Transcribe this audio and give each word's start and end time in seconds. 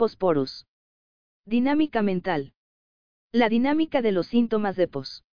Posporus. 0.00 0.66
Dinámica 1.44 2.00
mental. 2.00 2.54
La 3.32 3.50
dinámica 3.50 4.00
de 4.00 4.12
los 4.12 4.28
síntomas 4.28 4.74
de 4.74 4.88
pos. 4.88 5.24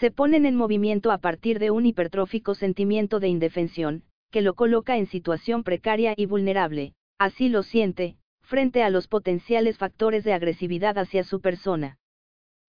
Se 0.00 0.10
ponen 0.10 0.44
en 0.44 0.56
movimiento 0.56 1.12
a 1.12 1.18
partir 1.18 1.60
de 1.60 1.70
un 1.70 1.86
hipertrófico 1.86 2.56
sentimiento 2.56 3.20
de 3.20 3.28
indefensión, 3.28 4.02
que 4.32 4.42
lo 4.42 4.54
coloca 4.54 4.96
en 4.96 5.06
situación 5.06 5.62
precaria 5.62 6.14
y 6.16 6.26
vulnerable, 6.26 6.94
así 7.16 7.48
lo 7.48 7.62
siente, 7.62 8.16
frente 8.40 8.82
a 8.82 8.90
los 8.90 9.06
potenciales 9.06 9.78
factores 9.78 10.24
de 10.24 10.32
agresividad 10.32 10.98
hacia 10.98 11.22
su 11.22 11.40
persona. 11.40 11.96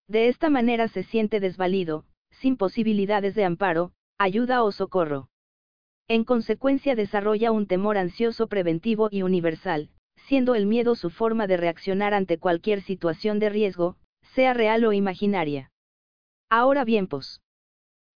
De 0.07 0.27
esta 0.27 0.51
manera 0.51 0.87
se 0.87 1.01
siente 1.01 1.39
desvalido, 1.39 2.05
sin 2.29 2.57
posibilidades 2.57 3.33
de 3.33 3.43
amparo, 3.43 3.91
ayuda 4.19 4.61
o 4.61 4.71
socorro. 4.71 5.29
En 6.07 6.25
consecuencia 6.25 6.93
desarrolla 6.93 7.51
un 7.51 7.65
temor 7.65 7.97
ansioso 7.97 8.45
preventivo 8.45 9.09
y 9.09 9.23
universal, 9.23 9.89
siendo 10.17 10.55
el 10.55 10.65
miedo 10.65 10.95
su 10.95 11.09
forma 11.09 11.47
de 11.47 11.57
reaccionar 11.57 12.13
ante 12.13 12.37
cualquier 12.37 12.81
situación 12.81 13.39
de 13.39 13.49
riesgo, 13.49 13.95
sea 14.21 14.53
real 14.53 14.83
o 14.85 14.93
imaginaria. 14.93 15.71
Ahora 16.49 16.83
bien, 16.85 17.07
pos. 17.07 17.41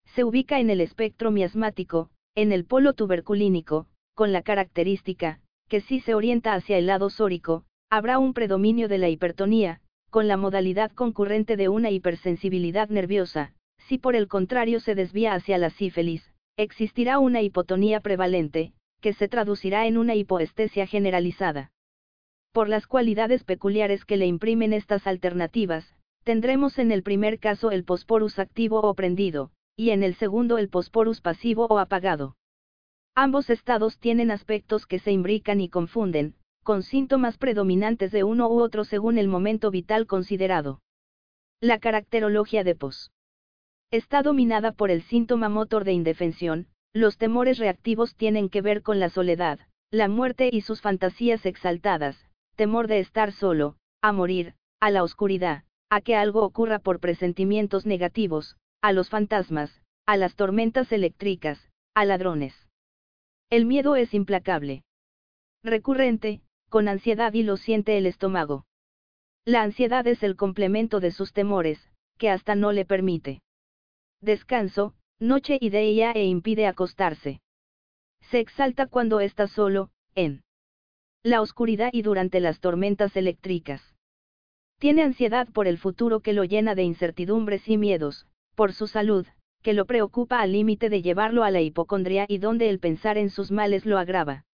Se 0.06 0.24
ubica 0.24 0.60
en 0.60 0.70
el 0.70 0.82
espectro 0.82 1.32
miasmático, 1.32 2.10
en 2.36 2.52
el 2.52 2.66
polo 2.66 2.94
tuberculínico, 2.94 3.88
con 4.14 4.32
la 4.32 4.42
característica, 4.42 5.40
que 5.68 5.82
si 5.82 6.00
se 6.00 6.16
orienta 6.16 6.54
hacia 6.54 6.78
el 6.78 6.86
lado 6.86 7.10
sórico, 7.10 7.64
habrá 7.90 8.20
un 8.20 8.34
predominio 8.34 8.88
de 8.88 8.98
la 8.98 9.10
hipertonía, 9.10 9.82
con 10.10 10.28
la 10.28 10.38
modalidad 10.38 10.92
concurrente 10.92 11.56
de 11.56 11.70
una 11.70 11.90
hipersensibilidad 11.90 12.90
nerviosa, 12.90 13.54
si 13.88 13.98
por 13.98 14.16
el 14.16 14.28
contrario 14.28 14.80
se 14.80 14.96
desvía 14.96 15.34
hacia 15.34 15.58
la 15.58 15.70
sífilis, 15.70 16.30
existirá 16.58 17.20
una 17.20 17.42
hipotonía 17.42 18.02
prevalente, 18.02 18.74
que 19.00 19.14
se 19.14 19.28
traducirá 19.28 19.88
en 19.88 19.98
una 19.98 20.16
hipoestesia 20.16 20.86
generalizada. 20.88 21.72
Por 22.54 22.68
las 22.68 22.86
cualidades 22.86 23.46
peculiares 23.46 24.04
que 24.04 24.18
le 24.18 24.26
imprimen 24.26 24.74
estas 24.74 25.08
alternativas, 25.08 25.96
tendremos 26.24 26.80
en 26.80 26.92
el 26.92 27.02
primer 27.02 27.40
caso 27.40 27.72
el 27.72 27.86
posporus 27.86 28.40
activo 28.40 28.82
o 28.82 28.94
prendido, 28.94 29.52
y 29.78 29.92
en 29.92 30.04
el 30.04 30.16
segundo 30.16 30.58
el 30.58 30.68
posporus 30.68 31.22
pasivo 31.22 31.66
o 31.70 31.80
apagado. 31.80 32.36
Ambos 33.16 33.50
estados 33.50 34.00
tienen 34.00 34.32
aspectos 34.32 34.86
que 34.86 35.00
se 35.00 35.12
imbrican 35.12 35.62
y 35.62 35.70
confunden, 35.70 36.36
con 36.64 36.84
síntomas 36.84 37.38
predominantes 37.38 38.12
de 38.12 38.24
uno 38.24 38.50
u 38.50 38.62
otro 38.62 38.84
según 38.84 39.18
el 39.18 39.28
momento 39.28 39.72
vital 39.72 40.06
considerado. 40.06 40.82
La 41.62 41.80
caracterología 41.80 42.64
de 42.64 42.76
pos. 42.76 43.12
Está 43.92 44.24
dominada 44.24 44.72
por 44.72 44.92
el 44.92 45.04
síntoma 45.04 45.50
motor 45.50 45.84
de 45.84 45.94
indefensión, 45.94 46.68
los 46.94 47.18
temores 47.18 47.58
reactivos 47.60 48.16
tienen 48.16 48.50
que 48.50 48.62
ver 48.62 48.82
con 48.82 49.00
la 49.00 49.10
soledad, 49.10 49.60
la 49.90 50.08
muerte 50.08 50.50
y 50.52 50.62
sus 50.62 50.82
fantasías 50.82 51.46
exaltadas, 51.46 52.26
temor 52.62 52.86
de 52.86 53.00
estar 53.00 53.32
solo, 53.32 53.76
a 54.04 54.12
morir, 54.12 54.54
a 54.80 54.92
la 54.92 55.02
oscuridad, 55.02 55.64
a 55.90 56.00
que 56.00 56.16
algo 56.16 56.44
ocurra 56.44 56.78
por 56.78 57.00
presentimientos 57.00 57.88
negativos, 57.88 58.56
a 58.84 58.92
los 58.92 59.10
fantasmas, 59.10 59.82
a 60.06 60.16
las 60.16 60.36
tormentas 60.36 60.92
eléctricas, 60.92 61.72
a 61.96 62.06
ladrones. 62.06 62.54
El 63.50 63.66
miedo 63.66 63.96
es 63.96 64.14
implacable. 64.14 64.84
Recurrente, 65.64 66.44
con 66.70 66.88
ansiedad 66.88 67.34
y 67.34 67.42
lo 67.42 67.58
siente 67.58 67.98
el 67.98 68.06
estómago. 68.06 68.68
La 69.44 69.64
ansiedad 69.64 70.06
es 70.06 70.22
el 70.22 70.36
complemento 70.36 71.00
de 71.00 71.10
sus 71.10 71.34
temores, 71.34 71.90
que 72.20 72.30
hasta 72.30 72.54
no 72.54 72.74
le 72.74 72.86
permite 72.86 73.42
descanso, 74.22 74.94
noche 75.20 75.58
y 75.60 75.72
día 75.72 76.12
e 76.12 76.26
impide 76.26 76.68
acostarse. 76.68 77.42
Se 78.30 78.40
exalta 78.40 78.86
cuando 78.86 79.20
está 79.20 79.48
solo, 79.48 79.90
en 80.14 80.44
la 81.24 81.42
oscuridad 81.42 81.92
y 81.94 82.02
durante 82.02 82.40
las 82.40 82.60
tormentas 82.60 83.16
eléctricas. 83.16 83.82
Tiene 84.80 85.04
ansiedad 85.04 85.48
por 85.48 85.68
el 85.68 85.78
futuro 85.78 86.22
que 86.22 86.34
lo 86.34 86.44
llena 86.44 86.74
de 86.74 86.84
incertidumbres 86.84 87.68
y 87.70 87.78
miedos, 87.78 88.26
por 88.56 88.74
su 88.74 88.88
salud, 88.88 89.28
que 89.62 89.74
lo 89.74 89.86
preocupa 89.86 90.42
al 90.42 90.54
límite 90.54 90.90
de 90.90 91.04
llevarlo 91.04 91.44
a 91.44 91.52
la 91.52 91.62
hipocondria 91.62 92.26
y 92.28 92.40
donde 92.40 92.70
el 92.70 92.80
pensar 92.80 93.20
en 93.20 93.30
sus 93.30 93.52
males 93.52 93.86
lo 93.86 94.00
agrava. 94.00 94.46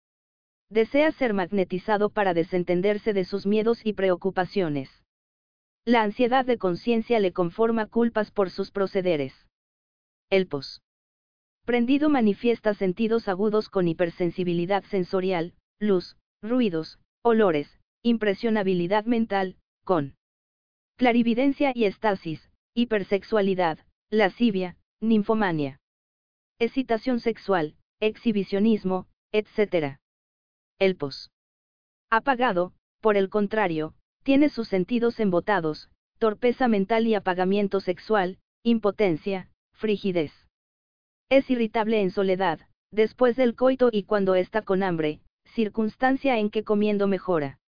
Desea 0.69 1.13
ser 1.13 1.33
magnetizado 1.33 2.09
para 2.09 2.33
desentenderse 2.33 3.13
de 3.13 3.23
sus 3.23 3.45
miedos 3.45 3.85
y 3.85 3.94
preocupaciones. 3.94 4.89
La 5.85 6.01
ansiedad 6.01 6.45
de 6.45 6.57
conciencia 6.57 7.22
le 7.22 7.31
conforma 7.31 7.85
culpas 7.85 8.31
por 8.31 8.49
sus 8.49 8.72
procederes. 8.72 9.34
El 10.29 10.47
pos. 10.47 10.81
Prendido 11.63 12.09
manifiesta 12.09 12.73
sentidos 12.73 13.29
agudos 13.29 13.69
con 13.69 13.88
hipersensibilidad 13.88 14.84
sensorial, 14.84 15.53
luz, 15.79 16.17
ruidos, 16.41 16.99
olores, 17.23 17.79
impresionabilidad 18.03 19.05
mental, 19.05 19.57
con 19.83 20.15
clarividencia 20.97 21.71
y 21.75 21.85
estasis, 21.85 22.49
hipersexualidad, 22.73 23.79
lascivia, 24.09 24.77
ninfomania, 25.01 25.79
excitación 26.59 27.19
sexual, 27.19 27.75
exhibicionismo, 27.99 29.07
etc. 29.31 29.97
El 30.79 30.95
pos. 30.95 31.31
Apagado, 32.09 32.73
por 33.01 33.17
el 33.17 33.29
contrario, 33.29 33.95
tiene 34.23 34.49
sus 34.49 34.67
sentidos 34.67 35.19
embotados, 35.19 35.89
torpeza 36.19 36.67
mental 36.67 37.07
y 37.07 37.15
apagamiento 37.15 37.79
sexual, 37.79 38.39
impotencia, 38.63 39.49
frigidez. 39.73 40.31
Es 41.29 41.49
irritable 41.49 42.01
en 42.01 42.11
soledad, 42.11 42.59
después 42.91 43.35
del 43.35 43.55
coito 43.55 43.89
y 43.91 44.03
cuando 44.03 44.35
está 44.35 44.61
con 44.61 44.83
hambre, 44.83 45.21
circunstancia 45.53 46.38
en 46.38 46.50
que 46.50 46.63
comiendo 46.63 47.08
mejora. 47.08 47.59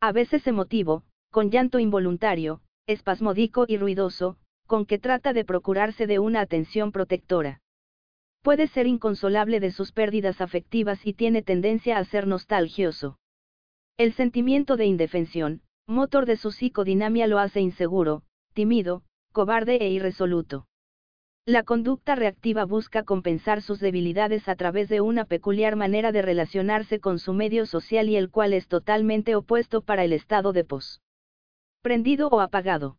A 0.00 0.12
veces 0.12 0.46
emotivo, 0.46 1.04
con 1.30 1.50
llanto 1.50 1.78
involuntario, 1.78 2.62
espasmódico 2.86 3.64
y 3.68 3.76
ruidoso, 3.76 4.36
con 4.66 4.86
que 4.86 4.98
trata 4.98 5.32
de 5.32 5.44
procurarse 5.44 6.06
de 6.06 6.18
una 6.18 6.40
atención 6.40 6.92
protectora. 6.92 7.60
Puede 8.42 8.68
ser 8.68 8.86
inconsolable 8.86 9.60
de 9.60 9.70
sus 9.70 9.92
pérdidas 9.92 10.40
afectivas 10.40 11.04
y 11.06 11.12
tiene 11.12 11.42
tendencia 11.42 11.98
a 11.98 12.04
ser 12.04 12.26
nostalgioso. 12.26 13.18
El 13.98 14.14
sentimiento 14.14 14.76
de 14.76 14.86
indefensión, 14.86 15.60
motor 15.86 16.24
de 16.24 16.36
su 16.36 16.52
psicodinamia 16.52 17.26
lo 17.26 17.38
hace 17.38 17.60
inseguro, 17.60 18.22
tímido, 18.54 19.02
cobarde 19.32 19.76
e 19.76 19.90
irresoluto. 19.90 20.66
La 21.46 21.62
conducta 21.62 22.14
reactiva 22.14 22.64
busca 22.64 23.02
compensar 23.02 23.62
sus 23.62 23.80
debilidades 23.80 24.48
a 24.48 24.56
través 24.56 24.88
de 24.88 25.00
una 25.00 25.24
peculiar 25.24 25.74
manera 25.74 26.12
de 26.12 26.20
relacionarse 26.20 27.00
con 27.00 27.18
su 27.18 27.32
medio 27.32 27.64
social 27.64 28.08
y 28.10 28.16
el 28.16 28.30
cual 28.30 28.52
es 28.52 28.68
totalmente 28.68 29.34
opuesto 29.34 29.80
para 29.80 30.04
el 30.04 30.12
estado 30.12 30.52
de 30.52 30.64
pos 30.64 31.00
prendido 31.82 32.28
o 32.28 32.40
apagado. 32.40 32.98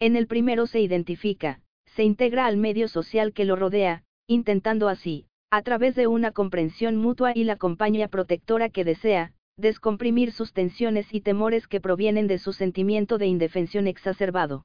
En 0.00 0.16
el 0.16 0.26
primero 0.26 0.66
se 0.66 0.80
identifica, 0.80 1.60
se 1.86 2.02
integra 2.02 2.46
al 2.46 2.56
medio 2.56 2.88
social 2.88 3.32
que 3.32 3.44
lo 3.44 3.54
rodea, 3.54 4.02
intentando 4.26 4.88
así, 4.88 5.26
a 5.50 5.62
través 5.62 5.94
de 5.94 6.08
una 6.08 6.32
comprensión 6.32 6.96
mutua 6.96 7.30
y 7.32 7.44
la 7.44 7.56
compañía 7.56 8.08
protectora 8.08 8.70
que 8.70 8.84
desea, 8.84 9.34
descomprimir 9.56 10.32
sus 10.32 10.52
tensiones 10.52 11.14
y 11.14 11.20
temores 11.20 11.68
que 11.68 11.80
provienen 11.80 12.26
de 12.26 12.38
su 12.38 12.52
sentimiento 12.52 13.18
de 13.18 13.26
indefensión 13.26 13.86
exacerbado. 13.86 14.64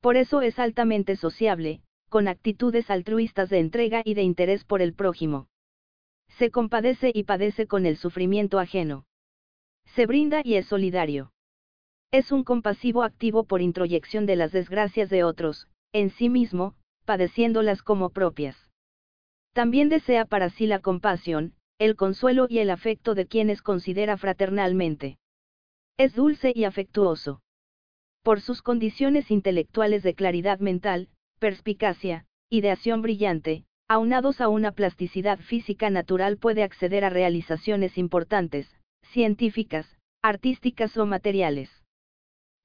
Por 0.00 0.16
eso 0.16 0.40
es 0.40 0.58
altamente 0.58 1.16
sociable, 1.16 1.82
con 2.16 2.28
actitudes 2.28 2.88
altruistas 2.88 3.50
de 3.50 3.58
entrega 3.58 4.00
y 4.02 4.14
de 4.14 4.22
interés 4.22 4.64
por 4.64 4.80
el 4.80 4.94
prójimo. 4.94 5.48
Se 6.38 6.50
compadece 6.50 7.12
y 7.14 7.24
padece 7.24 7.66
con 7.66 7.84
el 7.84 7.98
sufrimiento 7.98 8.58
ajeno. 8.58 9.04
Se 9.94 10.06
brinda 10.06 10.40
y 10.42 10.54
es 10.54 10.64
solidario. 10.64 11.34
Es 12.10 12.32
un 12.32 12.42
compasivo 12.42 13.02
activo 13.02 13.44
por 13.44 13.60
introyección 13.60 14.24
de 14.24 14.36
las 14.36 14.50
desgracias 14.50 15.10
de 15.10 15.24
otros, 15.24 15.68
en 15.92 16.08
sí 16.08 16.30
mismo, 16.30 16.74
padeciéndolas 17.04 17.82
como 17.82 18.08
propias. 18.08 18.56
También 19.52 19.90
desea 19.90 20.24
para 20.24 20.48
sí 20.48 20.66
la 20.66 20.78
compasión, 20.78 21.52
el 21.78 21.96
consuelo 21.96 22.46
y 22.48 22.60
el 22.60 22.70
afecto 22.70 23.14
de 23.14 23.26
quienes 23.26 23.60
considera 23.60 24.16
fraternalmente. 24.16 25.18
Es 25.98 26.14
dulce 26.14 26.50
y 26.54 26.64
afectuoso. 26.64 27.42
Por 28.22 28.40
sus 28.40 28.62
condiciones 28.62 29.30
intelectuales 29.30 30.02
de 30.02 30.14
claridad 30.14 30.60
mental, 30.60 31.10
perspicacia, 31.38 32.26
ideación 32.50 33.02
brillante, 33.02 33.64
aunados 33.88 34.40
a 34.40 34.48
una 34.48 34.72
plasticidad 34.72 35.38
física 35.38 35.90
natural 35.90 36.38
puede 36.38 36.62
acceder 36.62 37.04
a 37.04 37.10
realizaciones 37.10 37.98
importantes, 37.98 38.68
científicas, 39.02 39.86
artísticas 40.22 40.96
o 40.96 41.06
materiales. 41.06 41.70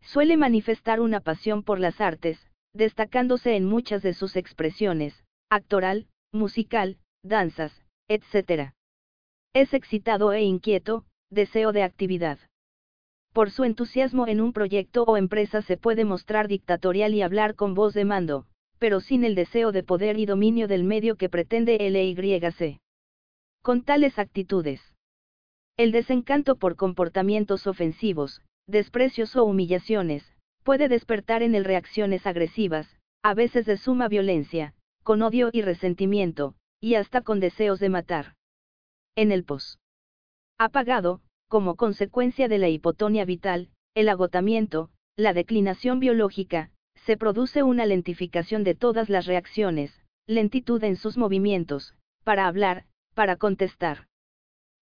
Suele 0.01 0.37
manifestar 0.37 0.99
una 0.99 1.19
pasión 1.19 1.63
por 1.63 1.79
las 1.79 2.01
artes, 2.01 2.39
destacándose 2.73 3.55
en 3.55 3.65
muchas 3.65 4.01
de 4.01 4.13
sus 4.13 4.35
expresiones, 4.35 5.23
actoral, 5.49 6.07
musical, 6.31 6.97
danzas, 7.23 7.85
etc. 8.07 8.71
Es 9.53 9.73
excitado 9.73 10.33
e 10.33 10.41
inquieto, 10.43 11.05
deseo 11.29 11.71
de 11.71 11.83
actividad. 11.83 12.39
Por 13.33 13.51
su 13.51 13.63
entusiasmo 13.63 14.27
en 14.27 14.41
un 14.41 14.53
proyecto 14.53 15.03
o 15.03 15.17
empresa 15.17 15.61
se 15.61 15.77
puede 15.77 16.03
mostrar 16.03 16.47
dictatorial 16.47 17.13
y 17.13 17.21
hablar 17.21 17.55
con 17.55 17.73
voz 17.73 17.93
de 17.93 18.05
mando, 18.05 18.47
pero 18.81 18.99
sin 18.99 19.23
el 19.23 19.35
deseo 19.35 19.71
de 19.71 19.83
poder 19.83 20.17
y 20.17 20.25
dominio 20.25 20.67
del 20.67 20.83
medio 20.83 21.15
que 21.15 21.29
pretende 21.29 21.77
LYC. 21.77 22.79
Con 23.61 23.83
tales 23.83 24.17
actitudes, 24.17 24.81
El 25.77 25.91
desencanto 25.91 26.55
por 26.55 26.75
comportamientos 26.75 27.67
ofensivos, 27.67 28.41
desprecios 28.65 29.35
o 29.35 29.43
humillaciones, 29.43 30.23
puede 30.63 30.89
despertar 30.89 31.43
en 31.43 31.53
él 31.53 31.63
reacciones 31.63 32.25
agresivas, 32.25 32.97
a 33.21 33.35
veces 33.35 33.67
de 33.67 33.77
suma 33.77 34.07
violencia, 34.07 34.73
con 35.03 35.21
odio 35.21 35.51
y 35.53 35.61
resentimiento, 35.61 36.55
y 36.79 36.95
hasta 36.95 37.21
con 37.21 37.39
deseos 37.39 37.79
de 37.79 37.89
matar. 37.89 38.33
En 39.15 39.31
el 39.31 39.43
pos 39.43 39.77
apagado, 40.57 41.21
como 41.49 41.75
consecuencia 41.75 42.47
de 42.47 42.57
la 42.57 42.69
hipotonia 42.69 43.25
vital, 43.25 43.69
el 43.93 44.09
agotamiento, 44.09 44.89
la 45.15 45.33
declinación 45.33 45.99
biológica, 45.99 46.71
se 47.05 47.17
produce 47.17 47.63
una 47.63 47.85
lentificación 47.85 48.63
de 48.63 48.75
todas 48.75 49.09
las 49.09 49.25
reacciones, 49.25 49.99
lentitud 50.27 50.83
en 50.83 50.95
sus 50.95 51.17
movimientos, 51.17 51.95
para 52.23 52.47
hablar, 52.47 52.85
para 53.15 53.35
contestar. 53.37 54.07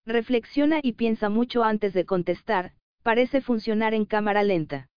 Reflexiona 0.06 0.80
y 0.82 0.94
piensa 0.94 1.30
mucho 1.30 1.64
antes 1.64 1.94
de 1.94 2.06
contestar, 2.06 2.74
parece 3.04 3.42
funcionar 3.42 3.94
en 3.94 4.06
cámara 4.06 4.44
lenta. 4.44 4.90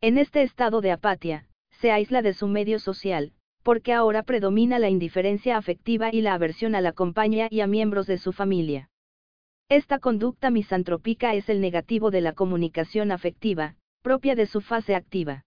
En 0.00 0.18
este 0.18 0.42
estado 0.42 0.80
de 0.80 0.92
apatía, 0.92 1.46
se 1.80 1.90
aísla 1.90 2.22
de 2.22 2.34
su 2.34 2.48
medio 2.48 2.78
social, 2.78 3.32
porque 3.62 3.92
ahora 3.92 4.22
predomina 4.22 4.78
la 4.78 4.90
indiferencia 4.90 5.56
afectiva 5.56 6.10
y 6.12 6.20
la 6.20 6.34
aversión 6.34 6.74
a 6.74 6.80
la 6.80 6.92
compañía 6.92 7.48
y 7.50 7.60
a 7.60 7.66
miembros 7.66 8.06
de 8.06 8.18
su 8.18 8.32
familia. 8.32 8.90
Esta 9.68 9.98
conducta 10.00 10.50
misantrópica 10.50 11.34
es 11.34 11.48
el 11.48 11.60
negativo 11.60 12.10
de 12.10 12.20
la 12.20 12.32
comunicación 12.34 13.10
afectiva, 13.10 13.76
propia 14.02 14.34
de 14.34 14.46
su 14.46 14.60
fase 14.60 14.94
activa. 14.94 15.44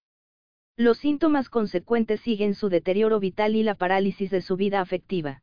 Los 0.77 0.98
síntomas 0.98 1.48
consecuentes 1.48 2.19
siguen 2.19 2.54
su 2.54 2.68
deterioro 2.68 3.22
vital 3.22 3.56
y 3.56 3.63
la 3.63 3.75
parálisis 3.75 4.30
de 4.30 4.42
su 4.42 4.57
vida 4.57 4.81
afectiva. 4.81 5.42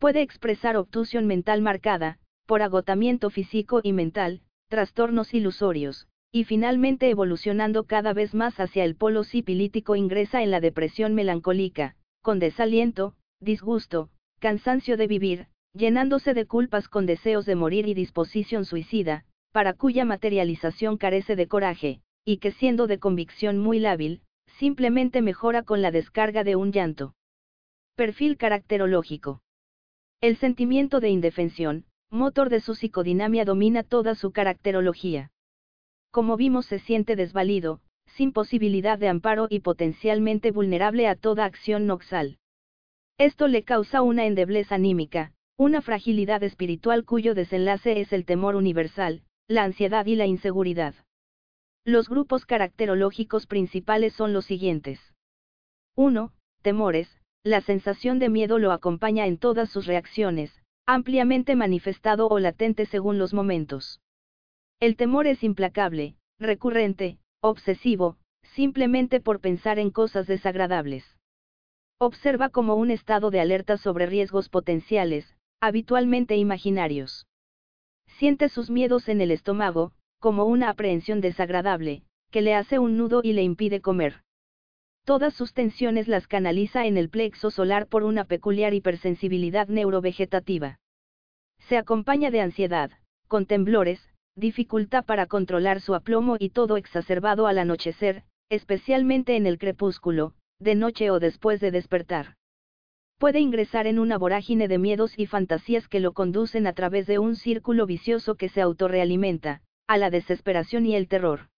Puede 0.00 0.22
expresar 0.22 0.76
obtusión 0.76 1.28
mental 1.28 1.62
marcada, 1.62 2.18
por 2.46 2.62
agotamiento 2.62 3.30
físico 3.30 3.80
y 3.84 3.92
mental, 3.92 4.42
trastornos 4.68 5.34
ilusorios, 5.34 6.08
y 6.32 6.44
finalmente 6.44 7.10
evolucionando 7.10 7.84
cada 7.84 8.12
vez 8.12 8.34
más 8.34 8.58
hacia 8.58 8.82
el 8.82 8.96
polo 8.96 9.22
sipilítico 9.22 9.94
ingresa 9.94 10.42
en 10.42 10.50
la 10.50 10.60
depresión 10.60 11.14
melancólica, 11.14 11.94
con 12.20 12.40
desaliento, 12.40 13.14
disgusto, 13.38 14.10
cansancio 14.40 14.96
de 14.96 15.06
vivir, 15.06 15.46
llenándose 15.74 16.34
de 16.34 16.46
culpas 16.46 16.88
con 16.88 17.06
deseos 17.06 17.46
de 17.46 17.54
morir 17.54 17.86
y 17.86 17.94
disposición 17.94 18.64
suicida, 18.64 19.24
para 19.52 19.74
cuya 19.74 20.04
materialización 20.04 20.96
carece 20.96 21.36
de 21.36 21.46
coraje, 21.46 22.00
y 22.24 22.38
que 22.38 22.50
siendo 22.50 22.88
de 22.88 22.98
convicción 22.98 23.58
muy 23.58 23.78
lábil, 23.78 24.22
simplemente 24.60 25.22
mejora 25.22 25.62
con 25.62 25.80
la 25.80 25.90
descarga 25.90 26.44
de 26.44 26.54
un 26.54 26.70
llanto. 26.70 27.14
Perfil 27.96 28.36
caracterológico. 28.36 29.40
El 30.20 30.36
sentimiento 30.36 31.00
de 31.00 31.08
indefensión, 31.08 31.86
motor 32.10 32.50
de 32.50 32.60
su 32.60 32.74
psicodinamia, 32.74 33.46
domina 33.46 33.82
toda 33.84 34.14
su 34.14 34.32
caracterología. 34.32 35.30
Como 36.10 36.36
vimos, 36.36 36.66
se 36.66 36.78
siente 36.78 37.16
desvalido, 37.16 37.80
sin 38.04 38.32
posibilidad 38.32 38.98
de 38.98 39.08
amparo 39.08 39.46
y 39.48 39.60
potencialmente 39.60 40.50
vulnerable 40.50 41.08
a 41.08 41.14
toda 41.14 41.46
acción 41.46 41.86
noxal. 41.86 42.36
Esto 43.16 43.48
le 43.48 43.62
causa 43.62 44.02
una 44.02 44.26
endeblez 44.26 44.72
anímica, 44.72 45.32
una 45.56 45.80
fragilidad 45.80 46.42
espiritual 46.42 47.06
cuyo 47.06 47.34
desenlace 47.34 47.98
es 48.02 48.12
el 48.12 48.26
temor 48.26 48.56
universal, 48.56 49.22
la 49.48 49.64
ansiedad 49.64 50.04
y 50.04 50.16
la 50.16 50.26
inseguridad. 50.26 50.94
Los 51.84 52.08
grupos 52.08 52.44
caracterológicos 52.44 53.46
principales 53.46 54.12
son 54.12 54.32
los 54.32 54.44
siguientes. 54.44 55.00
1. 55.96 56.32
Temores. 56.60 57.08
La 57.42 57.62
sensación 57.62 58.18
de 58.18 58.28
miedo 58.28 58.58
lo 58.58 58.72
acompaña 58.72 59.26
en 59.26 59.38
todas 59.38 59.70
sus 59.70 59.86
reacciones, 59.86 60.62
ampliamente 60.86 61.56
manifestado 61.56 62.28
o 62.28 62.38
latente 62.38 62.84
según 62.84 63.18
los 63.18 63.32
momentos. 63.32 64.00
El 64.78 64.96
temor 64.96 65.26
es 65.26 65.42
implacable, 65.42 66.16
recurrente, 66.38 67.18
obsesivo, 67.40 68.18
simplemente 68.42 69.20
por 69.20 69.40
pensar 69.40 69.78
en 69.78 69.90
cosas 69.90 70.26
desagradables. 70.26 71.16
Observa 71.98 72.50
como 72.50 72.74
un 72.74 72.90
estado 72.90 73.30
de 73.30 73.40
alerta 73.40 73.78
sobre 73.78 74.04
riesgos 74.04 74.50
potenciales, 74.50 75.34
habitualmente 75.60 76.36
imaginarios. 76.36 77.26
Siente 78.18 78.50
sus 78.50 78.68
miedos 78.68 79.08
en 79.08 79.22
el 79.22 79.30
estómago, 79.30 79.92
como 80.20 80.44
una 80.44 80.68
aprehensión 80.68 81.20
desagradable, 81.20 82.04
que 82.30 82.42
le 82.42 82.54
hace 82.54 82.78
un 82.78 82.96
nudo 82.96 83.20
y 83.24 83.32
le 83.32 83.42
impide 83.42 83.80
comer. 83.80 84.22
Todas 85.04 85.34
sus 85.34 85.54
tensiones 85.54 86.06
las 86.06 86.28
canaliza 86.28 86.86
en 86.86 86.96
el 86.96 87.08
plexo 87.08 87.50
solar 87.50 87.88
por 87.88 88.04
una 88.04 88.24
peculiar 88.24 88.74
hipersensibilidad 88.74 89.66
neurovegetativa. 89.68 90.78
Se 91.68 91.76
acompaña 91.76 92.30
de 92.30 92.40
ansiedad, 92.40 92.90
con 93.26 93.46
temblores, 93.46 94.08
dificultad 94.36 95.04
para 95.04 95.26
controlar 95.26 95.80
su 95.80 95.94
aplomo 95.94 96.36
y 96.38 96.50
todo 96.50 96.76
exacerbado 96.76 97.46
al 97.46 97.58
anochecer, 97.58 98.22
especialmente 98.50 99.36
en 99.36 99.46
el 99.46 99.58
crepúsculo, 99.58 100.34
de 100.58 100.74
noche 100.74 101.10
o 101.10 101.18
después 101.18 101.60
de 101.60 101.70
despertar. 101.70 102.36
Puede 103.18 103.40
ingresar 103.40 103.86
en 103.86 103.98
una 103.98 104.18
vorágine 104.18 104.68
de 104.68 104.78
miedos 104.78 105.18
y 105.18 105.26
fantasías 105.26 105.88
que 105.88 106.00
lo 106.00 106.12
conducen 106.12 106.66
a 106.66 106.72
través 106.72 107.06
de 107.06 107.18
un 107.18 107.36
círculo 107.36 107.86
vicioso 107.86 108.34
que 108.34 108.48
se 108.48 108.60
autorrealimenta, 108.60 109.62
a 109.90 109.98
la 109.98 110.08
desesperación 110.08 110.86
y 110.86 110.94
el 110.94 111.08
terror. 111.08 111.48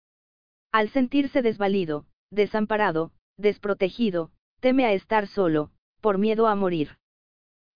Al 0.71 0.89
sentirse 0.89 1.43
desvalido, 1.43 2.07
desamparado, 2.31 3.11
desprotegido, 3.37 4.31
teme 4.59 4.85
a 4.85 4.93
estar 4.93 5.27
solo, 5.27 5.69
por 6.01 6.17
miedo 6.17 6.47
a 6.47 6.55
morir. 6.55 6.97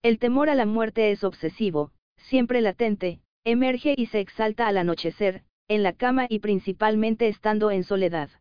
El 0.02 0.18
temor 0.18 0.50
a 0.50 0.56
la 0.56 0.66
muerte 0.66 1.12
es 1.12 1.24
obsesivo, 1.24 1.92
siempre 2.18 2.62
latente, 2.62 3.20
emerge 3.44 3.94
y 3.96 4.08
se 4.08 4.20
exalta 4.20 4.68
al 4.68 4.80
anochecer, 4.80 5.44
en 5.68 5.84
la 5.84 5.94
cama 5.94 6.26
y 6.28 6.40
principalmente 6.40 7.28
estando 7.28 7.70
en 7.70 7.84
soledad. 7.84 8.32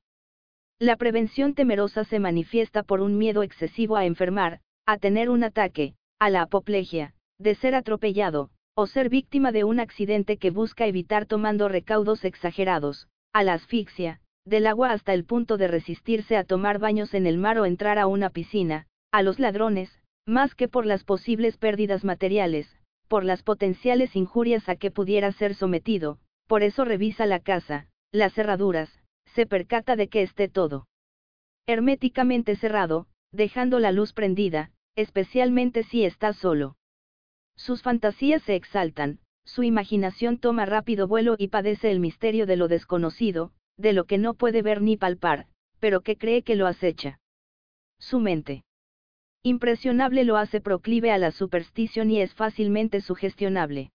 La 0.78 0.96
prevención 0.96 1.52
temerosa 1.52 2.04
se 2.04 2.19
manifiesta 2.19 2.82
por 2.82 3.02
un 3.02 3.19
miedo 3.19 3.42
excesivo 3.42 3.94
a 3.96 4.06
enfermar, 4.06 4.60
a 4.86 4.96
tener 4.96 5.28
un 5.28 5.44
ataque, 5.44 5.96
a 6.19 6.30
la 6.30 6.40
apoplejia, 6.40 7.12
de 7.38 7.56
ser 7.56 7.74
atropellado, 7.74 8.48
o 8.78 8.87
ser 8.87 9.08
víctima 9.08 9.52
de 9.52 9.64
un 9.64 9.81
accidente 9.81 10.37
que 10.37 10.50
busca 10.50 10.87
evitar 10.87 11.25
tomando 11.25 11.67
recaudos 11.69 12.26
exagerados, 12.26 13.08
a 13.32 13.43
la 13.43 13.55
asfixia, 13.55 14.20
del 14.44 14.67
agua 14.67 14.93
hasta 14.93 15.14
el 15.14 15.25
punto 15.25 15.56
de 15.56 15.67
resistirse 15.67 16.37
a 16.37 16.44
tomar 16.44 16.78
baños 16.78 17.14
en 17.14 17.26
el 17.26 17.38
mar 17.38 17.58
o 17.58 17.64
entrar 17.64 17.99
a 17.99 18.06
una 18.06 18.28
piscina, 18.28 18.87
a 19.12 19.23
los 19.23 19.38
ladrones, 19.38 20.02
más 20.26 20.55
que 20.55 20.69
por 20.69 20.84
las 20.84 21.05
posibles 21.05 21.56
pérdidas 21.56 22.05
materiales, 22.05 22.69
por 23.08 23.25
las 23.25 23.43
potenciales 23.43 24.14
injurias 24.14 24.69
a 24.69 24.76
que 24.76 24.90
pudiera 24.90 25.32
ser 25.32 25.55
sometido, 25.55 26.19
por 26.46 26.62
eso 26.62 26.84
revisa 26.84 27.25
la 27.25 27.40
casa, 27.40 27.88
las 28.12 28.34
cerraduras, 28.34 28.90
se 29.34 29.46
percata 29.46 29.96
de 29.96 30.08
que 30.08 30.22
esté 30.22 30.48
todo 30.48 30.86
herméticamente 31.67 32.56
cerrado, 32.56 33.06
dejando 33.32 33.81
la 33.81 33.91
luz 33.91 34.12
prendida, 34.12 34.70
especialmente 34.96 35.82
si 35.82 36.05
está 36.05 36.32
solo. 36.32 36.77
Sus 37.56 37.82
fantasías 37.82 38.43
se 38.43 38.55
exaltan, 38.55 39.19
su 39.44 39.63
imaginación 39.63 40.39
toma 40.39 40.67
rápido 40.67 41.08
vuelo 41.08 41.36
y 41.39 41.48
padece 41.48 41.91
el 41.91 42.01
misterio 42.01 42.46
de 42.46 42.56
lo 42.56 42.69
desconocido, 42.69 43.53
de 43.77 43.93
lo 43.93 44.05
que 44.05 44.19
no 44.19 44.34
puede 44.34 44.63
ver 44.63 44.82
ni 44.82 44.96
palpar, 44.96 45.46
pero 45.79 46.01
que 46.01 46.17
cree 46.17 46.43
que 46.43 46.56
lo 46.56 46.67
acecha. 46.67 47.19
Su 47.98 48.20
mente. 48.20 48.65
Impresionable 49.43 50.25
lo 50.25 50.36
hace 50.36 50.60
proclive 50.60 51.13
a 51.13 51.19
la 51.19 51.31
superstición 51.31 52.10
y 52.10 52.20
es 52.20 52.34
fácilmente 52.34 53.01
sugestionable. 53.01 53.91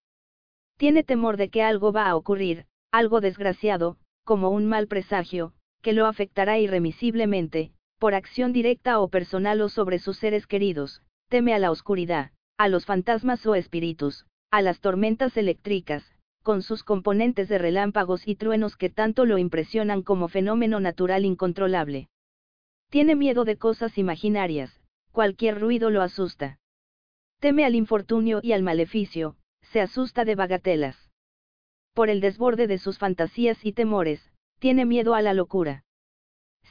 Tiene 0.78 1.04
temor 1.04 1.38
de 1.38 1.50
que 1.50 1.62
algo 1.62 1.92
va 1.92 2.08
a 2.08 2.16
ocurrir, 2.16 2.66
algo 2.92 3.22
desgraciado, 3.22 3.98
como 4.24 4.50
un 4.50 4.66
mal 4.66 4.88
presagio, 4.88 5.54
que 5.82 5.94
lo 5.94 6.06
afectará 6.06 6.58
irremisiblemente, 6.58 7.74
por 8.00 8.16
acción 8.16 8.54
directa 8.54 9.00
o 9.00 9.10
personal 9.10 9.62
o 9.62 9.70
sobre 9.70 10.00
sus 10.00 10.18
seres 10.18 10.48
queridos, 10.48 11.04
teme 11.28 11.54
a 11.54 11.60
la 11.60 11.70
oscuridad, 11.70 12.32
a 12.62 12.70
los 12.70 12.86
fantasmas 12.86 13.44
o 13.48 13.56
espíritus, 13.56 14.28
a 14.52 14.62
las 14.62 14.82
tormentas 14.82 15.36
eléctricas, 15.36 16.04
con 16.44 16.62
sus 16.62 16.84
componentes 16.84 17.50
de 17.50 17.58
relámpagos 17.58 18.28
y 18.28 18.36
truenos 18.36 18.78
que 18.78 18.92
tanto 18.92 19.26
lo 19.26 19.40
impresionan 19.40 20.04
como 20.04 20.28
fenómeno 20.28 20.80
natural 20.80 21.26
incontrolable. 21.26 22.08
Tiene 22.92 23.16
miedo 23.16 23.46
de 23.46 23.58
cosas 23.58 23.98
imaginarias, 23.98 24.80
cualquier 25.12 25.60
ruido 25.60 25.90
lo 25.90 26.04
asusta. 26.04 26.60
Teme 27.40 27.66
al 27.66 27.74
infortunio 27.74 28.42
y 28.44 28.52
al 28.52 28.62
maleficio, 28.62 29.38
se 29.64 29.82
asusta 29.82 30.24
de 30.24 30.36
bagatelas. 30.36 31.10
Por 31.96 32.12
el 32.12 32.22
desborde 32.22 32.68
de 32.68 32.78
sus 32.78 33.00
fantasías 33.00 33.66
y 33.66 33.74
temores, 33.74 34.32
tiene 34.60 34.86
miedo 34.86 35.16
a 35.16 35.24
la 35.24 35.34
locura. 35.34 35.84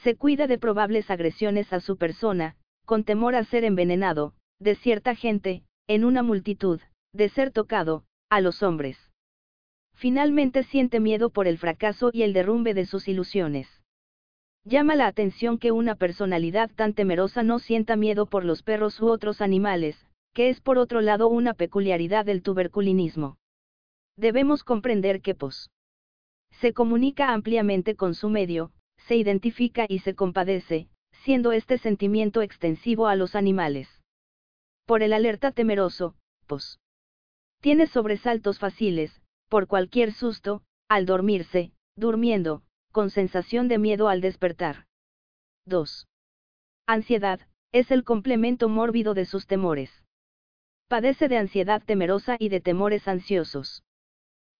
Se 0.03 0.15
cuida 0.15 0.47
de 0.47 0.57
probables 0.57 1.11
agresiones 1.11 1.73
a 1.73 1.81
su 1.81 1.97
persona, 1.97 2.55
con 2.85 3.03
temor 3.03 3.35
a 3.35 3.43
ser 3.43 3.65
envenenado, 3.65 4.35
de 4.57 4.75
cierta 4.75 5.15
gente, 5.15 5.65
en 5.93 6.05
una 6.05 6.23
multitud, 6.23 6.79
de 7.13 7.27
ser 7.27 7.51
tocado, 7.51 8.05
a 8.29 8.39
los 8.39 8.63
hombres. 8.63 8.97
Finalmente 9.93 10.63
siente 10.63 11.01
miedo 11.01 11.29
por 11.29 11.47
el 11.47 11.57
fracaso 11.57 12.11
y 12.13 12.23
el 12.23 12.31
derrumbe 12.31 12.73
de 12.73 12.85
sus 12.85 13.09
ilusiones. 13.09 13.67
Llama 14.63 14.95
la 14.95 15.07
atención 15.07 15.57
que 15.57 15.73
una 15.73 15.95
personalidad 15.95 16.71
tan 16.73 16.93
temerosa 16.93 17.43
no 17.43 17.59
sienta 17.59 17.97
miedo 17.97 18.25
por 18.25 18.45
los 18.45 18.63
perros 18.63 19.01
u 19.01 19.07
otros 19.09 19.41
animales, 19.41 20.07
que 20.33 20.47
es 20.47 20.61
por 20.61 20.77
otro 20.77 21.01
lado 21.01 21.27
una 21.27 21.53
peculiaridad 21.53 22.25
del 22.25 22.41
tuberculinismo. 22.41 23.37
Debemos 24.15 24.63
comprender 24.63 25.21
que 25.21 25.35
POS 25.35 25.69
se 26.61 26.71
comunica 26.73 27.33
ampliamente 27.33 27.95
con 27.97 28.13
su 28.13 28.29
medio, 28.29 28.71
se 28.97 29.17
identifica 29.17 29.85
y 29.89 29.99
se 29.99 30.15
compadece, 30.15 30.87
siendo 31.23 31.51
este 31.51 31.77
sentimiento 31.77 32.41
extensivo 32.41 33.07
a 33.07 33.15
los 33.15 33.35
animales. 33.35 34.00
Por 34.91 35.03
el 35.03 35.13
alerta 35.13 35.53
temeroso, 35.53 36.15
POS 36.47 36.81
tiene 37.61 37.87
sobresaltos 37.87 38.59
fáciles, 38.59 39.21
por 39.47 39.67
cualquier 39.67 40.11
susto, 40.11 40.63
al 40.89 41.05
dormirse, 41.05 41.71
durmiendo, 41.95 42.63
con 42.91 43.09
sensación 43.09 43.69
de 43.69 43.77
miedo 43.77 44.09
al 44.09 44.19
despertar. 44.19 44.87
2. 45.65 46.09
Ansiedad, 46.87 47.39
es 47.71 47.89
el 47.89 48.03
complemento 48.03 48.67
mórbido 48.67 49.13
de 49.13 49.23
sus 49.23 49.47
temores. 49.47 50.03
Padece 50.89 51.29
de 51.29 51.37
ansiedad 51.37 51.81
temerosa 51.81 52.35
y 52.37 52.49
de 52.49 52.59
temores 52.59 53.07
ansiosos. 53.07 53.85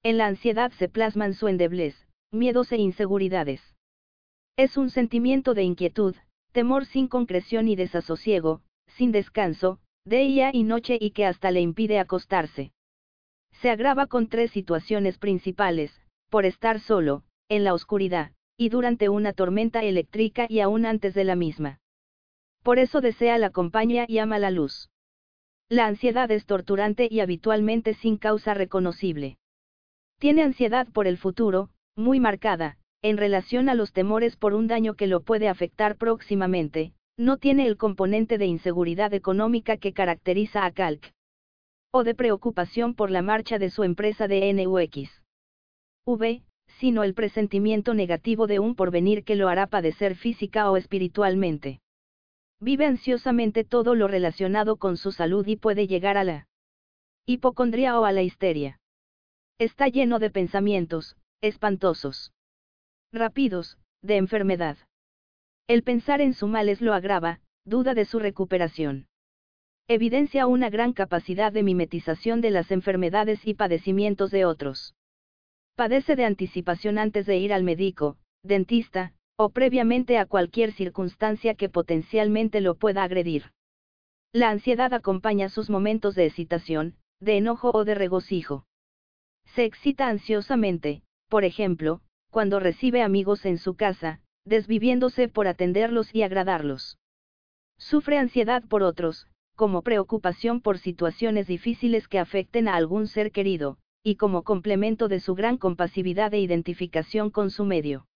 En 0.01 0.17
la 0.17 0.27
ansiedad 0.27 0.71
se 0.79 0.87
plasman 0.87 1.33
su 1.33 1.49
endeblez, 1.49 2.07
miedos 2.31 2.71
e 2.71 2.77
inseguridades. 2.77 3.75
Es 4.55 4.77
un 4.77 4.91
sentimiento 4.91 5.53
de 5.53 5.63
inquietud, 5.63 6.15
temor 6.53 6.85
sin 6.85 7.09
concreción 7.09 7.67
y 7.67 7.75
desasosiego, 7.75 8.61
sin 8.87 9.11
descanso, 9.11 9.79
de 9.79 9.80
día 10.05 10.49
y 10.51 10.63
noche 10.63 10.97
y 10.99 11.11
que 11.11 11.25
hasta 11.25 11.51
le 11.51 11.61
impide 11.61 11.99
acostarse. 11.99 12.71
Se 13.61 13.69
agrava 13.69 14.07
con 14.07 14.27
tres 14.27 14.51
situaciones 14.51 15.19
principales, 15.19 15.91
por 16.29 16.45
estar 16.45 16.79
solo, 16.79 17.23
en 17.49 17.63
la 17.63 17.73
oscuridad, 17.73 18.31
y 18.57 18.69
durante 18.69 19.09
una 19.09 19.33
tormenta 19.33 19.83
eléctrica 19.83 20.47
y 20.49 20.59
aún 20.61 20.85
antes 20.85 21.13
de 21.13 21.23
la 21.23 21.35
misma. 21.35 21.79
Por 22.63 22.79
eso 22.79 23.01
desea 23.01 23.37
la 23.37 23.51
compañía 23.51 24.05
y 24.07 24.17
ama 24.17 24.39
la 24.39 24.49
luz. 24.49 24.89
La 25.69 25.85
ansiedad 25.85 26.29
es 26.31 26.45
torturante 26.45 27.07
y 27.09 27.19
habitualmente 27.19 27.93
sin 27.93 28.17
causa 28.17 28.53
reconocible. 28.53 29.37
Tiene 30.19 30.43
ansiedad 30.43 30.87
por 30.87 31.07
el 31.07 31.17
futuro, 31.17 31.69
muy 31.95 32.19
marcada, 32.19 32.77
en 33.03 33.17
relación 33.17 33.69
a 33.69 33.75
los 33.75 33.93
temores 33.93 34.35
por 34.35 34.53
un 34.53 34.67
daño 34.67 34.95
que 34.95 35.07
lo 35.07 35.21
puede 35.21 35.47
afectar 35.47 35.95
próximamente, 35.97 36.93
no 37.21 37.37
tiene 37.37 37.67
el 37.67 37.77
componente 37.77 38.39
de 38.39 38.47
inseguridad 38.47 39.13
económica 39.13 39.77
que 39.77 39.93
caracteriza 39.93 40.65
a 40.65 40.71
Calc. 40.71 41.13
O 41.93 42.03
de 42.03 42.15
preocupación 42.15 42.95
por 42.95 43.11
la 43.11 43.21
marcha 43.21 43.59
de 43.59 43.69
su 43.69 43.83
empresa 43.83 44.27
de 44.27 44.51
NUX. 44.51 45.21
V, 46.03 46.41
sino 46.79 47.03
el 47.03 47.13
presentimiento 47.13 47.93
negativo 47.93 48.47
de 48.47 48.57
un 48.57 48.73
porvenir 48.73 49.23
que 49.23 49.35
lo 49.35 49.49
hará 49.49 49.67
padecer 49.67 50.15
física 50.15 50.71
o 50.71 50.77
espiritualmente. 50.77 51.79
Vive 52.59 52.87
ansiosamente 52.87 53.63
todo 53.65 53.93
lo 53.93 54.07
relacionado 54.07 54.77
con 54.77 54.97
su 54.97 55.11
salud 55.11 55.45
y 55.45 55.57
puede 55.57 55.85
llegar 55.85 56.17
a 56.17 56.23
la 56.23 56.47
hipocondría 57.27 57.99
o 57.99 58.05
a 58.05 58.11
la 58.11 58.23
histeria. 58.23 58.79
Está 59.59 59.89
lleno 59.89 60.17
de 60.17 60.31
pensamientos, 60.31 61.15
espantosos, 61.41 62.33
rápidos, 63.13 63.77
de 64.01 64.17
enfermedad. 64.17 64.77
El 65.71 65.83
pensar 65.83 66.19
en 66.19 66.33
su 66.33 66.47
males 66.47 66.81
lo 66.81 66.93
agrava, 66.93 67.39
duda 67.63 67.93
de 67.93 68.03
su 68.03 68.19
recuperación. 68.19 69.07
Evidencia 69.87 70.45
una 70.45 70.69
gran 70.69 70.91
capacidad 70.91 71.53
de 71.53 71.63
mimetización 71.63 72.41
de 72.41 72.51
las 72.51 72.71
enfermedades 72.71 73.47
y 73.47 73.53
padecimientos 73.53 74.31
de 74.31 74.43
otros. 74.43 74.95
Padece 75.77 76.17
de 76.17 76.25
anticipación 76.25 76.97
antes 76.97 77.25
de 77.25 77.37
ir 77.37 77.53
al 77.53 77.63
médico, 77.63 78.17
dentista, 78.43 79.13
o 79.37 79.51
previamente 79.51 80.17
a 80.17 80.25
cualquier 80.25 80.73
circunstancia 80.73 81.55
que 81.55 81.69
potencialmente 81.69 82.59
lo 82.59 82.75
pueda 82.75 83.03
agredir. 83.03 83.53
La 84.33 84.49
ansiedad 84.49 84.93
acompaña 84.93 85.47
sus 85.47 85.69
momentos 85.69 86.15
de 86.15 86.25
excitación, 86.25 86.97
de 87.21 87.37
enojo 87.37 87.71
o 87.73 87.85
de 87.85 87.95
regocijo. 87.95 88.65
Se 89.45 89.63
excita 89.63 90.09
ansiosamente, 90.09 91.03
por 91.29 91.45
ejemplo, 91.45 92.01
cuando 92.29 92.59
recibe 92.59 93.03
amigos 93.03 93.45
en 93.45 93.57
su 93.57 93.75
casa, 93.75 94.19
desviviéndose 94.45 95.27
por 95.27 95.47
atenderlos 95.47 96.13
y 96.13 96.23
agradarlos. 96.23 96.97
Sufre 97.77 98.17
ansiedad 98.17 98.63
por 98.67 98.83
otros, 98.83 99.27
como 99.55 99.81
preocupación 99.81 100.61
por 100.61 100.77
situaciones 100.77 101.47
difíciles 101.47 102.07
que 102.07 102.19
afecten 102.19 102.67
a 102.67 102.75
algún 102.75 103.07
ser 103.07 103.31
querido, 103.31 103.77
y 104.03 104.15
como 104.15 104.43
complemento 104.43 105.07
de 105.07 105.19
su 105.19 105.35
gran 105.35 105.57
compasividad 105.57 106.33
e 106.33 106.39
identificación 106.39 107.29
con 107.29 107.51
su 107.51 107.65
medio. 107.65 108.07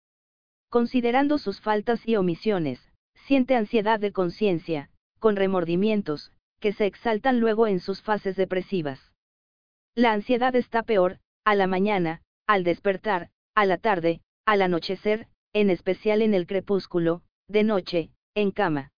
Considerando 0.70 1.38
sus 1.38 1.60
faltas 1.60 2.06
y 2.08 2.16
omisiones, 2.16 2.80
siente 3.26 3.54
ansiedad 3.54 4.00
de 4.00 4.12
conciencia, 4.12 4.90
con 5.18 5.36
remordimientos, 5.36 6.32
que 6.60 6.72
se 6.72 6.86
exaltan 6.86 7.40
luego 7.40 7.66
en 7.66 7.80
sus 7.80 8.02
fases 8.02 8.36
depresivas. 8.36 9.12
La 9.94 10.12
ansiedad 10.12 10.56
está 10.56 10.82
peor, 10.82 11.18
a 11.44 11.54
la 11.54 11.66
mañana, 11.66 12.22
al 12.46 12.64
despertar, 12.64 13.30
a 13.54 13.66
la 13.66 13.78
tarde, 13.78 14.22
al 14.46 14.62
anochecer, 14.62 15.28
en 15.54 15.70
especial 15.70 16.20
en 16.20 16.34
el 16.34 16.46
crepúsculo, 16.46 17.22
de 17.48 17.64
noche, 17.64 18.10
en 18.34 18.50
cama. 18.50 18.92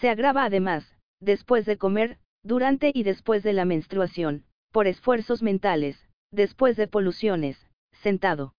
Se 0.00 0.08
agrava 0.08 0.44
además, 0.44 0.96
después 1.20 1.66
de 1.66 1.76
comer, 1.76 2.18
durante 2.42 2.90
y 2.94 3.02
después 3.02 3.42
de 3.42 3.52
la 3.52 3.64
menstruación, 3.64 4.44
por 4.72 4.86
esfuerzos 4.86 5.42
mentales, 5.42 6.08
después 6.30 6.76
de 6.76 6.88
poluciones, 6.88 7.58
sentado. 7.92 8.54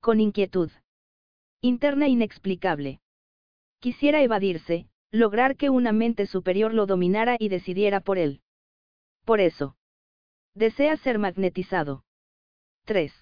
Con 0.00 0.20
inquietud 0.20 0.70
interna 1.62 2.08
inexplicable. 2.08 3.00
Quisiera 3.80 4.22
evadirse, 4.22 4.88
lograr 5.10 5.56
que 5.56 5.68
una 5.68 5.92
mente 5.92 6.26
superior 6.26 6.72
lo 6.72 6.86
dominara 6.86 7.36
y 7.38 7.50
decidiera 7.50 8.00
por 8.00 8.16
él. 8.16 8.40
Por 9.26 9.40
eso. 9.40 9.76
Desea 10.54 10.96
ser 10.96 11.18
magnetizado. 11.18 12.04
3. 12.86 13.12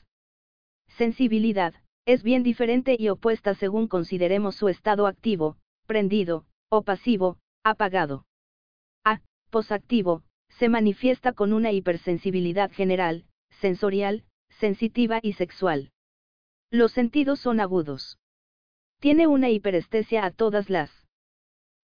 Sensibilidad, 0.97 1.75
es 2.09 2.23
bien 2.23 2.43
diferente 2.43 2.97
y 2.99 3.11
opuesta 3.11 3.55
según 3.55 3.87
consideremos 3.87 4.57
su 4.57 4.71
estado 4.71 5.07
activo, 5.07 5.59
prendido, 5.87 6.47
o 6.71 6.81
pasivo, 6.81 7.37
apagado. 7.63 8.25
A, 9.05 9.21
posactivo, 9.51 10.23
se 10.49 10.71
manifiesta 10.71 11.35
con 11.35 11.53
una 11.53 11.71
hipersensibilidad 11.71 12.73
general, 12.73 13.27
sensorial, 13.61 14.25
sensitiva 14.49 15.21
y 15.23 15.35
sexual. 15.35 15.91
Los 16.71 16.93
sentidos 16.93 17.41
son 17.41 17.61
agudos. 17.61 18.19
Tiene 19.01 19.27
una 19.27 19.51
hiperestesia 19.51 20.25
a 20.25 20.31
todas 20.31 20.71
las 20.71 20.91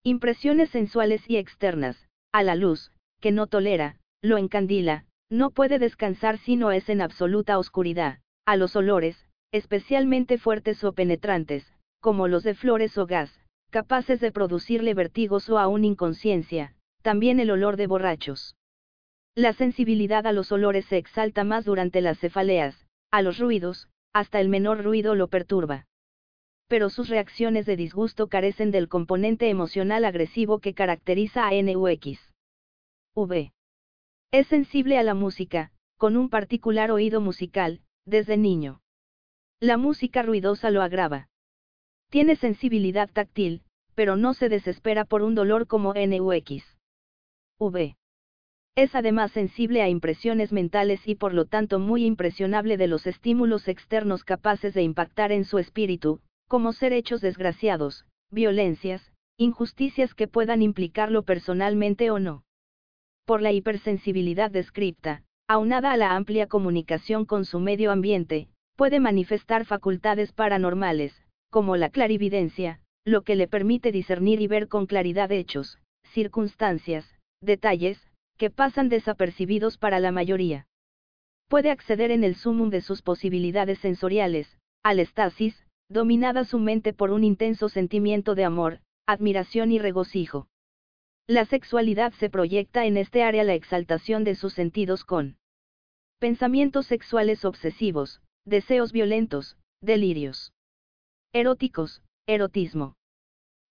impresiones 0.04 0.71
sensuales 0.71 1.28
y 1.28 1.37
externas, 1.37 2.09
a 2.33 2.43
la 2.43 2.54
luz, 2.54 2.93
que 3.21 3.31
no 3.31 3.47
tolera, 3.47 4.00
lo 4.23 4.38
encandila, 4.38 5.04
no 5.28 5.50
puede 5.50 5.78
descansar 5.78 6.38
si 6.38 6.57
no 6.57 6.73
es 6.73 6.88
en 6.88 7.02
absoluta 7.02 7.59
oscuridad, 7.59 8.21
a 8.47 8.57
los 8.57 8.75
olores, 8.75 9.28
especialmente 9.55 10.37
fuertes 10.39 10.83
o 10.85 10.93
penetrantes, 10.93 11.73
como 12.01 12.29
los 12.29 12.43
de 12.43 12.55
flores 12.55 12.99
o 12.99 13.07
gas, 13.07 13.31
capaces 13.71 14.21
de 14.21 14.33
producirle 14.33 14.95
vertigos 14.95 15.49
o 15.49 15.59
aún 15.59 15.85
inconsciencia, 15.85 16.75
también 17.03 17.41
el 17.41 17.51
olor 17.51 17.77
de 17.77 17.87
borrachos. 17.87 18.57
La 19.35 19.53
sensibilidad 19.53 20.27
a 20.27 20.33
los 20.33 20.53
olores 20.53 20.85
se 20.87 20.97
exalta 20.97 21.45
más 21.45 21.65
durante 21.65 22.01
las 22.01 22.19
cefaleas, 22.19 22.87
a 23.11 23.23
los 23.23 23.39
ruidos, 23.39 23.89
hasta 24.13 24.41
el 24.41 24.49
menor 24.49 24.83
ruido 24.83 25.15
lo 25.15 25.29
perturba 25.29 25.87
pero 26.67 26.91
sus 26.91 27.09
reacciones 27.09 27.67
de 27.67 27.77
disgusto 27.77 28.29
carecen 28.29 28.71
del 28.71 28.89
componente 28.89 29.49
emocional 29.49 30.05
agresivo 30.05 30.59
que 30.59 30.75
caracteriza 30.75 31.47
a 31.47 31.53
NUX. 31.53 32.33
V. 33.15 33.53
Es 34.33 34.47
sensible 34.49 34.99
a 34.99 35.03
la 35.03 35.15
música, 35.15 35.71
con 35.99 36.17
un 36.17 36.29
particular 36.29 36.91
oído 36.91 37.21
musical, 37.21 37.81
desde 38.07 38.37
niño. 38.37 38.81
La 39.64 39.78
música 39.78 40.21
ruidosa 40.23 40.71
lo 40.71 40.83
agrava. 40.83 41.30
Tiene 42.11 42.37
sensibilidad 42.37 43.09
táctil, 43.11 43.62
pero 43.94 44.14
no 44.14 44.35
se 44.35 44.50
desespera 44.50 45.06
por 45.06 45.23
un 45.23 45.35
dolor 45.35 45.66
como 45.66 45.94
NUX. 45.94 46.76
V. 47.59 47.97
Es 48.75 48.94
además 48.94 49.33
sensible 49.33 49.80
a 49.80 49.88
impresiones 49.88 50.52
mentales 50.52 51.09
y 51.09 51.14
por 51.14 51.33
lo 51.33 51.47
tanto 51.47 51.78
muy 51.78 52.04
impresionable 52.04 52.76
de 52.76 52.88
los 52.88 53.06
estímulos 53.06 53.66
externos 53.66 54.23
capaces 54.23 54.75
de 54.75 54.83
impactar 54.83 55.33
en 55.33 55.47
su 55.47 55.59
espíritu, 55.59 56.21
como 56.47 56.75
ser 56.75 56.92
hechos 56.92 57.23
desgraciados, 57.23 58.04
violencias, 58.30 59.14
injusticias 59.38 60.12
que 60.12 60.28
puedan 60.28 60.61
implicarlo 60.61 61.23
personalmente 61.23 62.11
o 62.11 62.18
no. 62.18 62.44
Por 63.25 63.40
la 63.40 63.50
hipersensibilidad 63.52 64.50
descripta, 64.50 65.23
aunada 65.49 65.92
a 65.92 65.97
la 65.97 66.16
amplia 66.16 66.49
comunicación 66.49 67.25
con 67.25 67.47
su 67.47 67.61
medio 67.61 67.92
ambiente, 67.92 68.50
puede 68.76 69.00
manifestar 69.00 69.64
facultades 69.64 70.33
paranormales, 70.33 71.23
como 71.50 71.76
la 71.76 71.90
clarividencia, 71.90 72.81
lo 73.04 73.23
que 73.23 73.37
le 73.37 73.49
permite 73.49 73.93
discernir 73.93 74.40
y 74.40 74.47
ver 74.47 74.69
con 74.69 74.87
claridad 74.87 75.31
hechos, 75.31 75.78
circunstancias, 76.12 77.14
detalles, 77.40 78.11
que 78.37 78.50
pasan 78.50 78.88
desapercibidos 78.88 79.78
para 79.78 80.00
la 80.00 80.11
mayoría. 80.11 80.66
Puede 81.49 81.71
acceder 81.71 82.11
en 82.11 82.25
el 82.25 82.35
sumum 82.35 82.71
de 82.71 82.81
sus 82.81 83.02
posibilidades 83.02 83.78
sensoriales, 83.78 84.59
al 84.83 84.99
estasis, 84.99 85.64
dominada 85.88 86.45
su 86.45 86.59
mente 86.59 86.93
por 86.93 87.11
un 87.11 87.23
intenso 87.23 87.69
sentimiento 87.69 88.35
de 88.35 88.45
amor, 88.45 88.81
admiración 89.07 89.71
y 89.71 89.78
regocijo. 89.78 90.49
La 91.26 91.45
sexualidad 91.45 92.12
se 92.14 92.31
proyecta 92.31 92.87
en 92.87 92.97
este 92.97 93.23
área 93.23 93.45
la 93.45 93.54
exaltación 93.54 94.25
de 94.25 94.35
sus 94.35 94.54
sentidos 94.54 95.04
con 95.04 95.37
Pensamientos 96.19 96.87
sexuales 96.87 97.45
obsesivos, 97.45 98.23
deseos 98.45 98.93
violentos, 98.93 99.57
delirios 99.81 100.53
eróticos, 101.33 102.03
erotismo. 102.27 102.95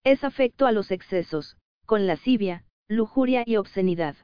Es 0.04 0.24
afecto 0.24 0.66
a 0.66 0.74
los 0.74 0.92
excesos, 0.92 1.58
con 1.86 2.08
lascivia, 2.08 2.66
lujuria 2.90 3.44
y 3.46 3.56
obscenidad. 3.56 4.18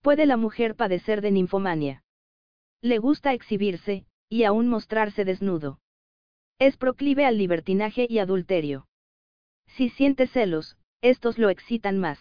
Puede 0.00 0.24
la 0.24 0.38
mujer 0.38 0.74
padecer 0.74 1.20
de 1.20 1.32
ninfomania. 1.32 2.02
Le 2.80 2.98
gusta 2.98 3.34
exhibirse, 3.34 4.06
y 4.30 4.44
aún 4.44 4.68
mostrarse 4.68 5.24
desnudo. 5.24 5.80
Es 6.58 6.78
proclive 6.78 7.26
al 7.26 7.36
libertinaje 7.36 8.06
y 8.08 8.20
adulterio. 8.20 8.86
Si 9.66 9.90
siente 9.90 10.26
celos, 10.26 10.78
estos 11.02 11.36
lo 11.36 11.50
excitan 11.50 11.98
más. 11.98 12.18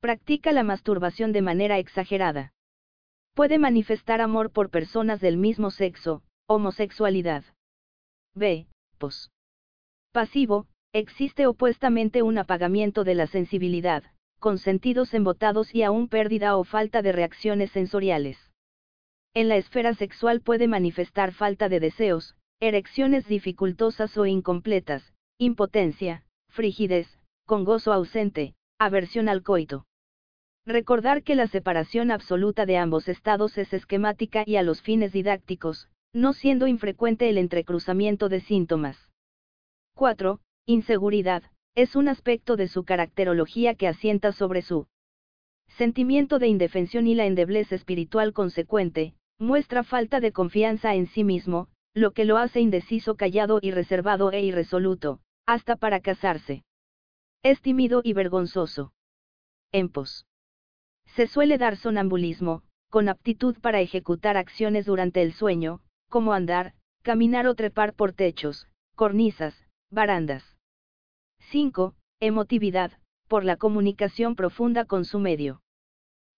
Practica 0.00 0.50
la 0.50 0.64
masturbación 0.64 1.32
de 1.32 1.42
manera 1.42 1.78
exagerada. 1.78 2.52
Puede 3.34 3.58
manifestar 3.58 4.20
amor 4.20 4.50
por 4.50 4.70
personas 4.70 5.20
del 5.20 5.36
mismo 5.36 5.70
sexo, 5.70 6.22
homosexualidad. 6.50 7.44
B. 8.34 8.66
Pos. 8.96 9.30
Pasivo, 10.12 10.66
existe 10.94 11.46
opuestamente 11.46 12.22
un 12.22 12.38
apagamiento 12.38 13.04
de 13.04 13.14
la 13.14 13.26
sensibilidad, 13.26 14.02
con 14.38 14.56
sentidos 14.56 15.12
embotados 15.12 15.74
y 15.74 15.82
aún 15.82 16.08
pérdida 16.08 16.56
o 16.56 16.64
falta 16.64 17.02
de 17.02 17.12
reacciones 17.12 17.70
sensoriales. 17.72 18.38
En 19.34 19.48
la 19.48 19.56
esfera 19.56 19.92
sexual 19.92 20.40
puede 20.40 20.68
manifestar 20.68 21.32
falta 21.32 21.68
de 21.68 21.80
deseos, 21.80 22.34
erecciones 22.60 23.28
dificultosas 23.28 24.16
o 24.16 24.24
incompletas, 24.24 25.12
impotencia, 25.36 26.24
frigidez, 26.48 27.18
con 27.44 27.64
gozo 27.64 27.92
ausente, 27.92 28.54
aversión 28.78 29.28
al 29.28 29.42
coito. 29.42 29.84
Recordar 30.64 31.22
que 31.22 31.34
la 31.34 31.46
separación 31.46 32.10
absoluta 32.10 32.64
de 32.64 32.78
ambos 32.78 33.06
estados 33.06 33.58
es 33.58 33.74
esquemática 33.74 34.44
y 34.46 34.56
a 34.56 34.62
los 34.62 34.80
fines 34.80 35.12
didácticos, 35.12 35.90
no 36.12 36.32
siendo 36.32 36.66
infrecuente 36.66 37.28
el 37.28 37.38
entrecruzamiento 37.38 38.28
de 38.28 38.40
síntomas. 38.40 39.10
4. 39.94 40.40
Inseguridad, 40.66 41.42
es 41.74 41.96
un 41.96 42.08
aspecto 42.08 42.56
de 42.56 42.68
su 42.68 42.84
caracterología 42.84 43.74
que 43.74 43.88
asienta 43.88 44.32
sobre 44.32 44.62
su 44.62 44.86
sentimiento 45.68 46.38
de 46.38 46.48
indefensión 46.48 47.06
y 47.06 47.14
la 47.14 47.26
endeblez 47.26 47.72
espiritual 47.72 48.32
consecuente, 48.32 49.14
muestra 49.38 49.84
falta 49.84 50.20
de 50.20 50.32
confianza 50.32 50.94
en 50.94 51.06
sí 51.06 51.24
mismo, 51.24 51.68
lo 51.94 52.12
que 52.12 52.24
lo 52.24 52.38
hace 52.38 52.60
indeciso, 52.60 53.16
callado 53.16 53.58
y 53.62 53.70
reservado 53.70 54.32
e 54.32 54.42
irresoluto, 54.42 55.20
hasta 55.46 55.76
para 55.76 56.00
casarse. 56.00 56.64
Es 57.42 57.60
tímido 57.60 58.00
y 58.02 58.12
vergonzoso. 58.12 58.92
En 59.72 59.88
pos. 59.88 60.26
Se 61.14 61.26
suele 61.26 61.58
dar 61.58 61.76
sonambulismo, 61.76 62.62
con 62.90 63.08
aptitud 63.08 63.56
para 63.60 63.80
ejecutar 63.80 64.36
acciones 64.36 64.86
durante 64.86 65.22
el 65.22 65.32
sueño, 65.32 65.80
como 66.08 66.32
andar, 66.32 66.74
caminar 67.02 67.46
o 67.46 67.54
trepar 67.54 67.94
por 67.94 68.12
techos, 68.12 68.68
cornisas, 68.94 69.54
Barandas. 69.90 70.44
5. 71.50 71.94
Emotividad, 72.20 72.92
por 73.28 73.44
la 73.44 73.56
comunicación 73.56 74.36
profunda 74.36 74.84
con 74.84 75.04
su 75.04 75.18
medio. 75.18 75.62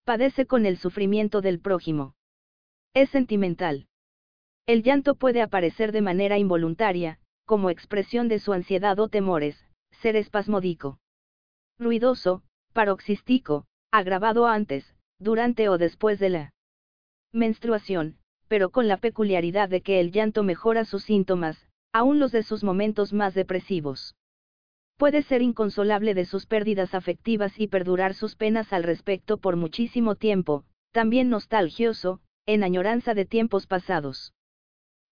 Padece 0.04 0.46
con 0.46 0.66
el 0.66 0.76
sufrimiento 0.76 1.40
del 1.40 1.60
prójimo. 1.60 2.14
Es 2.94 3.10
sentimental. 3.10 3.86
El 4.66 4.82
llanto 4.82 5.14
puede 5.14 5.42
aparecer 5.42 5.90
de 5.90 6.02
manera 6.02 6.38
involuntaria, 6.38 7.18
como 7.44 7.70
expresión 7.70 8.28
de 8.28 8.38
su 8.38 8.52
ansiedad 8.52 8.98
o 9.00 9.08
temores, 9.08 9.64
ser 9.90 10.14
espasmódico. 10.14 11.00
Ruidoso, 11.78 12.44
paroxístico, 12.72 13.66
agravado 13.90 14.46
antes, 14.46 14.94
durante 15.18 15.68
o 15.68 15.78
después 15.78 16.20
de 16.20 16.30
la 16.30 16.52
menstruación, 17.32 18.19
pero 18.50 18.70
con 18.70 18.88
la 18.88 18.96
peculiaridad 18.96 19.68
de 19.68 19.80
que 19.80 20.00
el 20.00 20.10
llanto 20.10 20.42
mejora 20.42 20.84
sus 20.84 21.04
síntomas, 21.04 21.68
aún 21.92 22.18
los 22.18 22.32
de 22.32 22.42
sus 22.42 22.64
momentos 22.64 23.12
más 23.12 23.32
depresivos. 23.32 24.16
Puede 24.96 25.22
ser 25.22 25.40
inconsolable 25.40 26.14
de 26.14 26.24
sus 26.24 26.46
pérdidas 26.46 26.92
afectivas 26.96 27.60
y 27.60 27.68
perdurar 27.68 28.12
sus 28.12 28.34
penas 28.34 28.72
al 28.72 28.82
respecto 28.82 29.38
por 29.38 29.54
muchísimo 29.54 30.16
tiempo, 30.16 30.64
también 30.90 31.30
nostalgioso, 31.30 32.22
en 32.44 32.64
añoranza 32.64 33.14
de 33.14 33.24
tiempos 33.24 33.68
pasados. 33.68 34.34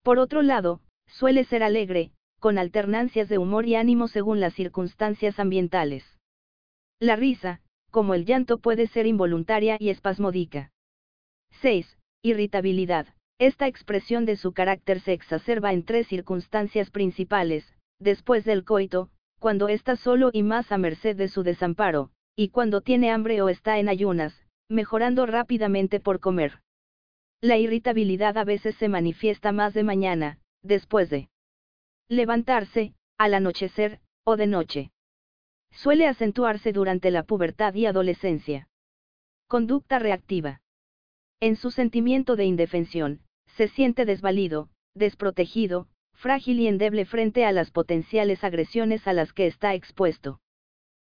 Por 0.03 0.19
otro 0.19 0.43
lado, 0.43 0.81
suele 1.07 1.45
ser 1.45 1.63
alegre, 1.63 2.11
con 2.41 2.59
alternancias 2.59 3.29
de 3.29 3.39
humor 3.39 3.67
y 3.67 3.77
ánimo 3.77 4.09
según 4.09 4.41
las 4.41 4.55
circunstancias 4.55 5.39
ambientales. 5.39 6.19
La 6.99 7.15
risa, 7.15 7.61
como 7.93 8.15
el 8.15 8.25
llanto 8.25 8.59
puede 8.59 8.89
ser 8.89 9.07
involuntaria 9.07 9.77
y 9.79 9.91
espasmódica. 9.91 10.73
6. 11.61 11.99
Irritabilidad. 12.23 13.07
Esta 13.39 13.69
expresión 13.69 14.25
de 14.25 14.37
su 14.37 14.53
carácter 14.53 15.01
se 15.01 15.13
exacerba 15.13 15.73
en 15.73 15.85
tres 15.85 16.09
circunstancias 16.09 16.91
principales, 16.91 17.73
después 18.01 18.45
del 18.45 18.65
coito, 18.65 19.11
cuando 19.39 19.69
está 19.69 19.95
solo 19.95 20.31
y 20.33 20.43
más 20.43 20.73
a 20.73 20.79
merced 20.79 21.17
de 21.17 21.29
su 21.29 21.45
desamparo, 21.45 22.11
y 22.37 22.49
cuando 22.49 22.81
tiene 22.81 23.13
hambre 23.13 23.41
o 23.41 23.49
está 23.49 23.79
en 23.79 23.89
ayunas, 23.89 24.45
mejorando 24.69 25.25
rápidamente 25.25 26.01
por 26.01 26.19
comer. 26.19 26.61
La 27.41 27.57
irritabilidad 27.57 28.37
a 28.37 28.45
veces 28.45 28.75
se 28.75 28.89
manifiesta 28.89 29.53
más 29.53 29.73
de 29.73 29.85
mañana, 29.85 30.41
después 30.63 31.09
de 31.09 31.29
levantarse, 32.09 32.95
al 33.19 33.35
anochecer, 33.35 34.01
o 34.25 34.37
de 34.37 34.49
noche. 34.49 34.91
Suele 35.71 36.09
acentuarse 36.09 36.73
durante 36.73 37.13
la 37.13 37.23
pubertad 37.23 37.75
y 37.75 37.87
adolescencia. 37.87 38.69
Conducta 39.47 40.01
reactiva. 40.01 40.61
En 41.41 41.55
su 41.55 41.71
sentimiento 41.71 42.35
de 42.35 42.45
indefensión, 42.45 43.21
se 43.57 43.69
siente 43.69 44.05
desvalido, 44.05 44.69
desprotegido, 44.95 45.89
frágil 46.13 46.61
y 46.61 46.67
endeble 46.67 47.05
frente 47.05 47.45
a 47.45 47.53
las 47.53 47.71
potenciales 47.71 48.45
agresiones 48.45 49.07
a 49.07 49.13
las 49.13 49.33
que 49.33 49.47
está 49.47 49.75
expuesto. 49.75 50.41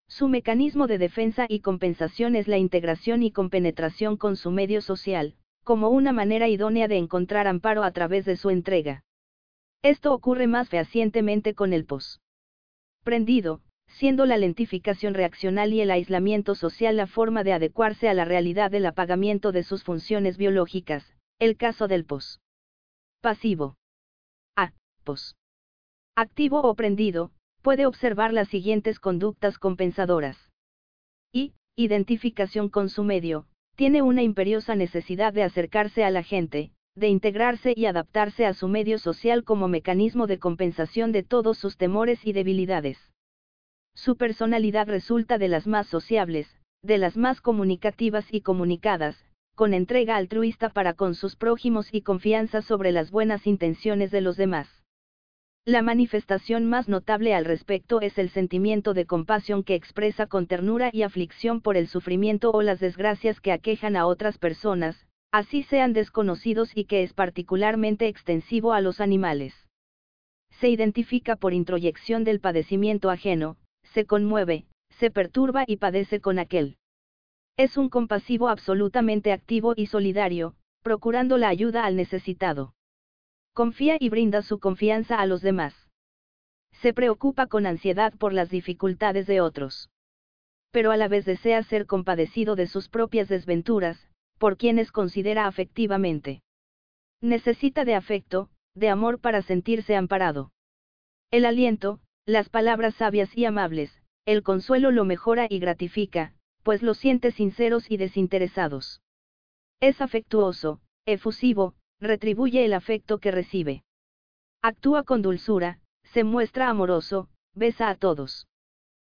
Su 0.08 0.28
mecanismo 0.28 0.86
de 0.86 0.98
defensa 0.98 1.46
y 1.48 1.60
compensación 1.60 2.36
es 2.36 2.46
la 2.48 2.58
integración 2.58 3.22
y 3.22 3.32
compenetración 3.32 4.16
con 4.16 4.36
su 4.36 4.50
medio 4.50 4.80
social, 4.80 5.34
como 5.64 5.88
una 5.88 6.12
manera 6.12 6.48
idónea 6.48 6.86
de 6.86 6.96
encontrar 6.96 7.48
amparo 7.48 7.82
a 7.82 7.90
través 7.90 8.24
de 8.24 8.36
su 8.36 8.50
entrega. 8.50 9.02
Esto 9.82 10.12
ocurre 10.12 10.46
más 10.46 10.68
fehacientemente 10.68 11.54
con 11.54 11.72
el 11.72 11.84
pos. 11.86 12.20
Prendido, 13.02 13.62
siendo 13.88 14.26
la 14.26 14.36
lentificación 14.36 15.14
reaccional 15.14 15.72
y 15.72 15.80
el 15.80 15.90
aislamiento 15.90 16.54
social 16.54 16.96
la 16.96 17.06
forma 17.06 17.42
de 17.44 17.52
adecuarse 17.52 18.08
a 18.08 18.14
la 18.14 18.24
realidad 18.24 18.70
del 18.70 18.86
apagamiento 18.86 19.52
de 19.52 19.62
sus 19.62 19.82
funciones 19.82 20.36
biológicas, 20.36 21.15
el 21.38 21.56
caso 21.58 21.86
del 21.86 22.06
pos. 22.06 22.40
Pasivo. 23.20 23.76
A. 24.56 24.72
Pos. 25.04 25.36
Activo 26.16 26.62
o 26.62 26.74
prendido, 26.74 27.30
puede 27.60 27.84
observar 27.84 28.32
las 28.32 28.48
siguientes 28.48 28.98
conductas 28.98 29.58
compensadoras. 29.58 30.38
Y, 31.32 31.52
identificación 31.76 32.70
con 32.70 32.88
su 32.88 33.04
medio, 33.04 33.46
tiene 33.74 34.00
una 34.00 34.22
imperiosa 34.22 34.74
necesidad 34.76 35.34
de 35.34 35.42
acercarse 35.42 36.04
a 36.04 36.10
la 36.10 36.22
gente, 36.22 36.72
de 36.94 37.08
integrarse 37.08 37.74
y 37.76 37.84
adaptarse 37.84 38.46
a 38.46 38.54
su 38.54 38.68
medio 38.68 38.98
social 38.98 39.44
como 39.44 39.68
mecanismo 39.68 40.26
de 40.26 40.38
compensación 40.38 41.12
de 41.12 41.22
todos 41.22 41.58
sus 41.58 41.76
temores 41.76 42.24
y 42.24 42.32
debilidades. 42.32 42.98
Su 43.94 44.16
personalidad 44.16 44.88
resulta 44.88 45.36
de 45.36 45.48
las 45.48 45.66
más 45.66 45.86
sociables, 45.86 46.48
de 46.82 46.96
las 46.96 47.18
más 47.18 47.42
comunicativas 47.42 48.32
y 48.32 48.40
comunicadas, 48.40 49.22
con 49.56 49.72
entrega 49.72 50.16
altruista 50.16 50.68
para 50.68 50.92
con 50.92 51.14
sus 51.14 51.34
prójimos 51.34 51.88
y 51.90 52.02
confianza 52.02 52.60
sobre 52.60 52.92
las 52.92 53.10
buenas 53.10 53.46
intenciones 53.46 54.10
de 54.10 54.20
los 54.20 54.36
demás. 54.36 54.68
La 55.64 55.80
manifestación 55.80 56.66
más 56.66 56.88
notable 56.88 57.34
al 57.34 57.46
respecto 57.46 58.02
es 58.02 58.18
el 58.18 58.28
sentimiento 58.28 58.92
de 58.92 59.06
compasión 59.06 59.64
que 59.64 59.74
expresa 59.74 60.26
con 60.26 60.46
ternura 60.46 60.90
y 60.92 61.02
aflicción 61.02 61.62
por 61.62 61.78
el 61.78 61.88
sufrimiento 61.88 62.50
o 62.52 62.60
las 62.60 62.80
desgracias 62.80 63.40
que 63.40 63.50
aquejan 63.50 63.96
a 63.96 64.06
otras 64.06 64.36
personas, 64.36 65.06
así 65.32 65.62
sean 65.62 65.94
desconocidos 65.94 66.70
y 66.76 66.84
que 66.84 67.02
es 67.02 67.14
particularmente 67.14 68.08
extensivo 68.08 68.74
a 68.74 68.82
los 68.82 69.00
animales. 69.00 69.54
Se 70.60 70.68
identifica 70.68 71.34
por 71.34 71.54
introyección 71.54 72.24
del 72.24 72.40
padecimiento 72.40 73.08
ajeno, 73.08 73.56
se 73.94 74.04
conmueve, 74.04 74.66
se 74.90 75.10
perturba 75.10 75.64
y 75.66 75.78
padece 75.78 76.20
con 76.20 76.38
aquel. 76.38 76.76
Es 77.58 77.78
un 77.78 77.88
compasivo 77.88 78.48
absolutamente 78.48 79.32
activo 79.32 79.72
y 79.76 79.86
solidario, 79.86 80.54
procurando 80.82 81.38
la 81.38 81.48
ayuda 81.48 81.86
al 81.86 81.96
necesitado. 81.96 82.74
Confía 83.54 83.96
y 83.98 84.10
brinda 84.10 84.42
su 84.42 84.58
confianza 84.58 85.18
a 85.18 85.24
los 85.24 85.40
demás. 85.40 85.74
Se 86.72 86.92
preocupa 86.92 87.46
con 87.46 87.64
ansiedad 87.64 88.12
por 88.18 88.34
las 88.34 88.50
dificultades 88.50 89.26
de 89.26 89.40
otros. 89.40 89.88
Pero 90.70 90.90
a 90.90 90.98
la 90.98 91.08
vez 91.08 91.24
desea 91.24 91.62
ser 91.62 91.86
compadecido 91.86 92.56
de 92.56 92.66
sus 92.66 92.90
propias 92.90 93.28
desventuras, 93.28 94.06
por 94.36 94.58
quienes 94.58 94.92
considera 94.92 95.46
afectivamente. 95.46 96.42
Necesita 97.22 97.86
de 97.86 97.94
afecto, 97.94 98.50
de 98.74 98.90
amor 98.90 99.18
para 99.18 99.40
sentirse 99.40 99.96
amparado. 99.96 100.52
El 101.30 101.46
aliento, 101.46 102.00
las 102.26 102.50
palabras 102.50 102.94
sabias 102.96 103.34
y 103.34 103.46
amables, 103.46 104.02
el 104.26 104.42
consuelo 104.42 104.90
lo 104.90 105.06
mejora 105.06 105.46
y 105.48 105.58
gratifica, 105.58 106.34
pues 106.66 106.82
los 106.82 106.98
siente 106.98 107.30
sinceros 107.30 107.92
y 107.92 107.96
desinteresados. 107.96 109.00
Es 109.78 110.00
afectuoso, 110.00 110.80
efusivo, 111.04 111.76
retribuye 112.00 112.64
el 112.64 112.72
afecto 112.72 113.18
que 113.18 113.30
recibe. 113.30 113.84
Actúa 114.62 115.04
con 115.04 115.22
dulzura, 115.22 115.78
se 116.02 116.24
muestra 116.24 116.68
amoroso, 116.68 117.28
besa 117.54 117.88
a 117.88 117.94
todos. 117.94 118.48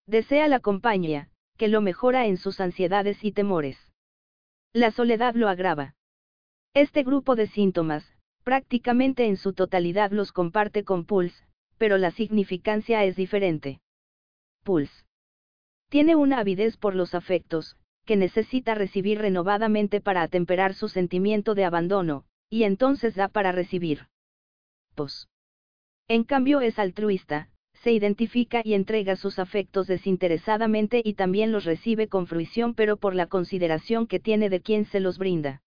Desea 0.09 0.49
la 0.49 0.59
compañía, 0.59 1.31
que 1.57 1.69
lo 1.69 1.83
mejora 1.83 2.27
en 2.27 2.37
sus 2.37 2.59
ansiedades 2.59 3.23
y 3.23 3.31
temores. 3.31 3.79
La 4.73 4.91
soledad 4.91 5.37
lo 5.37 5.49
agrava. 5.49 5.95
Este 6.75 7.05
grupo 7.05 7.37
de 7.37 7.47
síntomas, 7.47 8.13
prácticamente 8.43 9.25
en 9.27 9.37
su 9.37 9.53
totalidad 9.53 10.11
los 10.11 10.33
comparte 10.33 10.83
con 10.83 11.05
Pulse, 11.05 11.45
pero 11.79 11.97
la 11.97 12.11
significancia 12.11 13.05
es 13.05 13.15
diferente. 13.15 13.79
Pulse. 14.65 15.05
Tiene 15.89 16.17
una 16.17 16.39
avidez 16.39 16.77
por 16.77 16.95
los 16.95 17.15
afectos, 17.15 17.77
que 18.05 18.17
necesita 18.17 18.75
recibir 18.75 19.19
renovadamente 19.19 20.01
para 20.01 20.23
atemperar 20.23 20.75
su 20.75 20.89
sentimiento 20.89 21.55
de 21.55 21.65
abandono, 21.65 22.25
y 22.49 22.65
entonces 22.65 23.15
da 23.15 23.29
para 23.29 23.53
recibir. 23.53 24.07
Pos. 24.95 25.29
En 26.09 26.25
cambio 26.25 26.61
es 26.61 26.79
altruista, 26.79 27.51
se 27.83 27.93
identifica 27.93 28.63
y 28.65 28.75
entrega 28.75 29.17
sus 29.17 29.39
afectos 29.39 29.87
desinteresadamente 29.87 31.03
y 31.05 31.15
también 31.15 31.53
los 31.53 31.65
recibe 31.65 32.09
con 32.09 32.27
fruición 32.27 32.75
pero 32.75 32.97
por 32.97 33.15
la 33.15 33.27
consideración 33.27 34.07
que 34.07 34.21
tiene 34.21 34.49
de 34.49 34.61
quien 34.61 34.87
se 34.87 35.01
los 35.01 35.19
brinda. 35.19 35.63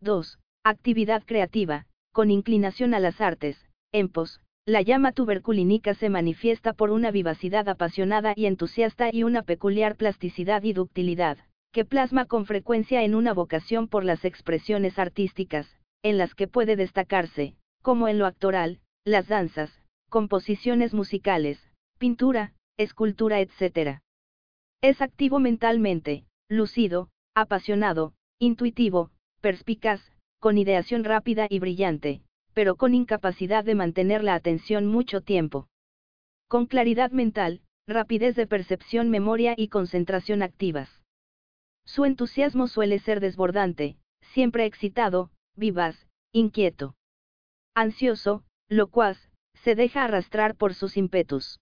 2. 0.00 0.38
Actividad 0.64 1.22
creativa, 1.24 1.86
con 2.12 2.30
inclinación 2.30 2.94
a 2.94 3.00
las 3.00 3.20
artes, 3.20 3.68
en 3.92 4.08
pos, 4.08 4.40
la 4.66 4.82
llama 4.82 5.12
tuberculínica 5.12 5.94
se 5.94 6.10
manifiesta 6.10 6.72
por 6.72 6.90
una 6.90 7.12
vivacidad 7.12 7.68
apasionada 7.68 8.32
y 8.34 8.46
entusiasta 8.46 9.10
y 9.12 9.22
una 9.22 9.42
peculiar 9.42 9.94
plasticidad 9.94 10.64
y 10.64 10.72
ductilidad, 10.72 11.38
que 11.72 11.84
plasma 11.84 12.24
con 12.24 12.46
frecuencia 12.46 13.04
en 13.04 13.14
una 13.14 13.32
vocación 13.32 13.86
por 13.86 14.04
las 14.04 14.24
expresiones 14.24 14.98
artísticas, 14.98 15.68
en 16.02 16.18
las 16.18 16.34
que 16.34 16.48
puede 16.48 16.74
destacarse, 16.74 17.54
como 17.80 18.08
en 18.08 18.18
lo 18.18 18.26
actoral, 18.26 18.80
las 19.04 19.28
danzas, 19.28 19.70
composiciones 20.10 20.94
musicales, 20.94 21.60
pintura, 21.98 22.52
escultura, 22.76 23.38
etc. 23.38 24.00
Es 24.82 25.00
activo 25.00 25.38
mentalmente, 25.38 26.24
lucido, 26.48 27.08
apasionado, 27.36 28.14
intuitivo, 28.40 29.10
perspicaz, 29.40 30.00
con 30.40 30.58
ideación 30.58 31.04
rápida 31.04 31.46
y 31.48 31.60
brillante, 31.60 32.22
pero 32.56 32.76
con 32.76 32.94
incapacidad 32.94 33.64
de 33.64 33.74
mantener 33.74 34.24
la 34.24 34.34
atención 34.34 34.86
mucho 34.86 35.20
tiempo. 35.20 35.68
Con 36.48 36.64
claridad 36.64 37.10
mental, 37.10 37.60
rapidez 37.86 38.34
de 38.34 38.46
percepción, 38.46 39.10
memoria 39.10 39.52
y 39.58 39.68
concentración 39.68 40.42
activas. 40.42 41.02
Su 41.84 42.06
entusiasmo 42.06 42.66
suele 42.66 42.98
ser 42.98 43.20
desbordante, 43.20 43.98
siempre 44.22 44.64
excitado, 44.64 45.30
vivaz, 45.54 46.08
inquieto. 46.32 46.94
Ansioso, 47.74 48.42
locuaz, 48.70 49.18
se 49.62 49.74
deja 49.74 50.04
arrastrar 50.04 50.56
por 50.56 50.72
sus 50.72 50.96
ímpetus. 50.96 51.60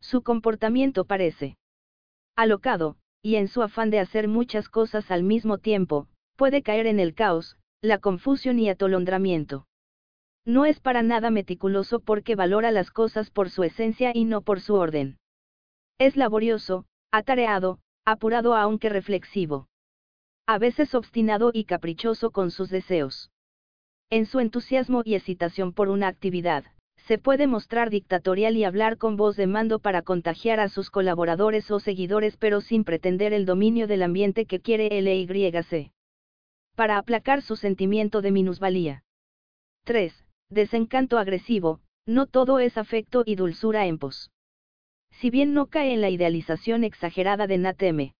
Su 0.00 0.22
comportamiento 0.22 1.04
parece 1.04 1.58
alocado, 2.36 2.96
y 3.20 3.36
en 3.36 3.48
su 3.48 3.60
afán 3.60 3.90
de 3.90 4.00
hacer 4.00 4.28
muchas 4.28 4.70
cosas 4.70 5.10
al 5.10 5.24
mismo 5.24 5.58
tiempo, 5.58 6.08
puede 6.36 6.62
caer 6.62 6.86
en 6.86 7.00
el 7.00 7.14
caos, 7.14 7.58
la 7.82 7.98
confusión 7.98 8.58
y 8.58 8.70
atolondramiento. 8.70 9.66
No 10.46 10.64
es 10.64 10.78
para 10.78 11.02
nada 11.02 11.30
meticuloso 11.30 11.98
porque 11.98 12.36
valora 12.36 12.70
las 12.70 12.92
cosas 12.92 13.30
por 13.30 13.50
su 13.50 13.64
esencia 13.64 14.12
y 14.14 14.24
no 14.24 14.42
por 14.42 14.60
su 14.60 14.74
orden. 14.74 15.18
Es 15.98 16.16
laborioso, 16.16 16.86
atareado, 17.10 17.80
apurado 18.04 18.54
aunque 18.54 18.88
reflexivo. 18.88 19.66
A 20.46 20.58
veces 20.58 20.94
obstinado 20.94 21.50
y 21.52 21.64
caprichoso 21.64 22.30
con 22.30 22.52
sus 22.52 22.70
deseos. 22.70 23.32
En 24.08 24.24
su 24.24 24.38
entusiasmo 24.38 25.02
y 25.04 25.16
excitación 25.16 25.72
por 25.72 25.88
una 25.88 26.06
actividad, 26.06 26.64
se 27.08 27.18
puede 27.18 27.48
mostrar 27.48 27.90
dictatorial 27.90 28.56
y 28.56 28.62
hablar 28.62 28.98
con 28.98 29.16
voz 29.16 29.36
de 29.36 29.48
mando 29.48 29.80
para 29.80 30.02
contagiar 30.02 30.60
a 30.60 30.68
sus 30.68 30.90
colaboradores 30.90 31.68
o 31.72 31.80
seguidores 31.80 32.36
pero 32.36 32.60
sin 32.60 32.84
pretender 32.84 33.32
el 33.32 33.46
dominio 33.46 33.88
del 33.88 34.04
ambiente 34.04 34.46
que 34.46 34.60
quiere 34.60 34.88
LYC. 35.00 35.90
Para 36.76 36.98
aplacar 36.98 37.42
su 37.42 37.56
sentimiento 37.56 38.22
de 38.22 38.30
minusvalía. 38.30 39.02
3. 39.84 40.25
Desencanto 40.50 41.18
agresivo, 41.18 41.80
no 42.06 42.26
todo 42.26 42.60
es 42.60 42.78
afecto 42.78 43.24
y 43.26 43.34
dulzura 43.34 43.86
en 43.86 43.98
pos. 43.98 44.30
Si 45.10 45.30
bien 45.30 45.54
no 45.54 45.66
cae 45.66 45.92
en 45.92 46.00
la 46.00 46.10
idealización 46.10 46.84
exagerada 46.84 47.46
de 47.46 47.58
Nateme. 47.58 48.14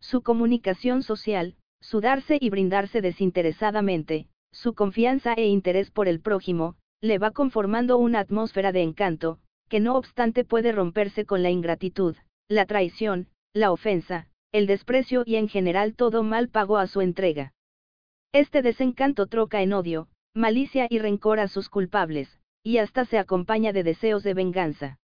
Su 0.00 0.22
comunicación 0.22 1.02
social, 1.02 1.56
su 1.80 2.00
darse 2.00 2.38
y 2.40 2.48
brindarse 2.48 3.00
desinteresadamente, 3.02 4.28
su 4.50 4.74
confianza 4.74 5.34
e 5.34 5.46
interés 5.46 5.90
por 5.90 6.08
el 6.08 6.20
prójimo, 6.20 6.76
le 7.02 7.18
va 7.18 7.32
conformando 7.32 7.98
una 7.98 8.20
atmósfera 8.20 8.72
de 8.72 8.82
encanto, 8.82 9.38
que 9.68 9.80
no 9.80 9.96
obstante 9.96 10.44
puede 10.44 10.72
romperse 10.72 11.26
con 11.26 11.42
la 11.42 11.50
ingratitud, 11.50 12.16
la 12.48 12.66
traición, 12.66 13.28
la 13.52 13.72
ofensa, 13.72 14.28
el 14.52 14.66
desprecio 14.66 15.22
y 15.26 15.36
en 15.36 15.48
general 15.48 15.94
todo 15.94 16.22
mal 16.22 16.48
pago 16.48 16.78
a 16.78 16.86
su 16.86 17.00
entrega. 17.00 17.52
Este 18.32 18.62
desencanto 18.62 19.26
troca 19.26 19.62
en 19.62 19.72
odio, 19.72 20.08
malicia 20.34 20.86
y 20.88 20.98
rencor 20.98 21.40
a 21.40 21.48
sus 21.48 21.68
culpables, 21.68 22.38
y 22.62 22.78
hasta 22.78 23.04
se 23.04 23.18
acompaña 23.18 23.72
de 23.72 23.82
deseos 23.82 24.22
de 24.22 24.34
venganza. 24.34 24.98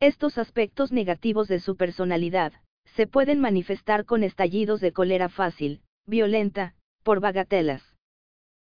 Estos 0.00 0.38
aspectos 0.38 0.92
negativos 0.92 1.48
de 1.48 1.60
su 1.60 1.76
personalidad, 1.76 2.52
se 2.84 3.06
pueden 3.06 3.40
manifestar 3.40 4.04
con 4.04 4.22
estallidos 4.22 4.80
de 4.80 4.92
cólera 4.92 5.28
fácil, 5.28 5.82
violenta, 6.06 6.74
por 7.02 7.20
bagatelas. 7.20 7.82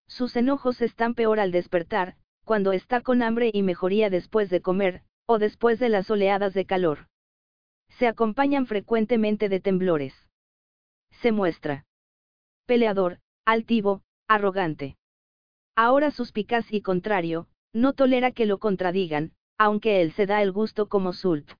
Sus 0.07 0.35
enojos 0.35 0.81
están 0.81 1.15
peor 1.15 1.39
al 1.39 1.51
despertar, 1.51 2.15
cuando 2.45 2.71
está 2.71 3.01
con 3.01 3.21
hambre 3.21 3.49
y 3.53 3.63
mejoría 3.63 4.09
después 4.09 4.49
de 4.49 4.61
comer, 4.61 5.01
o 5.25 5.39
después 5.39 5.79
de 5.79 5.89
las 5.89 6.09
oleadas 6.09 6.53
de 6.53 6.65
calor. 6.65 7.07
Se 7.89 8.07
acompañan 8.07 8.65
frecuentemente 8.65 9.49
de 9.49 9.59
temblores. 9.59 10.13
Se 11.21 11.31
muestra 11.31 11.85
peleador, 12.65 13.19
altivo, 13.45 14.01
arrogante. 14.27 14.95
Ahora 15.75 16.11
suspicaz 16.11 16.71
y 16.71 16.81
contrario, 16.81 17.47
no 17.73 17.93
tolera 17.93 18.31
que 18.31 18.45
lo 18.45 18.59
contradigan, 18.59 19.33
aunque 19.57 20.01
él 20.01 20.11
se 20.11 20.25
da 20.27 20.41
el 20.41 20.51
gusto 20.51 20.87
como 20.87 21.13
Sult. 21.13 21.51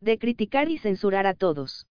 De 0.00 0.18
criticar 0.18 0.70
y 0.70 0.78
censurar 0.78 1.26
a 1.26 1.34
todos. 1.34 1.86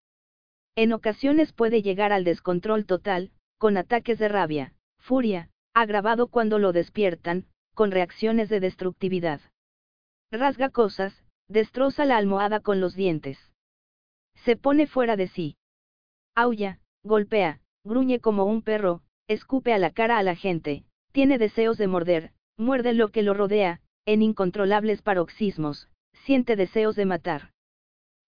En 0.76 0.92
ocasiones 0.92 1.54
puede 1.54 1.82
llegar 1.82 2.12
al 2.12 2.24
descontrol 2.24 2.86
total, 2.86 3.32
con 3.58 3.78
ataques 3.78 4.18
de 4.20 4.28
rabia, 4.28 4.74
furia, 5.00 5.50
agravado 5.74 6.28
cuando 6.28 6.58
lo 6.58 6.74
despiertan, 6.74 7.46
con 7.76 7.92
reacciones 7.92 8.50
de 8.50 8.60
destructividad. 8.60 9.42
Rasga 10.32 10.70
cosas, 10.70 11.24
destroza 11.48 12.06
la 12.06 12.18
almohada 12.18 12.60
con 12.60 12.82
los 12.82 12.96
dientes. 12.96 13.38
Se 14.44 14.58
pone 14.58 14.88
fuera 14.88 15.16
de 15.16 15.28
sí. 15.28 15.58
Aulla, 16.36 16.80
golpea, 17.04 17.62
gruñe 17.84 18.20
como 18.20 18.46
un 18.46 18.62
perro, 18.62 19.04
escupe 19.28 19.74
a 19.74 19.78
la 19.78 19.92
cara 19.92 20.18
a 20.18 20.24
la 20.24 20.36
gente, 20.36 20.86
tiene 21.16 21.38
deseos 21.38 21.78
de 21.78 21.88
morder, 21.88 22.34
muerde 22.58 22.92
lo 22.92 23.08
que 23.08 23.24
lo 23.24 23.34
rodea, 23.34 23.80
en 24.06 24.22
incontrolables 24.22 25.02
paroxismos, 25.02 25.88
siente 26.12 26.58
deseos 26.58 26.98
de 26.98 27.06
matar. 27.06 27.54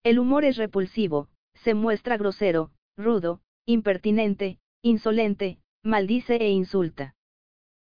El 0.05 0.19
humor 0.19 0.45
es 0.45 0.55
repulsivo, 0.55 1.27
se 1.53 1.73
muestra 1.73 2.15
grosero, 2.15 2.71
rudo, 2.97 3.41
impertinente, 3.65 4.59
insolente, 4.81 5.59
maldice 5.83 6.35
e 6.37 6.49
insulta. 6.49 7.13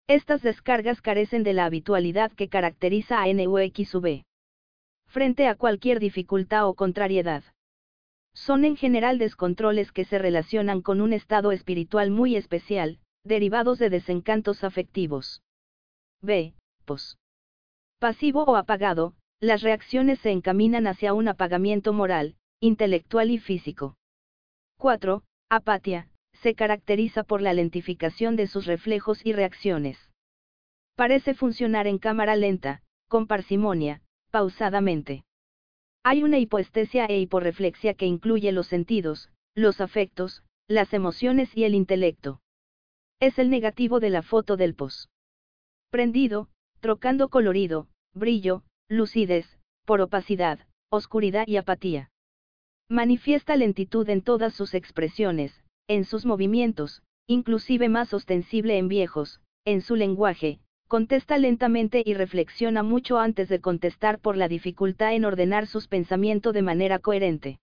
Estas 0.08 0.44
descargas 0.44 1.02
carecen 1.02 1.42
de 1.42 1.54
la 1.54 1.66
habitualidad 1.66 2.32
que 2.34 2.48
caracteriza 2.48 3.24
a 3.24 3.34
NUXV. 3.34 4.22
Frente 5.08 5.48
a 5.48 5.56
cualquier 5.56 6.00
dificultad 6.00 6.68
o 6.68 6.76
contrariedad. 6.76 7.44
Son 8.36 8.66
en 8.66 8.76
general 8.76 9.18
descontroles 9.18 9.92
que 9.92 10.06
se 10.06 10.20
relacionan 10.20 10.84
con 10.84 11.02
un 11.02 11.12
estado 11.12 11.52
espiritual 11.52 12.12
muy 12.12 12.36
especial, 12.36 13.00
derivados 13.24 13.80
de 13.80 13.90
desencantos 13.90 14.64
afectivos. 14.64 15.42
B. 16.22 16.54
Pos. 16.86 17.18
Pasivo 18.00 18.44
o 18.44 18.56
apagado, 18.56 19.14
las 19.40 19.62
reacciones 19.62 20.20
se 20.20 20.32
encaminan 20.32 20.88
hacia 20.88 21.14
un 21.14 21.28
apagamiento 21.28 21.94
moral, 21.94 22.36
intelectual 22.60 23.32
y 23.32 23.40
físico. 23.40 23.96
4. 24.78 25.24
Apatia, 25.50 26.10
se 26.34 26.56
caracteriza 26.56 27.24
por 27.24 27.42
la 27.42 27.54
lentificación 27.54 28.36
de 28.36 28.48
sus 28.48 28.66
reflejos 28.66 29.26
y 29.26 29.34
reacciones. 29.34 29.98
Parece 30.96 31.34
funcionar 31.34 31.88
en 31.88 31.98
cámara 31.98 32.36
lenta, 32.36 32.82
con 33.08 33.28
parsimonia, 33.28 34.02
pausadamente. 34.32 35.24
Hay 36.04 36.24
una 36.24 36.40
hipoestesia 36.40 37.06
e 37.06 37.20
hiporreflexia 37.20 37.94
que 37.94 38.06
incluye 38.06 38.52
los 38.52 38.68
sentidos, 38.68 39.30
los 39.56 39.82
afectos, 39.82 40.44
las 40.68 40.94
emociones 40.94 41.56
y 41.56 41.64
el 41.64 41.76
intelecto. 41.76 42.42
Es 43.22 43.38
el 43.38 43.52
negativo 43.52 44.00
de 44.00 44.10
la 44.10 44.24
foto 44.24 44.58
del 44.58 44.74
pos. 44.74 45.08
Prendido, 45.92 46.50
trocando 46.80 47.30
colorido, 47.30 47.88
brillo, 48.16 48.64
lucidez, 48.90 49.60
por 49.86 50.02
opacidad, 50.02 50.58
oscuridad 50.90 51.48
y 51.48 51.58
apatía. 51.58 52.10
Manifiesta 52.90 53.56
lentitud 53.58 54.10
en 54.10 54.24
todas 54.24 54.56
sus 54.56 54.74
expresiones, 54.74 55.64
en 55.88 56.04
sus 56.04 56.26
movimientos, 56.26 57.04
inclusive 57.28 57.90
más 57.90 58.12
ostensible 58.16 58.80
en 58.80 58.88
viejos, 58.88 59.40
en 59.66 59.82
su 59.82 59.96
lenguaje, 59.96 60.60
contesta 60.88 61.38
lentamente 61.38 62.02
y 62.04 62.16
reflexiona 62.16 62.82
mucho 62.82 63.20
antes 63.20 63.50
de 63.50 63.62
contestar 63.62 64.18
por 64.18 64.36
la 64.36 64.48
dificultad 64.48 65.14
en 65.14 65.26
ordenar 65.26 65.68
sus 65.68 65.88
pensamientos 65.88 66.56
de 66.56 66.64
manera 66.64 66.98
coherente. 66.98 67.60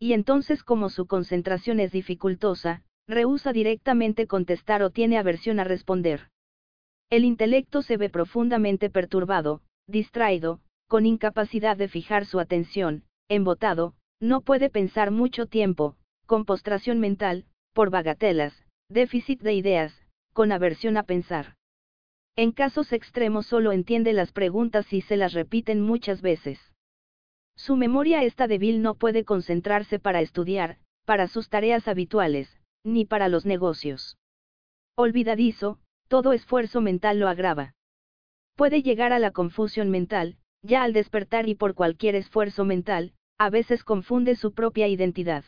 Y 0.00 0.12
entonces 0.12 0.64
como 0.64 0.90
su 0.90 1.06
concentración 1.06 1.78
es 1.78 1.92
dificultosa, 1.92 2.82
rehúsa 3.12 3.52
directamente 3.52 4.26
contestar 4.26 4.82
o 4.82 4.90
tiene 4.90 5.18
aversión 5.18 5.60
a 5.60 5.64
responder. 5.64 6.28
El 7.10 7.24
intelecto 7.24 7.82
se 7.82 7.96
ve 7.96 8.08
profundamente 8.08 8.90
perturbado, 8.90 9.62
distraído, 9.86 10.60
con 10.88 11.06
incapacidad 11.06 11.76
de 11.76 11.88
fijar 11.88 12.26
su 12.26 12.40
atención, 12.40 13.04
embotado, 13.28 13.94
no 14.20 14.40
puede 14.40 14.70
pensar 14.70 15.10
mucho 15.10 15.46
tiempo, 15.46 15.96
con 16.26 16.44
postración 16.44 17.00
mental, 17.00 17.44
por 17.72 17.90
bagatelas, 17.90 18.54
déficit 18.88 19.40
de 19.40 19.54
ideas, 19.54 20.06
con 20.32 20.52
aversión 20.52 20.96
a 20.96 21.02
pensar. 21.02 21.56
En 22.36 22.52
casos 22.52 22.92
extremos 22.92 23.46
solo 23.46 23.72
entiende 23.72 24.12
las 24.12 24.32
preguntas 24.32 24.92
y 24.92 25.02
se 25.02 25.16
las 25.16 25.34
repiten 25.34 25.82
muchas 25.82 26.22
veces. 26.22 26.58
Su 27.56 27.76
memoria 27.76 28.22
está 28.22 28.46
débil, 28.46 28.80
no 28.80 28.94
puede 28.94 29.24
concentrarse 29.24 29.98
para 29.98 30.22
estudiar, 30.22 30.78
para 31.04 31.28
sus 31.28 31.50
tareas 31.50 31.88
habituales, 31.88 32.61
ni 32.84 33.04
para 33.04 33.28
los 33.28 33.46
negocios. 33.46 34.16
Olvidadizo, 34.96 35.78
todo 36.08 36.32
esfuerzo 36.32 36.80
mental 36.80 37.18
lo 37.18 37.28
agrava. 37.28 37.74
Puede 38.56 38.82
llegar 38.82 39.12
a 39.12 39.18
la 39.18 39.30
confusión 39.30 39.90
mental, 39.90 40.36
ya 40.62 40.82
al 40.82 40.92
despertar 40.92 41.48
y 41.48 41.54
por 41.54 41.74
cualquier 41.74 42.14
esfuerzo 42.14 42.64
mental, 42.64 43.14
a 43.38 43.50
veces 43.50 43.82
confunde 43.84 44.36
su 44.36 44.52
propia 44.52 44.88
identidad. 44.88 45.44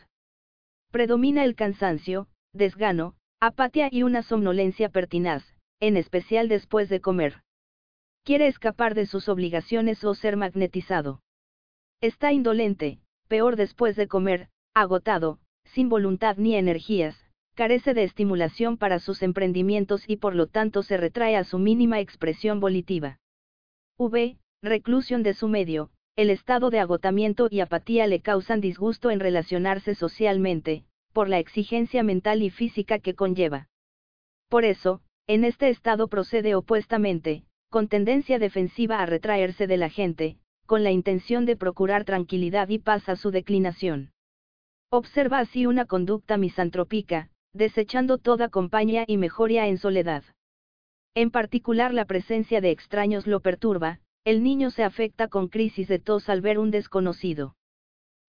Predomina 0.91 1.43
el 1.43 1.55
cansancio, 1.55 2.27
desgano, 2.53 3.15
apatía 3.39 3.89
y 3.91 4.03
una 4.03 4.23
somnolencia 4.23 4.89
pertinaz, 4.89 5.43
en 5.79 5.97
especial 5.97 6.47
después 6.47 6.89
de 6.89 7.01
comer. 7.01 7.41
Quiere 8.23 8.47
escapar 8.47 8.95
de 8.95 9.05
sus 9.05 9.29
obligaciones 9.29 10.03
o 10.03 10.15
ser 10.15 10.35
magnetizado. 10.35 11.21
Está 12.01 12.33
indolente, 12.33 12.99
peor 13.27 13.55
después 13.55 13.95
de 13.95 14.07
comer, 14.07 14.49
agotado, 14.73 15.39
sin 15.65 15.89
voluntad 15.89 16.37
ni 16.37 16.55
energías, 16.55 17.24
carece 17.55 17.93
de 17.93 18.03
estimulación 18.03 18.77
para 18.77 18.99
sus 18.99 19.23
emprendimientos 19.23 20.07
y 20.07 20.17
por 20.17 20.35
lo 20.35 20.47
tanto 20.47 20.83
se 20.83 20.97
retrae 20.97 21.35
a 21.35 21.43
su 21.43 21.57
mínima 21.57 21.99
expresión 21.99 22.59
volitiva. 22.59 23.19
V. 23.97 24.37
Reclusión 24.61 25.23
de 25.23 25.33
su 25.33 25.47
medio, 25.47 25.91
el 26.15 26.29
estado 26.29 26.69
de 26.69 26.79
agotamiento 26.79 27.47
y 27.49 27.61
apatía 27.61 28.07
le 28.07 28.19
causan 28.21 28.61
disgusto 28.61 29.09
en 29.11 29.19
relacionarse 29.19 29.95
socialmente, 29.95 30.85
por 31.13 31.29
la 31.29 31.39
exigencia 31.39 32.03
mental 32.03 32.41
y 32.41 32.49
física 32.49 32.99
que 32.99 33.15
conlleva. 33.15 33.67
Por 34.49 34.65
eso, 34.65 35.01
en 35.27 35.43
este 35.43 35.69
estado 35.69 36.07
procede 36.07 36.55
opuestamente, 36.55 37.45
con 37.69 37.87
tendencia 37.87 38.37
defensiva 38.37 38.99
a 38.99 39.05
retraerse 39.05 39.67
de 39.67 39.77
la 39.77 39.89
gente, 39.89 40.37
con 40.65 40.83
la 40.83 40.91
intención 40.91 41.45
de 41.45 41.55
procurar 41.55 42.03
tranquilidad 42.05 42.69
y 42.69 42.79
paz 42.79 43.07
a 43.07 43.15
su 43.15 43.31
declinación. 43.31 44.11
Observa 44.89 45.39
así 45.39 45.65
una 45.65 45.85
conducta 45.85 46.37
misantrópica, 46.37 47.29
desechando 47.55 48.17
toda 48.17 48.49
compañía 48.49 49.05
y 49.07 49.17
mejoría 49.17 49.67
en 49.67 49.77
soledad. 49.77 50.23
En 51.15 51.31
particular 51.31 51.93
la 51.93 52.03
presencia 52.03 52.59
de 52.59 52.71
extraños 52.71 53.25
lo 53.25 53.39
perturba, 53.39 53.99
el 54.25 54.43
niño 54.43 54.71
se 54.71 54.83
afecta 54.83 55.29
con 55.29 55.47
crisis 55.47 55.87
de 55.87 55.99
tos 55.99 56.27
al 56.27 56.41
ver 56.41 56.59
un 56.59 56.69
desconocido. 56.69 57.55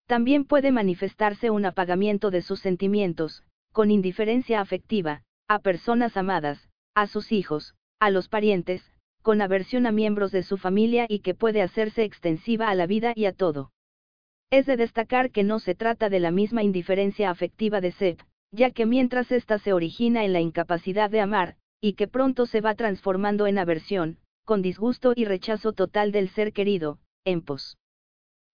También 0.07 0.45
puede 0.45 0.71
manifestarse 0.71 1.51
un 1.51 1.65
apagamiento 1.65 2.31
de 2.31 2.43
sus 2.43 2.61
sentimientos, 2.61 3.43
con 3.73 3.91
indiferencia 3.91 4.61
afectiva, 4.61 5.23
a 5.49 5.59
personas 5.59 6.17
amadas, 6.17 6.69
a 6.95 7.09
sus 7.09 7.33
hijos, 7.33 7.75
a 7.99 8.11
los 8.11 8.29
parientes, 8.29 8.89
con 9.23 9.41
aversión 9.41 9.87
a 9.87 9.91
miembros 9.93 10.31
de 10.31 10.45
su 10.45 10.57
familia 10.57 11.07
y 11.09 11.19
que 11.19 11.35
puede 11.35 11.63
hacerse 11.63 12.05
extensiva 12.05 12.69
a 12.69 12.77
la 12.77 12.87
vida 12.87 13.13
y 13.17 13.25
a 13.25 13.33
todo. 13.33 13.73
Es 14.51 14.67
de 14.67 14.77
destacar 14.77 15.33
que 15.33 15.43
no 15.43 15.59
se 15.59 15.75
trata 15.75 16.09
de 16.09 16.21
la 16.21 16.31
misma 16.31 16.63
indiferencia 16.63 17.31
afectiva 17.31 17.81
de 17.81 17.91
Seth, 17.91 18.23
ya 18.57 18.71
que 18.71 18.87
mientras 18.87 19.31
ésta 19.31 19.59
se 19.59 19.75
origina 19.75 20.25
en 20.25 20.33
la 20.33 20.41
incapacidad 20.41 21.11
de 21.11 21.21
amar, 21.21 21.57
y 21.81 21.93
que 21.93 22.09
pronto 22.09 22.47
se 22.47 22.63
va 22.63 22.75
transformando 22.75 23.47
en 23.47 23.59
aversión, 23.59 24.19
con 24.47 24.63
disgusto 24.63 25.13
y 25.15 25.27
rechazo 25.27 25.75
total 25.75 26.11
del 26.11 26.31
ser 26.31 26.55
querido, 26.55 26.99
en 27.27 27.43
pos. 27.43 27.77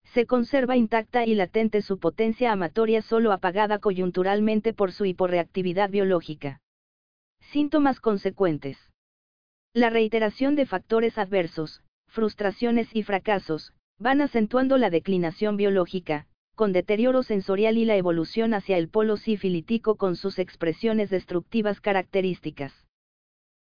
Se 0.02 0.26
conserva 0.26 0.76
intacta 0.76 1.24
y 1.24 1.36
latente 1.36 1.82
su 1.82 2.00
potencia 2.00 2.50
amatoria 2.50 3.00
solo 3.00 3.30
apagada 3.30 3.78
coyunturalmente 3.78 4.74
por 4.74 4.90
su 4.90 5.04
hiporreactividad 5.04 5.88
biológica. 5.88 6.60
Síntomas 7.52 8.00
consecuentes. 8.00 8.78
La 9.72 9.88
reiteración 9.88 10.56
de 10.56 10.66
factores 10.66 11.16
adversos, 11.16 11.82
frustraciones 12.08 12.88
y 12.92 13.04
fracasos, 13.04 13.72
van 13.98 14.20
acentuando 14.20 14.78
la 14.78 14.90
declinación 14.90 15.56
biológica, 15.56 16.26
con 16.54 16.72
deterioro 16.72 17.22
sensorial 17.22 17.78
y 17.78 17.84
la 17.84 17.96
evolución 17.96 18.54
hacia 18.54 18.76
el 18.76 18.88
polo 18.88 19.16
sifilítico 19.16 19.96
con 19.96 20.16
sus 20.16 20.38
expresiones 20.38 21.10
destructivas 21.10 21.80
características. 21.80 22.72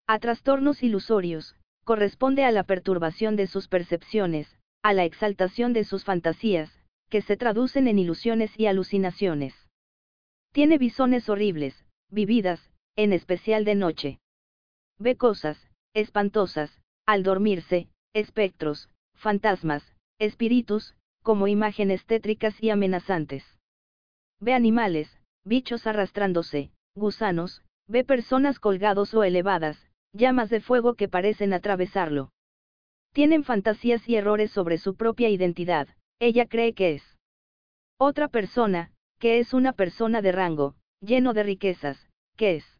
A 0.07 0.19
trastornos 0.19 0.83
ilusorios, 0.83 1.55
corresponde 1.83 2.43
a 2.43 2.51
la 2.51 2.63
perturbación 2.63 3.35
de 3.35 3.47
sus 3.47 3.67
percepciones, 3.67 4.57
a 4.83 4.93
la 4.93 5.05
exaltación 5.05 5.73
de 5.73 5.83
sus 5.83 6.03
fantasías, 6.03 6.77
que 7.09 7.21
se 7.21 7.37
traducen 7.37 7.87
en 7.87 7.99
ilusiones 7.99 8.57
y 8.57 8.67
alucinaciones. 8.67 9.53
Tiene 10.51 10.77
visiones 10.77 11.29
horribles, 11.29 11.85
vividas, 12.09 12.69
en 12.95 13.13
especial 13.13 13.63
de 13.65 13.75
noche. 13.75 14.19
Ve 14.99 15.15
cosas, 15.15 15.57
espantosas, 15.93 16.81
al 17.05 17.23
dormirse, 17.23 17.87
espectros, 18.13 18.89
fantasmas, 19.15 19.83
espíritus, 20.19 20.95
como 21.23 21.47
imágenes 21.47 22.05
tétricas 22.05 22.61
y 22.61 22.69
amenazantes. 22.69 23.43
Ve 24.39 24.53
animales, 24.53 25.19
bichos 25.43 25.87
arrastrándose, 25.87 26.71
gusanos, 26.95 27.63
ve 27.87 28.03
personas 28.03 28.59
colgados 28.59 29.13
o 29.13 29.23
elevadas, 29.23 29.87
llamas 30.13 30.49
de 30.49 30.61
fuego 30.61 30.95
que 30.95 31.07
parecen 31.07 31.53
atravesarlo. 31.53 32.31
Tienen 33.13 33.43
fantasías 33.43 34.07
y 34.07 34.15
errores 34.15 34.51
sobre 34.51 34.77
su 34.77 34.95
propia 34.95 35.29
identidad, 35.29 35.87
ella 36.19 36.47
cree 36.47 36.73
que 36.73 36.93
es 36.93 37.17
otra 37.97 38.27
persona, 38.27 38.91
que 39.19 39.39
es 39.39 39.53
una 39.53 39.73
persona 39.73 40.21
de 40.21 40.31
rango, 40.31 40.75
lleno 41.01 41.33
de 41.33 41.43
riquezas, 41.43 42.09
que 42.37 42.55
es 42.55 42.79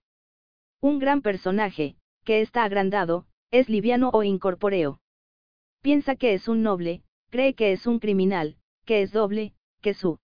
un 0.82 0.97
gran 0.97 1.21
personaje, 1.21 1.95
que 2.23 2.41
está 2.41 2.63
agrandado, 2.63 3.25
es 3.51 3.69
liviano 3.69 4.10
o 4.13 4.23
incorpóreo. 4.23 4.99
Piensa 5.82 6.15
que 6.15 6.34
es 6.34 6.47
un 6.47 6.63
noble, 6.63 7.04
cree 7.32 7.56
que 7.56 7.72
es 7.72 7.88
un 7.88 8.00
criminal, 8.00 8.58
que 8.86 9.02
es 9.02 9.12
doble, 9.12 9.54
que 9.82 9.94
su 9.94 10.20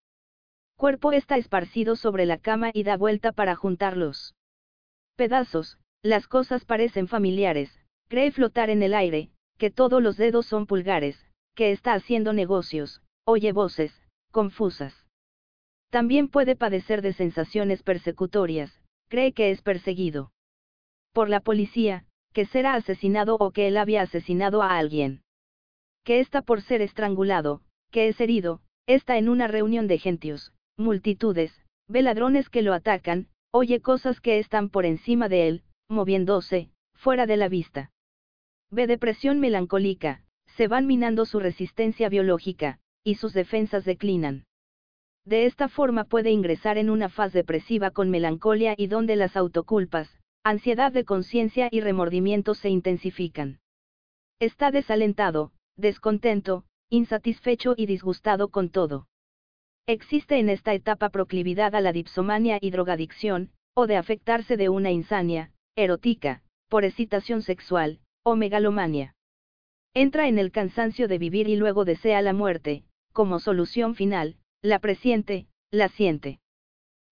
cuerpo 0.76 1.14
está 1.14 1.38
esparcido 1.38 1.96
sobre 1.96 2.26
la 2.26 2.38
cama 2.38 2.70
y 2.74 2.84
da 2.84 2.98
vuelta 2.98 3.32
para 3.32 3.56
juntarlos. 3.56 4.36
Pedazos, 5.16 5.80
las 6.04 6.28
cosas 6.28 6.66
parecen 6.66 7.08
familiares, 7.08 7.72
cree 8.10 8.32
flotar 8.32 8.70
en 8.70 8.84
el 8.84 8.94
aire, 8.94 9.32
que 9.58 9.72
todos 9.72 10.04
los 10.04 10.18
dedos 10.18 10.46
son 10.46 10.68
pulgares, 10.68 11.26
que 11.56 11.72
está 11.72 11.94
haciendo 11.94 12.34
negocios, 12.34 13.02
oye 13.26 13.54
voces, 13.54 13.92
confusas. 14.32 14.94
También 15.90 16.28
puede 16.28 16.58
padecer 16.58 17.02
de 17.02 17.14
sensaciones 17.14 17.84
persecutorias, 17.84 18.84
cree 19.08 19.32
que 19.32 19.50
es 19.52 19.62
perseguido 19.62 20.32
por 21.14 21.30
la 21.30 21.40
policía, 21.40 22.06
que 22.34 22.46
será 22.46 22.76
asesinado 22.76 23.38
o 23.40 23.52
que 23.52 23.70
él 23.70 23.78
había 23.78 24.04
asesinado 24.04 24.62
a 24.62 24.78
alguien 24.78 25.24
que 26.08 26.22
está 26.22 26.42
por 26.42 26.62
ser 26.62 26.82
estrangulado, 26.82 27.60
que 27.92 28.08
es 28.08 28.22
herido, 28.22 28.62
está 28.86 29.18
en 29.18 29.28
una 29.28 29.50
reunión 29.50 29.88
de 29.88 29.98
gentios, 29.98 30.54
multitudes, 30.78 31.52
ve 31.90 32.02
ladrones 32.02 32.50
que 32.50 32.62
lo 32.62 32.74
atacan, 32.74 33.28
oye 33.52 33.82
cosas 33.82 34.22
que 34.22 34.40
están 34.40 34.70
por 34.70 34.86
encima 34.86 35.28
de 35.28 35.50
él, 35.50 35.64
moviéndose, 35.90 36.70
fuera 36.96 37.26
de 37.26 37.36
la 37.36 37.50
vista. 37.50 37.92
Ve 38.72 38.88
depresión 38.88 39.42
melancólica, 39.42 40.24
se 40.56 40.70
van 40.70 40.88
minando 40.88 41.26
su 41.26 41.42
resistencia 41.42 42.08
biológica, 42.08 42.80
y 43.04 43.16
sus 43.16 43.34
defensas 43.34 43.84
declinan. 43.84 44.46
De 45.26 45.46
esta 45.46 45.68
forma 45.68 46.06
puede 46.06 46.32
ingresar 46.32 46.78
en 46.78 46.90
una 46.90 47.10
fase 47.10 47.40
depresiva 47.40 47.92
con 47.92 48.10
melancolía 48.10 48.76
y 48.78 48.88
donde 48.88 49.18
las 49.18 49.36
autoculpas, 49.36 50.10
ansiedad 50.46 50.94
de 50.94 51.04
conciencia 51.04 51.68
y 51.70 51.82
remordimiento 51.82 52.56
se 52.56 52.70
intensifican. 52.70 53.60
Está 54.40 54.72
desalentado, 54.72 55.52
descontento, 55.78 56.66
insatisfecho 56.90 57.76
y 57.78 57.86
disgustado 57.86 58.50
con 58.50 58.70
todo. 58.70 59.08
Existe 59.88 60.40
en 60.40 60.50
esta 60.50 60.74
etapa 60.74 61.10
proclividad 61.10 61.76
a 61.76 61.82
la 61.82 61.94
dipsomania 61.94 62.58
y 62.60 62.72
drogadicción, 62.72 63.52
o 63.74 63.88
de 63.88 63.96
afectarse 63.96 64.58
de 64.58 64.70
una 64.70 64.92
insania, 64.92 65.52
erótica, 65.76 66.42
por 66.68 66.84
excitación 66.84 67.42
sexual, 67.42 68.02
o 68.24 68.36
megalomania. 68.36 69.16
Entra 69.94 70.28
en 70.28 70.40
el 70.40 70.52
cansancio 70.52 71.08
de 71.08 71.18
vivir 71.18 71.48
y 71.48 71.56
luego 71.56 71.86
desea 71.86 72.22
la 72.22 72.34
muerte, 72.34 72.84
como 73.14 73.40
solución 73.40 73.96
final, 73.96 74.38
la 74.62 74.80
presiente, 74.80 75.48
la 75.72 75.88
siente. 75.88 76.40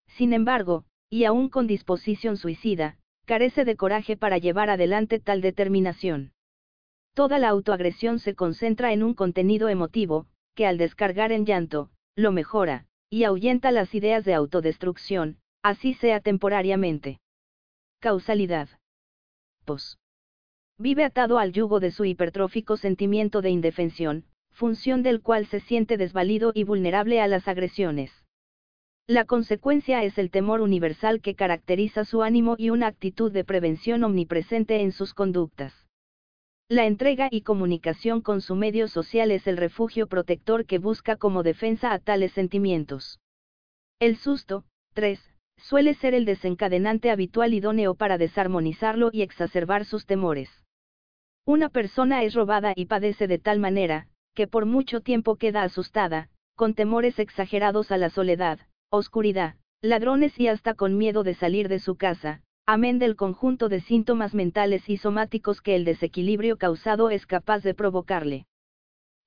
Sin 0.07 0.33
embargo, 0.33 0.85
y 1.09 1.23
aún 1.23 1.49
con 1.49 1.67
disposición 1.67 2.35
suicida, 2.35 2.97
carece 3.25 3.63
de 3.63 3.75
coraje 3.75 4.17
para 4.17 4.37
llevar 4.37 4.69
adelante 4.69 5.19
tal 5.19 5.41
determinación. 5.41 6.34
Toda 7.15 7.39
la 7.39 7.47
autoagresión 7.47 8.19
se 8.19 8.35
concentra 8.35 8.91
en 8.91 9.01
un 9.01 9.13
contenido 9.13 9.69
emotivo, 9.69 10.27
que 10.53 10.67
al 10.67 10.77
descargar 10.77 11.31
en 11.31 11.45
llanto, 11.45 11.89
lo 12.17 12.33
mejora, 12.33 12.87
y 13.09 13.23
ahuyenta 13.23 13.71
las 13.71 13.95
ideas 13.95 14.25
de 14.25 14.33
autodestrucción, 14.33 15.37
así 15.63 15.93
sea 15.93 16.19
temporariamente. 16.19 17.21
Causalidad. 18.01 18.67
Pos. 19.63 19.97
Vive 20.77 21.05
atado 21.05 21.39
al 21.39 21.53
yugo 21.53 21.79
de 21.79 21.91
su 21.91 22.03
hipertrófico 22.03 22.75
sentimiento 22.75 23.41
de 23.41 23.49
indefensión, 23.49 24.25
función 24.51 25.01
del 25.01 25.21
cual 25.21 25.45
se 25.45 25.61
siente 25.61 25.95
desvalido 25.95 26.51
y 26.53 26.65
vulnerable 26.65 27.21
a 27.21 27.27
las 27.27 27.47
agresiones. 27.47 28.11
La 29.07 29.23
consecuencia 29.23 30.03
es 30.03 30.17
el 30.17 30.31
temor 30.31 30.59
universal 30.59 31.21
que 31.21 31.35
caracteriza 31.35 32.03
su 32.03 32.23
ánimo 32.23 32.55
y 32.57 32.71
una 32.71 32.87
actitud 32.87 33.31
de 33.31 33.45
prevención 33.45 34.03
omnipresente 34.03 34.81
en 34.81 34.91
sus 34.91 35.13
conductas. 35.13 35.84
La 36.67 36.87
entrega 36.87 37.27
y 37.29 37.41
comunicación 37.41 38.21
con 38.21 38.41
su 38.41 38.55
medio 38.55 38.87
social 38.87 39.29
es 39.29 39.45
el 39.45 39.55
refugio 39.55 40.07
protector 40.07 40.65
que 40.65 40.79
busca 40.79 41.15
como 41.15 41.43
defensa 41.43 41.93
a 41.93 41.99
tales 41.99 42.31
sentimientos. 42.31 43.19
El 43.99 44.17
susto, 44.17 44.65
3, 44.95 45.19
suele 45.57 45.93
ser 45.93 46.15
el 46.15 46.25
desencadenante 46.25 47.11
habitual 47.11 47.53
idóneo 47.53 47.93
para 47.93 48.17
desarmonizarlo 48.17 49.11
y 49.13 49.21
exacerbar 49.21 49.85
sus 49.85 50.07
temores. 50.07 50.49
Una 51.45 51.69
persona 51.69 52.23
es 52.23 52.33
robada 52.33 52.73
y 52.75 52.87
padece 52.87 53.27
de 53.27 53.37
tal 53.37 53.59
manera, 53.59 54.07
que 54.33 54.47
por 54.47 54.65
mucho 54.65 55.01
tiempo 55.01 55.35
queda 55.35 55.61
asustada, 55.61 56.29
con 56.55 56.73
temores 56.73 57.19
exagerados 57.19 57.91
a 57.91 57.97
la 57.97 58.09
soledad, 58.09 58.57
oscuridad, 58.89 59.55
ladrones 59.81 60.39
y 60.39 60.47
hasta 60.47 60.73
con 60.73 60.97
miedo 60.97 61.21
de 61.21 61.35
salir 61.35 61.69
de 61.69 61.77
su 61.77 61.95
casa, 61.95 62.41
amén 62.67 62.97
del 62.97 63.15
conjunto 63.15 63.69
de 63.69 63.79
síntomas 63.79 64.33
mentales 64.33 64.89
y 64.89 64.97
somáticos 64.97 65.61
que 65.61 65.75
el 65.75 65.85
desequilibrio 65.85 66.57
causado 66.57 67.09
es 67.11 67.25
capaz 67.27 67.63
de 67.63 67.75
provocarle. 67.75 68.47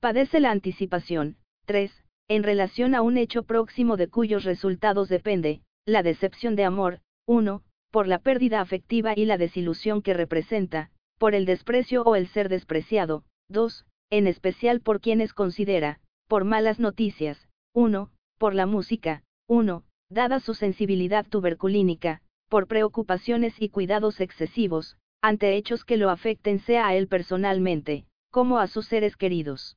Padece 0.01 0.41
la 0.41 0.51
anticipación. 0.51 1.37
3. 1.67 2.05
En 2.29 2.43
relación 2.43 2.95
a 2.95 3.03
un 3.03 3.17
hecho 3.17 3.45
próximo 3.45 3.97
de 3.97 4.09
cuyos 4.09 4.45
resultados 4.45 5.09
depende, 5.09 5.63
la 5.87 6.03
decepción 6.03 6.57
de 6.57 6.65
amor, 6.65 7.01
1. 7.27 7.63
Por 7.91 8.07
la 8.07 8.19
pérdida 8.19 8.61
afectiva 8.61 9.15
y 9.17 9.25
la 9.25 9.39
desilusión 9.39 10.03
que 10.03 10.15
representa, 10.15 10.91
por 11.19 11.35
el 11.35 11.47
desprecio 11.47 12.03
o 12.03 12.17
el 12.17 12.29
ser 12.29 12.49
despreciado, 12.49 13.25
2. 13.49 13.87
En 14.11 14.27
especial 14.27 14.81
por 14.81 15.01
quienes 15.01 15.33
considera, 15.33 16.01
por 16.29 16.45
malas 16.45 16.81
noticias, 16.81 17.49
1. 17.75 18.11
Por 18.39 18.55
la 18.55 18.67
música, 18.67 19.23
1. 19.49 19.85
Dada 20.11 20.41
su 20.41 20.55
sensibilidad 20.55 21.27
tuberculínica, 21.27 22.23
por 22.49 22.67
preocupaciones 22.67 23.61
y 23.61 23.69
cuidados 23.69 24.21
excesivos, 24.21 24.97
ante 25.21 25.57
hechos 25.57 25.85
que 25.85 25.97
lo 25.97 26.11
afecten 26.11 26.59
sea 26.61 26.89
a 26.89 26.95
él 26.95 27.09
personalmente, 27.09 28.07
como 28.31 28.59
a 28.59 28.67
sus 28.67 28.87
seres 28.87 29.17
queridos. 29.17 29.77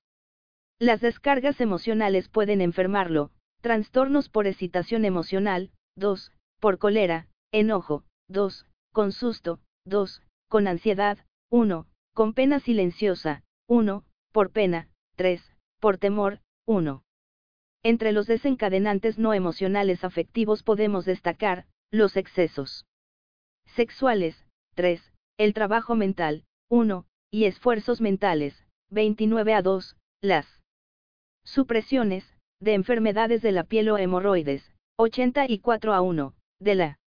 Las 0.80 1.02
descargas 1.02 1.62
emocionales 1.62 2.28
pueden 2.28 2.62
enfermarlo, 2.62 3.32
trastornos 3.62 4.30
por 4.30 4.48
excitación 4.48 5.06
emocional, 5.06 5.72
2, 5.96 6.32
por 6.60 6.78
cólera, 6.80 7.28
enojo, 7.52 8.04
2, 8.30 8.66
con 8.92 9.12
susto, 9.12 9.60
2, 9.86 10.24
con 10.48 10.68
ansiedad, 10.68 11.20
1, 11.50 11.88
con 12.14 12.34
pena 12.34 12.60
silenciosa, 12.60 13.44
1, 13.68 14.04
por 14.32 14.52
pena, 14.52 14.90
3, 15.16 15.42
por 15.80 15.98
temor, 15.98 16.40
1. 16.66 17.04
Entre 17.84 18.12
los 18.12 18.28
desencadenantes 18.28 19.18
no 19.18 19.34
emocionales 19.34 20.04
afectivos 20.04 20.64
podemos 20.64 21.06
destacar, 21.06 21.66
los 21.92 22.16
excesos. 22.16 22.86
Sexuales, 23.76 24.48
3, 24.76 25.02
el 25.38 25.54
trabajo 25.54 25.96
mental, 25.96 26.46
1, 26.70 27.06
y 27.32 27.46
esfuerzos 27.46 28.02
mentales, 28.02 28.66
29 28.90 29.54
a 29.54 29.62
2, 29.62 29.98
las 30.22 30.48
supresiones, 31.44 32.26
de 32.62 32.74
enfermedades 32.74 33.42
de 33.42 33.52
la 33.52 33.64
piel 33.64 33.90
o 33.90 33.98
hemorroides, 33.98 34.72
84 34.98 35.94
a 35.94 36.02
1, 36.02 36.34
de 36.60 36.76
la 36.76 37.00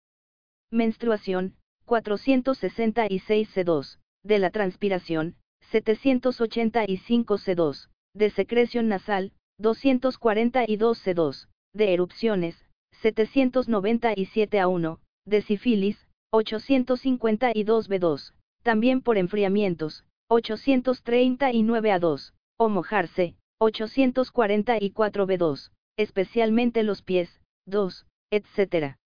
menstruación, 0.71 1.57
466 1.87 3.55
C2, 3.55 3.99
de 4.25 4.39
la 4.39 4.51
transpiración, 4.51 5.37
785 5.71 7.39
C2, 7.39 7.89
de 8.15 8.31
secreción 8.31 8.89
nasal, 8.89 9.33
242 9.59 11.07
C2, 11.07 11.49
de 11.73 11.95
erupciones, 11.95 12.64
797 13.05 14.61
a 14.61 14.67
1, 14.67 14.99
de 15.27 15.43
sífilis, 15.43 16.09
852 16.33 17.91
B2, 17.91 18.33
también 18.63 19.03
por 19.03 19.19
enfriamientos, 19.19 20.07
839 20.31 21.93
a 21.93 21.99
2, 21.99 22.35
o 22.57 22.69
mojarse, 22.71 23.37
844 23.61 25.27
B2, 25.27 25.71
especialmente 25.99 26.83
los 26.83 27.03
pies, 27.03 27.43
2, 27.67 28.07
etc. 28.31 28.97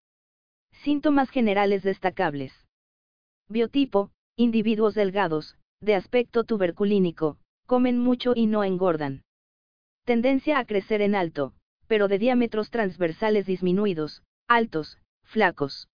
Síntomas 0.85 1.29
generales 1.31 1.83
destacables. 1.83 2.53
Biotipo, 3.49 4.13
individuos 4.37 4.95
delgados, 4.95 5.57
de 5.81 5.97
aspecto 5.97 6.45
tuberculínico, 6.45 7.39
comen 7.67 7.99
mucho 7.99 8.33
y 8.37 8.47
no 8.47 8.63
engordan. 8.63 9.23
Tendencia 10.05 10.61
a 10.61 10.67
crecer 10.67 11.03
en 11.03 11.17
alto, 11.17 11.55
pero 11.89 12.07
de 12.07 12.19
diámetros 12.19 12.71
transversales 12.71 13.47
disminuidos, 13.47 14.23
altos, 14.47 14.99
flacos. 15.25 15.89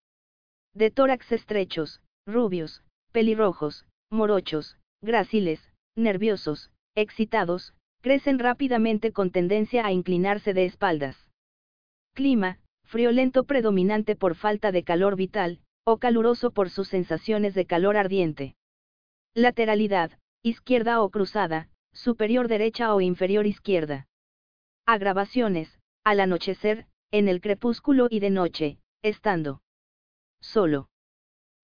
De 0.74 0.90
tórax 0.90 1.32
estrechos, 1.32 2.02
rubios, 2.26 2.82
pelirrojos, 3.12 3.86
morochos, 4.10 4.76
gráciles, 5.00 5.72
nerviosos, 5.96 6.70
excitados, 6.94 7.74
crecen 8.00 8.38
rápidamente 8.38 9.12
con 9.12 9.30
tendencia 9.30 9.86
a 9.86 9.92
inclinarse 9.92 10.52
de 10.52 10.66
espaldas. 10.66 11.16
Clima, 12.12 12.58
friolento 12.84 13.44
predominante 13.44 14.16
por 14.16 14.34
falta 14.34 14.72
de 14.72 14.82
calor 14.84 15.16
vital, 15.16 15.60
o 15.84 15.98
caluroso 15.98 16.50
por 16.50 16.70
sus 16.70 16.88
sensaciones 16.88 17.54
de 17.54 17.66
calor 17.66 17.96
ardiente. 17.96 18.56
Lateralidad, 19.34 20.12
izquierda 20.42 21.02
o 21.02 21.10
cruzada, 21.10 21.68
superior 21.92 22.48
derecha 22.48 22.94
o 22.94 23.00
inferior 23.00 23.46
izquierda. 23.46 24.06
Agravaciones, 24.86 25.78
al 26.04 26.20
anochecer, 26.20 26.86
en 27.10 27.28
el 27.28 27.40
crepúsculo 27.40 28.08
y 28.10 28.20
de 28.20 28.30
noche, 28.30 28.78
estando 29.02 29.62
solo. 30.40 30.88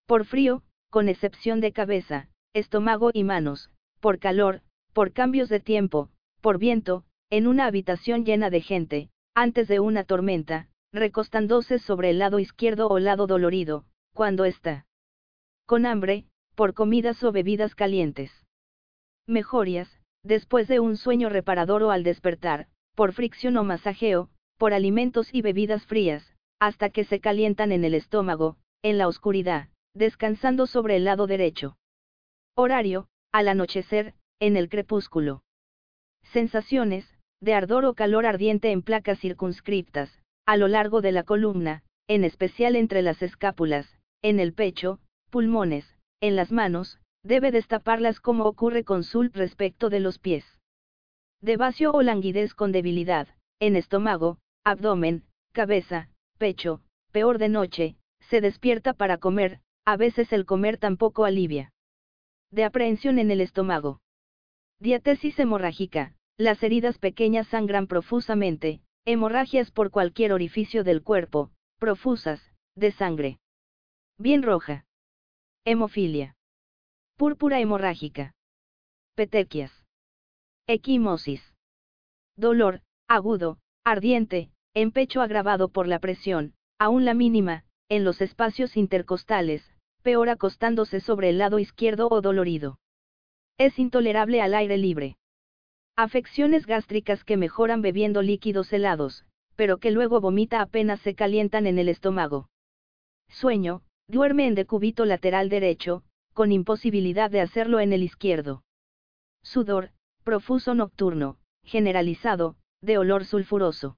Por 0.06 0.24
frío, 0.24 0.62
con 0.90 1.08
excepción 1.08 1.60
de 1.60 1.72
cabeza, 1.72 2.28
estómago 2.54 3.10
y 3.12 3.22
manos, 3.22 3.70
por 4.00 4.18
calor, 4.18 4.62
por 4.92 5.12
cambios 5.12 5.48
de 5.48 5.60
tiempo, 5.60 6.10
por 6.40 6.58
viento, 6.58 7.04
en 7.30 7.46
una 7.46 7.66
habitación 7.66 8.24
llena 8.24 8.50
de 8.50 8.60
gente, 8.62 9.10
antes 9.34 9.68
de 9.68 9.78
una 9.78 10.04
tormenta, 10.04 10.68
recostándose 10.92 11.78
sobre 11.78 12.10
el 12.10 12.18
lado 12.18 12.38
izquierdo 12.38 12.88
o 12.88 12.98
lado 12.98 13.26
dolorido, 13.26 13.84
cuando 14.14 14.44
está 14.44 14.86
con 15.66 15.86
hambre, 15.86 16.26
por 16.56 16.74
comidas 16.74 17.22
o 17.22 17.30
bebidas 17.30 17.76
calientes. 17.76 18.32
Mejorias, 19.28 20.00
después 20.24 20.66
de 20.66 20.80
un 20.80 20.96
sueño 20.96 21.28
reparador 21.28 21.84
o 21.84 21.92
al 21.92 22.02
despertar, 22.02 22.66
por 22.94 23.12
fricción 23.12 23.56
o 23.56 23.64
masajeo, 23.64 24.30
por 24.58 24.74
alimentos 24.74 25.32
y 25.32 25.42
bebidas 25.42 25.86
frías, 25.86 26.34
hasta 26.58 26.90
que 26.90 27.04
se 27.04 27.20
calientan 27.20 27.72
en 27.72 27.84
el 27.84 27.94
estómago, 27.94 28.56
en 28.82 28.98
la 28.98 29.08
oscuridad, 29.08 29.68
descansando 29.94 30.66
sobre 30.66 30.96
el 30.96 31.04
lado 31.04 31.26
derecho. 31.26 31.76
Horario, 32.54 33.08
al 33.32 33.48
anochecer, 33.48 34.14
en 34.38 34.56
el 34.56 34.68
crepúsculo. 34.68 35.42
Sensaciones, 36.22 37.06
de 37.40 37.54
ardor 37.54 37.84
o 37.86 37.94
calor 37.94 38.26
ardiente 38.26 38.70
en 38.70 38.82
placas 38.82 39.18
circunscriptas, 39.18 40.20
a 40.46 40.56
lo 40.56 40.68
largo 40.68 41.00
de 41.00 41.12
la 41.12 41.22
columna, 41.22 41.82
en 42.08 42.24
especial 42.24 42.76
entre 42.76 43.02
las 43.02 43.22
escápulas, 43.22 43.86
en 44.22 44.40
el 44.40 44.52
pecho, 44.52 45.00
pulmones, 45.30 45.96
en 46.20 46.36
las 46.36 46.52
manos, 46.52 46.98
debe 47.22 47.50
destaparlas 47.50 48.20
como 48.20 48.44
ocurre 48.44 48.84
con 48.84 49.04
Sul 49.04 49.30
respecto 49.32 49.90
de 49.90 50.00
los 50.00 50.18
pies. 50.18 50.59
De 51.42 51.56
vacío 51.56 51.92
o 51.92 52.02
languidez 52.02 52.54
con 52.54 52.72
debilidad, 52.72 53.28
en 53.60 53.76
estómago, 53.76 54.38
abdomen, 54.64 55.24
cabeza, 55.52 56.10
pecho, 56.38 56.82
peor 57.12 57.38
de 57.38 57.48
noche, 57.48 57.96
se 58.28 58.40
despierta 58.40 58.92
para 58.92 59.18
comer, 59.18 59.60
a 59.86 59.96
veces 59.96 60.32
el 60.32 60.44
comer 60.44 60.76
tampoco 60.76 61.24
alivia. 61.24 61.72
De 62.50 62.64
aprehensión 62.64 63.18
en 63.18 63.30
el 63.30 63.40
estómago. 63.40 64.00
Diatesis 64.78 65.38
hemorrágica, 65.38 66.14
las 66.36 66.62
heridas 66.62 66.98
pequeñas 66.98 67.48
sangran 67.48 67.86
profusamente, 67.86 68.80
hemorragias 69.04 69.70
por 69.70 69.90
cualquier 69.90 70.32
orificio 70.32 70.84
del 70.84 71.02
cuerpo, 71.02 71.50
profusas, 71.78 72.40
de 72.74 72.92
sangre. 72.92 73.38
Bien 74.18 74.42
roja. 74.42 74.84
Hemofilia. 75.64 76.36
Púrpura 77.16 77.60
hemorrágica. 77.60 78.34
Petequias. 79.14 79.79
Equimosis. 80.72 81.42
Dolor, 82.36 82.82
agudo, 83.08 83.58
ardiente, 83.84 84.52
en 84.72 84.92
pecho 84.92 85.20
agravado 85.20 85.68
por 85.68 85.88
la 85.88 85.98
presión, 85.98 86.54
aún 86.78 87.04
la 87.04 87.12
mínima, 87.12 87.64
en 87.88 88.04
los 88.04 88.20
espacios 88.20 88.76
intercostales, 88.76 89.68
peor 90.02 90.28
acostándose 90.28 91.00
sobre 91.00 91.30
el 91.30 91.38
lado 91.38 91.58
izquierdo 91.58 92.06
o 92.08 92.20
dolorido. 92.20 92.78
Es 93.58 93.80
intolerable 93.80 94.42
al 94.42 94.54
aire 94.54 94.78
libre. 94.78 95.16
Afecciones 95.96 96.66
gástricas 96.66 97.24
que 97.24 97.36
mejoran 97.36 97.82
bebiendo 97.82 98.22
líquidos 98.22 98.72
helados, 98.72 99.24
pero 99.56 99.78
que 99.78 99.90
luego 99.90 100.20
vomita 100.20 100.60
apenas 100.60 101.00
se 101.00 101.16
calientan 101.16 101.66
en 101.66 101.80
el 101.80 101.88
estómago. 101.88 102.48
Sueño, 103.28 103.82
duerme 104.06 104.46
en 104.46 104.54
decúbito 104.54 105.04
lateral 105.04 105.48
derecho, 105.48 106.04
con 106.32 106.52
imposibilidad 106.52 107.28
de 107.28 107.40
hacerlo 107.40 107.80
en 107.80 107.92
el 107.92 108.04
izquierdo. 108.04 108.62
Sudor, 109.42 109.90
profuso 110.22 110.74
nocturno, 110.74 111.38
generalizado, 111.64 112.56
de 112.82 112.98
olor 112.98 113.24
sulfuroso. 113.24 113.96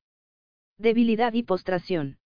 Debilidad 0.78 1.32
y 1.32 1.42
postración. 1.42 2.18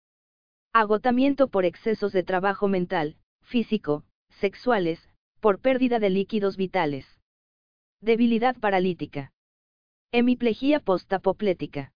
Agotamiento 0.73 1.47
por 1.47 1.65
excesos 1.65 2.11
de 2.11 2.23
trabajo 2.23 2.67
mental, 2.67 3.17
físico, 3.43 4.03
sexuales, 4.29 5.09
por 5.39 5.59
pérdida 5.59 5.99
de 5.99 6.09
líquidos 6.09 6.57
vitales. 6.57 7.05
Debilidad 8.01 8.55
paralítica. 8.59 9.31
Hemiplegia 10.11 10.79
postapoplética. 10.79 11.91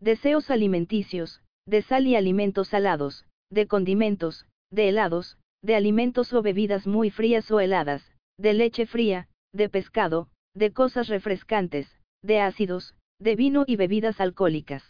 Deseos 0.00 0.50
alimenticios, 0.50 1.42
de 1.66 1.82
sal 1.82 2.06
y 2.06 2.16
alimentos 2.16 2.68
salados, 2.68 3.24
de 3.50 3.66
condimentos, 3.66 4.46
de 4.70 4.88
helados, 4.88 5.38
de 5.62 5.74
alimentos 5.74 6.32
o 6.32 6.42
bebidas 6.42 6.86
muy 6.86 7.10
frías 7.10 7.50
o 7.50 7.60
heladas, 7.60 8.12
de 8.38 8.52
leche 8.52 8.86
fría, 8.86 9.28
de 9.52 9.68
pescado, 9.68 10.28
de 10.56 10.72
cosas 10.72 11.08
refrescantes, 11.08 11.86
de 12.22 12.40
ácidos, 12.40 12.94
de 13.20 13.36
vino 13.36 13.64
y 13.66 13.76
bebidas 13.76 14.20
alcohólicas. 14.20 14.82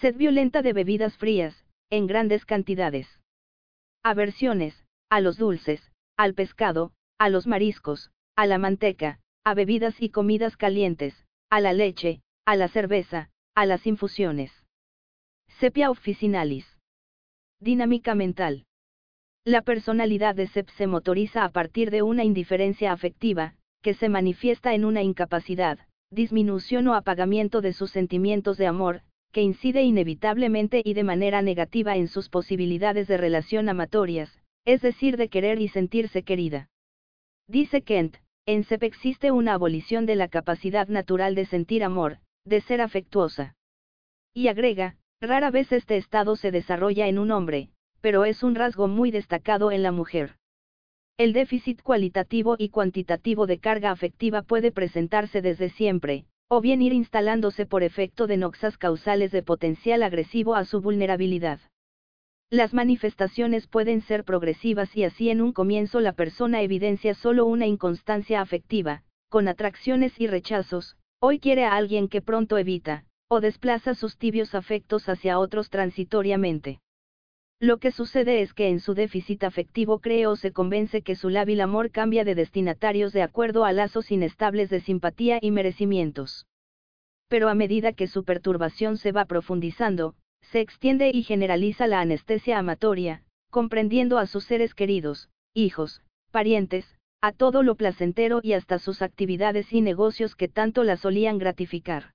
Sed 0.00 0.14
violenta 0.16 0.60
de 0.60 0.74
bebidas 0.74 1.16
frías, 1.16 1.64
en 1.90 2.06
grandes 2.06 2.44
cantidades. 2.44 3.08
Aversiones, 4.04 4.84
a 5.08 5.20
los 5.20 5.38
dulces, 5.38 5.90
al 6.18 6.34
pescado, 6.34 6.92
a 7.18 7.30
los 7.30 7.46
mariscos, 7.46 8.10
a 8.36 8.46
la 8.46 8.58
manteca, 8.58 9.20
a 9.42 9.54
bebidas 9.54 10.00
y 10.02 10.10
comidas 10.10 10.56
calientes, 10.58 11.24
a 11.48 11.60
la 11.60 11.72
leche, 11.72 12.20
a 12.44 12.54
la 12.54 12.68
cerveza, 12.68 13.30
a 13.54 13.64
las 13.64 13.86
infusiones. 13.86 14.52
Sepia 15.58 15.90
officinalis. 15.90 16.66
Dinámica 17.58 18.14
mental. 18.14 18.66
La 19.44 19.62
personalidad 19.62 20.34
de 20.34 20.46
SEP 20.46 20.68
se 20.76 20.86
motoriza 20.86 21.44
a 21.44 21.48
partir 21.48 21.90
de 21.90 22.02
una 22.02 22.22
indiferencia 22.22 22.92
afectiva, 22.92 23.54
que 23.82 23.94
se 23.94 24.08
manifiesta 24.08 24.74
en 24.74 24.84
una 24.84 25.02
incapacidad, 25.02 25.78
disminución 26.10 26.88
o 26.88 26.94
apagamiento 26.94 27.60
de 27.60 27.72
sus 27.72 27.90
sentimientos 27.90 28.56
de 28.58 28.66
amor, 28.66 29.02
que 29.32 29.42
incide 29.42 29.82
inevitablemente 29.82 30.82
y 30.84 30.94
de 30.94 31.04
manera 31.04 31.42
negativa 31.42 31.96
en 31.96 32.08
sus 32.08 32.28
posibilidades 32.28 33.08
de 33.08 33.16
relación 33.16 33.68
amatorias, 33.68 34.38
es 34.64 34.82
decir, 34.82 35.16
de 35.16 35.28
querer 35.28 35.60
y 35.60 35.68
sentirse 35.68 36.22
querida. 36.22 36.68
Dice 37.46 37.82
Kent, 37.82 38.16
en 38.46 38.64
SEP 38.64 38.82
existe 38.82 39.30
una 39.30 39.54
abolición 39.54 40.06
de 40.06 40.16
la 40.16 40.28
capacidad 40.28 40.88
natural 40.88 41.34
de 41.34 41.44
sentir 41.44 41.84
amor, 41.84 42.18
de 42.44 42.60
ser 42.62 42.80
afectuosa. 42.80 43.54
Y 44.32 44.48
agrega, 44.48 44.96
rara 45.20 45.50
vez 45.50 45.70
este 45.72 45.96
estado 45.96 46.36
se 46.36 46.50
desarrolla 46.50 47.08
en 47.08 47.18
un 47.18 47.30
hombre, 47.30 47.70
pero 48.00 48.24
es 48.24 48.42
un 48.42 48.54
rasgo 48.54 48.88
muy 48.88 49.10
destacado 49.10 49.70
en 49.72 49.82
la 49.82 49.92
mujer. 49.92 50.36
El 51.18 51.32
déficit 51.32 51.82
cualitativo 51.82 52.54
y 52.56 52.68
cuantitativo 52.68 53.48
de 53.48 53.58
carga 53.58 53.90
afectiva 53.90 54.42
puede 54.42 54.70
presentarse 54.70 55.42
desde 55.42 55.68
siempre, 55.68 56.26
o 56.46 56.60
bien 56.60 56.80
ir 56.80 56.92
instalándose 56.92 57.66
por 57.66 57.82
efecto 57.82 58.28
de 58.28 58.36
noxas 58.36 58.78
causales 58.78 59.32
de 59.32 59.42
potencial 59.42 60.04
agresivo 60.04 60.54
a 60.54 60.64
su 60.64 60.80
vulnerabilidad. 60.80 61.58
Las 62.50 62.72
manifestaciones 62.72 63.66
pueden 63.66 64.00
ser 64.00 64.22
progresivas 64.22 64.96
y 64.96 65.02
así 65.02 65.28
en 65.28 65.42
un 65.42 65.52
comienzo 65.52 65.98
la 65.98 66.12
persona 66.12 66.62
evidencia 66.62 67.14
solo 67.14 67.46
una 67.46 67.66
inconstancia 67.66 68.40
afectiva, 68.40 69.02
con 69.28 69.48
atracciones 69.48 70.20
y 70.20 70.28
rechazos, 70.28 70.96
hoy 71.18 71.40
quiere 71.40 71.64
a 71.64 71.74
alguien 71.74 72.06
que 72.06 72.22
pronto 72.22 72.58
evita, 72.58 73.06
o 73.26 73.40
desplaza 73.40 73.94
sus 73.94 74.18
tibios 74.18 74.54
afectos 74.54 75.08
hacia 75.08 75.40
otros 75.40 75.68
transitoriamente. 75.68 76.78
Lo 77.60 77.78
que 77.78 77.90
sucede 77.90 78.40
es 78.40 78.54
que 78.54 78.68
en 78.68 78.78
su 78.78 78.94
déficit 78.94 79.42
afectivo 79.42 79.98
cree 79.98 80.28
o 80.28 80.36
se 80.36 80.52
convence 80.52 81.02
que 81.02 81.16
su 81.16 81.28
lábil 81.28 81.60
amor 81.60 81.90
cambia 81.90 82.24
de 82.24 82.36
destinatarios 82.36 83.12
de 83.12 83.22
acuerdo 83.22 83.64
a 83.64 83.72
lazos 83.72 84.12
inestables 84.12 84.70
de 84.70 84.78
simpatía 84.78 85.38
y 85.40 85.50
merecimientos. 85.50 86.46
Pero 87.28 87.48
a 87.48 87.54
medida 87.54 87.92
que 87.92 88.06
su 88.06 88.22
perturbación 88.24 88.96
se 88.96 89.10
va 89.10 89.24
profundizando, 89.24 90.14
se 90.40 90.60
extiende 90.60 91.10
y 91.12 91.24
generaliza 91.24 91.88
la 91.88 92.00
anestesia 92.00 92.58
amatoria, 92.58 93.24
comprendiendo 93.50 94.18
a 94.18 94.26
sus 94.26 94.44
seres 94.44 94.74
queridos, 94.74 95.28
hijos, 95.52 96.02
parientes, 96.30 96.96
a 97.20 97.32
todo 97.32 97.64
lo 97.64 97.74
placentero 97.74 98.38
y 98.40 98.52
hasta 98.52 98.78
sus 98.78 99.02
actividades 99.02 99.72
y 99.72 99.80
negocios 99.80 100.36
que 100.36 100.46
tanto 100.46 100.84
la 100.84 100.96
solían 100.96 101.38
gratificar. 101.38 102.12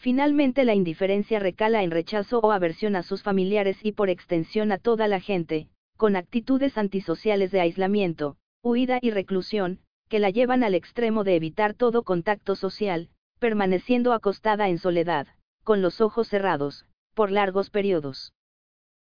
Finalmente 0.00 0.64
la 0.64 0.74
indiferencia 0.74 1.40
recala 1.40 1.82
en 1.82 1.90
rechazo 1.90 2.38
o 2.38 2.52
aversión 2.52 2.96
a 2.96 3.02
sus 3.02 3.22
familiares 3.22 3.76
y 3.82 3.92
por 3.92 4.08
extensión 4.08 4.72
a 4.72 4.78
toda 4.78 5.08
la 5.08 5.20
gente, 5.20 5.68
con 5.98 6.16
actitudes 6.16 6.78
antisociales 6.78 7.50
de 7.50 7.60
aislamiento, 7.60 8.38
huida 8.62 8.98
y 9.02 9.10
reclusión, 9.10 9.80
que 10.08 10.18
la 10.18 10.30
llevan 10.30 10.64
al 10.64 10.74
extremo 10.74 11.22
de 11.22 11.36
evitar 11.36 11.74
todo 11.74 12.02
contacto 12.02 12.56
social, 12.56 13.10
permaneciendo 13.40 14.14
acostada 14.14 14.70
en 14.70 14.78
soledad, 14.78 15.26
con 15.64 15.82
los 15.82 16.00
ojos 16.00 16.28
cerrados, 16.28 16.86
por 17.12 17.30
largos 17.30 17.68
periodos. 17.68 18.32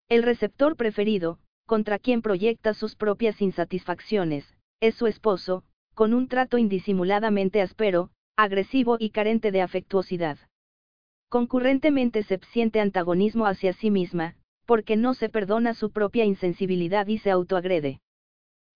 El 0.08 0.22
receptor 0.22 0.76
preferido, 0.76 1.40
contra 1.66 1.98
quien 1.98 2.22
proyecta 2.22 2.72
sus 2.72 2.96
propias 2.96 3.42
insatisfacciones, 3.42 4.50
es 4.80 4.94
su 4.94 5.06
esposo, 5.06 5.62
con 5.92 6.14
un 6.14 6.26
trato 6.26 6.56
indisimuladamente 6.56 7.60
áspero, 7.60 8.08
agresivo 8.34 8.96
y 8.98 9.10
carente 9.10 9.52
de 9.52 9.60
afectuosidad. 9.60 10.38
Concurrentemente 11.28 12.22
se 12.22 12.38
siente 12.52 12.80
antagonismo 12.80 13.46
hacia 13.46 13.72
sí 13.72 13.90
misma, 13.90 14.36
porque 14.64 14.96
no 14.96 15.14
se 15.14 15.28
perdona 15.28 15.74
su 15.74 15.90
propia 15.90 16.24
insensibilidad 16.24 17.06
y 17.06 17.18
se 17.18 17.30
autoagrede. 17.30 18.00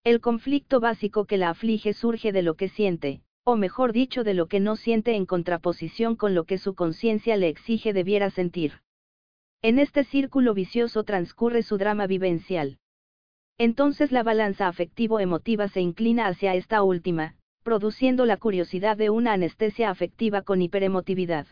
El 0.05 0.21
conflicto 0.21 0.81
básico 0.81 1.27
que 1.27 1.37
la 1.37 1.51
aflige 1.51 1.93
surge 1.93 2.33
de 2.33 2.43
lo 2.43 2.55
que 2.55 2.69
siente, 2.69 3.23
o 3.45 3.57
mejor 3.57 3.93
dicho 3.93 4.25
de 4.25 4.35
lo 4.35 4.47
que 4.47 4.61
no 4.61 4.77
siente 4.77 5.15
en 5.15 5.27
contraposición 5.27 6.17
con 6.17 6.35
lo 6.35 6.45
que 6.45 6.59
su 6.59 6.75
conciencia 6.75 7.37
le 7.37 7.49
exige 7.49 7.93
debiera 7.93 8.31
sentir. 8.31 8.81
En 9.63 9.79
este 9.79 10.05
círculo 10.05 10.55
vicioso 10.55 11.05
transcurre 11.05 11.63
su 11.63 11.77
drama 11.77 12.07
vivencial. 12.07 12.79
Entonces 13.59 14.11
la 14.11 14.23
balanza 14.23 14.69
afectivo-emotiva 14.69 15.69
se 15.69 15.83
inclina 15.83 16.27
hacia 16.27 16.55
esta 16.55 16.83
última, 16.83 17.37
produciendo 17.63 18.25
la 18.25 18.39
curiosidad 18.39 18.97
de 18.97 19.11
una 19.11 19.35
anestesia 19.35 19.91
afectiva 19.91 20.43
con 20.43 20.63
hiperemotividad. 20.63 21.47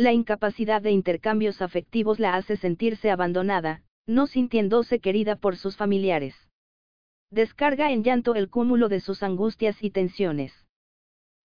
La 0.00 0.14
incapacidad 0.14 0.80
de 0.80 0.92
intercambios 0.92 1.60
afectivos 1.60 2.18
la 2.18 2.34
hace 2.34 2.56
sentirse 2.56 3.10
abandonada, 3.10 3.82
no 4.06 4.26
sintiéndose 4.26 4.98
querida 4.98 5.36
por 5.36 5.56
sus 5.56 5.76
familiares. 5.76 6.34
Descarga 7.30 7.92
en 7.92 8.02
llanto 8.02 8.34
el 8.34 8.48
cúmulo 8.48 8.88
de 8.88 9.00
sus 9.00 9.22
angustias 9.22 9.84
y 9.84 9.90
tensiones. 9.90 10.64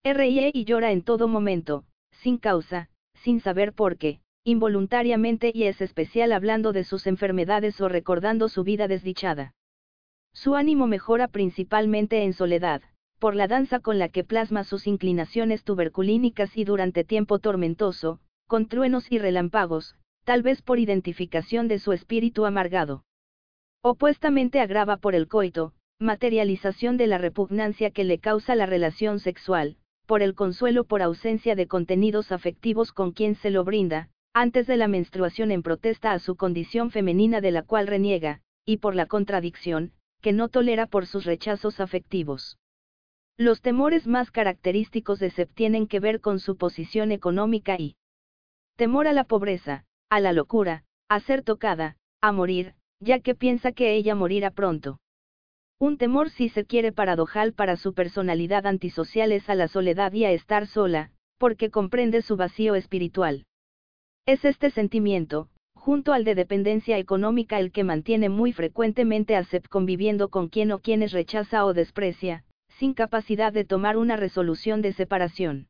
Ríe 0.05 0.51
y 0.53 0.63
llora 0.63 0.93
en 0.93 1.01
todo 1.01 1.27
momento, 1.27 1.83
sin 2.11 2.37
causa, 2.37 2.87
sin 3.15 3.41
saber 3.41 3.73
por 3.73 3.97
qué, 3.97 4.21
involuntariamente 4.45 5.51
y 5.53 5.63
es 5.63 5.81
especial 5.81 6.31
hablando 6.31 6.71
de 6.71 6.85
sus 6.85 7.07
enfermedades 7.07 7.81
o 7.81 7.89
recordando 7.89 8.47
su 8.47 8.63
vida 8.63 8.87
desdichada. 8.87 9.53
Su 10.31 10.55
ánimo 10.55 10.87
mejora 10.87 11.27
principalmente 11.27 12.23
en 12.23 12.31
soledad, 12.31 12.83
por 13.19 13.35
la 13.35 13.49
danza 13.49 13.81
con 13.81 13.99
la 13.99 14.07
que 14.07 14.23
plasma 14.23 14.63
sus 14.63 14.87
inclinaciones 14.87 15.65
tuberculínicas 15.65 16.55
y 16.55 16.63
durante 16.63 17.03
tiempo 17.03 17.39
tormentoso, 17.39 18.21
con 18.47 18.67
truenos 18.67 19.11
y 19.11 19.19
relámpagos, 19.19 19.95
tal 20.23 20.43
vez 20.43 20.61
por 20.61 20.79
identificación 20.79 21.67
de 21.67 21.79
su 21.79 21.93
espíritu 21.93 22.45
amargado. 22.45 23.03
Opuestamente 23.81 24.59
agrava 24.59 24.97
por 24.97 25.15
el 25.15 25.27
coito, 25.27 25.73
materialización 25.99 26.97
de 26.97 27.07
la 27.07 27.17
repugnancia 27.17 27.91
que 27.91 28.03
le 28.03 28.19
causa 28.19 28.55
la 28.55 28.65
relación 28.65 29.19
sexual, 29.19 29.77
por 30.05 30.21
el 30.21 30.35
consuelo 30.35 30.83
por 30.83 31.01
ausencia 31.01 31.55
de 31.55 31.67
contenidos 31.67 32.31
afectivos 32.31 32.91
con 32.91 33.11
quien 33.11 33.35
se 33.35 33.49
lo 33.49 33.63
brinda, 33.63 34.09
antes 34.33 34.67
de 34.67 34.77
la 34.77 34.87
menstruación 34.87 35.51
en 35.51 35.63
protesta 35.63 36.11
a 36.11 36.19
su 36.19 36.35
condición 36.35 36.91
femenina 36.91 37.41
de 37.41 37.51
la 37.51 37.63
cual 37.63 37.87
reniega, 37.87 38.41
y 38.65 38.77
por 38.77 38.95
la 38.95 39.05
contradicción, 39.05 39.93
que 40.21 40.33
no 40.33 40.49
tolera 40.49 40.87
por 40.87 41.05
sus 41.05 41.23
rechazos 41.25 41.79
afectivos. 41.79 42.57
Los 43.37 43.61
temores 43.61 44.07
más 44.07 44.31
característicos 44.31 45.19
de 45.19 45.29
Sep 45.29 45.53
tienen 45.53 45.87
que 45.87 45.99
ver 45.99 46.19
con 46.19 46.39
su 46.39 46.57
posición 46.57 47.11
económica 47.11 47.75
y, 47.77 47.95
Temor 48.77 49.07
a 49.07 49.13
la 49.13 49.23
pobreza, 49.23 49.85
a 50.09 50.19
la 50.19 50.33
locura, 50.33 50.83
a 51.07 51.21
ser 51.21 51.43
tocada, 51.43 51.95
a 52.21 52.33
morir, 52.33 52.73
ya 52.99 53.19
que 53.21 53.33
piensa 53.33 53.71
que 53.71 53.95
ella 53.95 54.15
morirá 54.15 54.51
pronto. 54.51 54.99
Un 55.79 55.97
temor 55.97 56.29
si 56.29 56.49
se 56.49 56.65
quiere 56.65 56.91
paradojal 56.91 57.53
para 57.53 57.77
su 57.77 57.93
personalidad 57.93 58.65
antisocial 58.65 59.31
es 59.31 59.49
a 59.49 59.55
la 59.55 59.69
soledad 59.69 60.11
y 60.11 60.25
a 60.25 60.31
estar 60.31 60.67
sola, 60.67 61.11
porque 61.37 61.69
comprende 61.69 62.21
su 62.21 62.35
vacío 62.35 62.75
espiritual. 62.75 63.45
Es 64.25 64.43
este 64.43 64.69
sentimiento, 64.71 65.47
junto 65.73 66.11
al 66.11 66.25
de 66.25 66.35
dependencia 66.35 66.97
económica 66.97 67.59
el 67.59 67.71
que 67.71 67.85
mantiene 67.85 68.27
muy 68.27 68.51
frecuentemente 68.51 69.37
a 69.37 69.45
Sep 69.45 69.69
conviviendo 69.69 70.27
con 70.27 70.49
quien 70.49 70.73
o 70.73 70.79
quienes 70.79 71.13
rechaza 71.13 71.63
o 71.63 71.73
desprecia, 71.73 72.43
sin 72.67 72.93
capacidad 72.93 73.53
de 73.53 73.63
tomar 73.63 73.95
una 73.95 74.17
resolución 74.17 74.81
de 74.81 74.91
separación. 74.91 75.67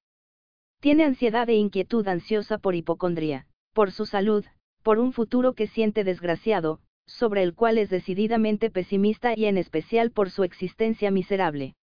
Tiene 0.85 1.03
ansiedad 1.03 1.49
e 1.49 1.55
inquietud 1.55 2.07
ansiosa 2.07 2.59
por 2.59 2.75
hipocondría, 2.75 3.47
por 3.73 3.91
su 3.91 4.05
salud, 4.05 4.45
por 4.83 4.99
un 4.99 5.13
futuro 5.13 5.53
que 5.53 5.65
siente 5.65 6.03
desgraciado, 6.03 6.79
sobre 7.07 7.41
el 7.41 7.55
cual 7.55 7.79
es 7.79 7.89
decididamente 7.89 8.69
pesimista 8.69 9.33
y 9.35 9.45
en 9.45 9.57
especial 9.57 10.11
por 10.11 10.29
su 10.29 10.43
existencia 10.43 11.09
miserable. 11.09 11.73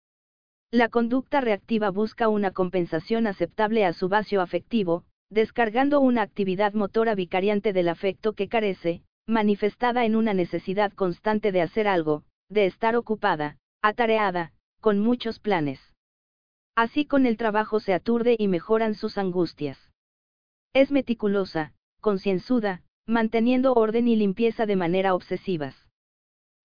La 0.71 0.89
conducta 0.89 1.41
reactiva 1.41 1.91
busca 1.91 2.29
una 2.29 2.53
compensación 2.53 3.27
aceptable 3.27 3.85
a 3.85 3.93
su 3.93 4.09
vacío 4.09 4.41
afectivo, 4.41 5.03
descargando 5.31 5.99
una 5.99 6.23
actividad 6.23 6.73
motora 6.73 7.17
vicariante 7.17 7.73
del 7.73 7.89
afecto 7.89 8.35
que 8.35 8.47
carece, 8.47 9.03
manifestada 9.27 10.05
en 10.05 10.15
una 10.15 10.33
necesidad 10.33 10.93
constante 10.93 11.51
de 11.51 11.63
hacer 11.63 11.89
algo, 11.89 12.23
de 12.49 12.67
estar 12.67 12.95
ocupada, 12.95 13.57
atareada, 13.83 14.53
con 14.81 15.01
muchos 15.01 15.41
planes. 15.41 15.91
Así 16.75 17.05
con 17.05 17.27
el 17.27 17.37
trabajo 17.37 17.81
se 17.81 17.93
aturde 17.93 18.37
y 18.39 18.49
mejoran 18.49 18.95
sus 18.95 19.18
angustias. 19.18 19.79
Es 20.73 20.91
meticulosa, 20.91 21.75
concienzuda, 22.01 22.83
manteniendo 23.07 23.75
orden 23.75 24.09
y 24.09 24.16
limpieza 24.16 24.64
de 24.64 24.77
manera 24.77 25.14
obsesivas. 25.14 25.77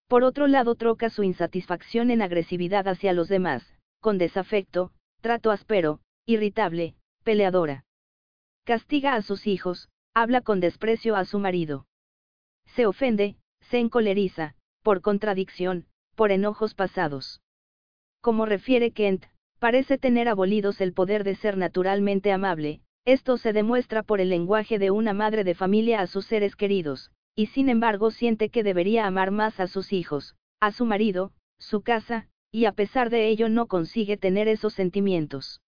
Por 0.08 0.24
otro 0.24 0.48
lado 0.48 0.76
troca 0.76 1.10
su 1.10 1.24
insatisfacción 1.24 2.12
en 2.12 2.22
agresividad 2.22 2.88
hacia 2.88 3.12
los 3.12 3.28
demás, 3.28 3.74
con 4.00 4.18
desafecto, 4.18 4.92
trato 5.20 5.52
áspero, 5.52 6.00
irritable, 6.26 6.96
peleadora. 7.24 7.84
Castiga 8.64 9.16
a 9.16 9.22
sus 9.22 9.48
hijos, 9.48 9.90
habla 10.14 10.42
con 10.42 10.62
desprecio 10.62 11.18
a 11.18 11.26
su 11.26 11.40
marido. 11.40 11.86
Se 12.76 12.86
ofende, 12.86 13.36
se 13.62 13.80
encoleriza, 13.80 14.56
por 14.84 15.02
contradicción, 15.02 15.86
por 16.16 16.32
enojos 16.32 16.74
pasados. 16.74 17.42
Como 18.22 18.46
refiere 18.46 18.92
Kent, 18.92 19.26
parece 19.60 19.98
tener 19.98 20.28
abolidos 20.28 20.82
el 20.82 20.94
poder 20.94 21.24
de 21.24 21.36
ser 21.36 21.58
naturalmente 21.58 22.32
amable, 22.32 22.82
esto 23.06 23.38
se 23.38 23.54
demuestra 23.54 24.04
por 24.04 24.20
el 24.22 24.30
lenguaje 24.30 24.80
de 24.80 24.92
una 24.92 25.14
madre 25.14 25.44
de 25.44 25.56
familia 25.56 26.02
a 26.02 26.08
sus 26.08 26.26
seres 26.26 26.56
queridos, 26.56 27.12
y 27.36 27.48
sin 27.48 27.70
embargo 27.70 28.12
siente 28.12 28.50
que 28.50 28.64
debería 28.64 29.06
amar 29.08 29.32
más 29.32 29.60
a 29.60 29.68
sus 29.68 29.94
hijos, 29.94 30.36
a 30.60 30.72
su 30.72 30.86
marido, 30.86 31.32
su 31.60 31.82
casa, 31.82 32.28
y 32.52 32.66
a 32.66 32.72
pesar 32.72 33.10
de 33.10 33.28
ello 33.28 33.50
no 33.50 33.68
consigue 33.68 34.18
tener 34.18 34.48
esos 34.48 34.74
sentimientos. 34.74 35.62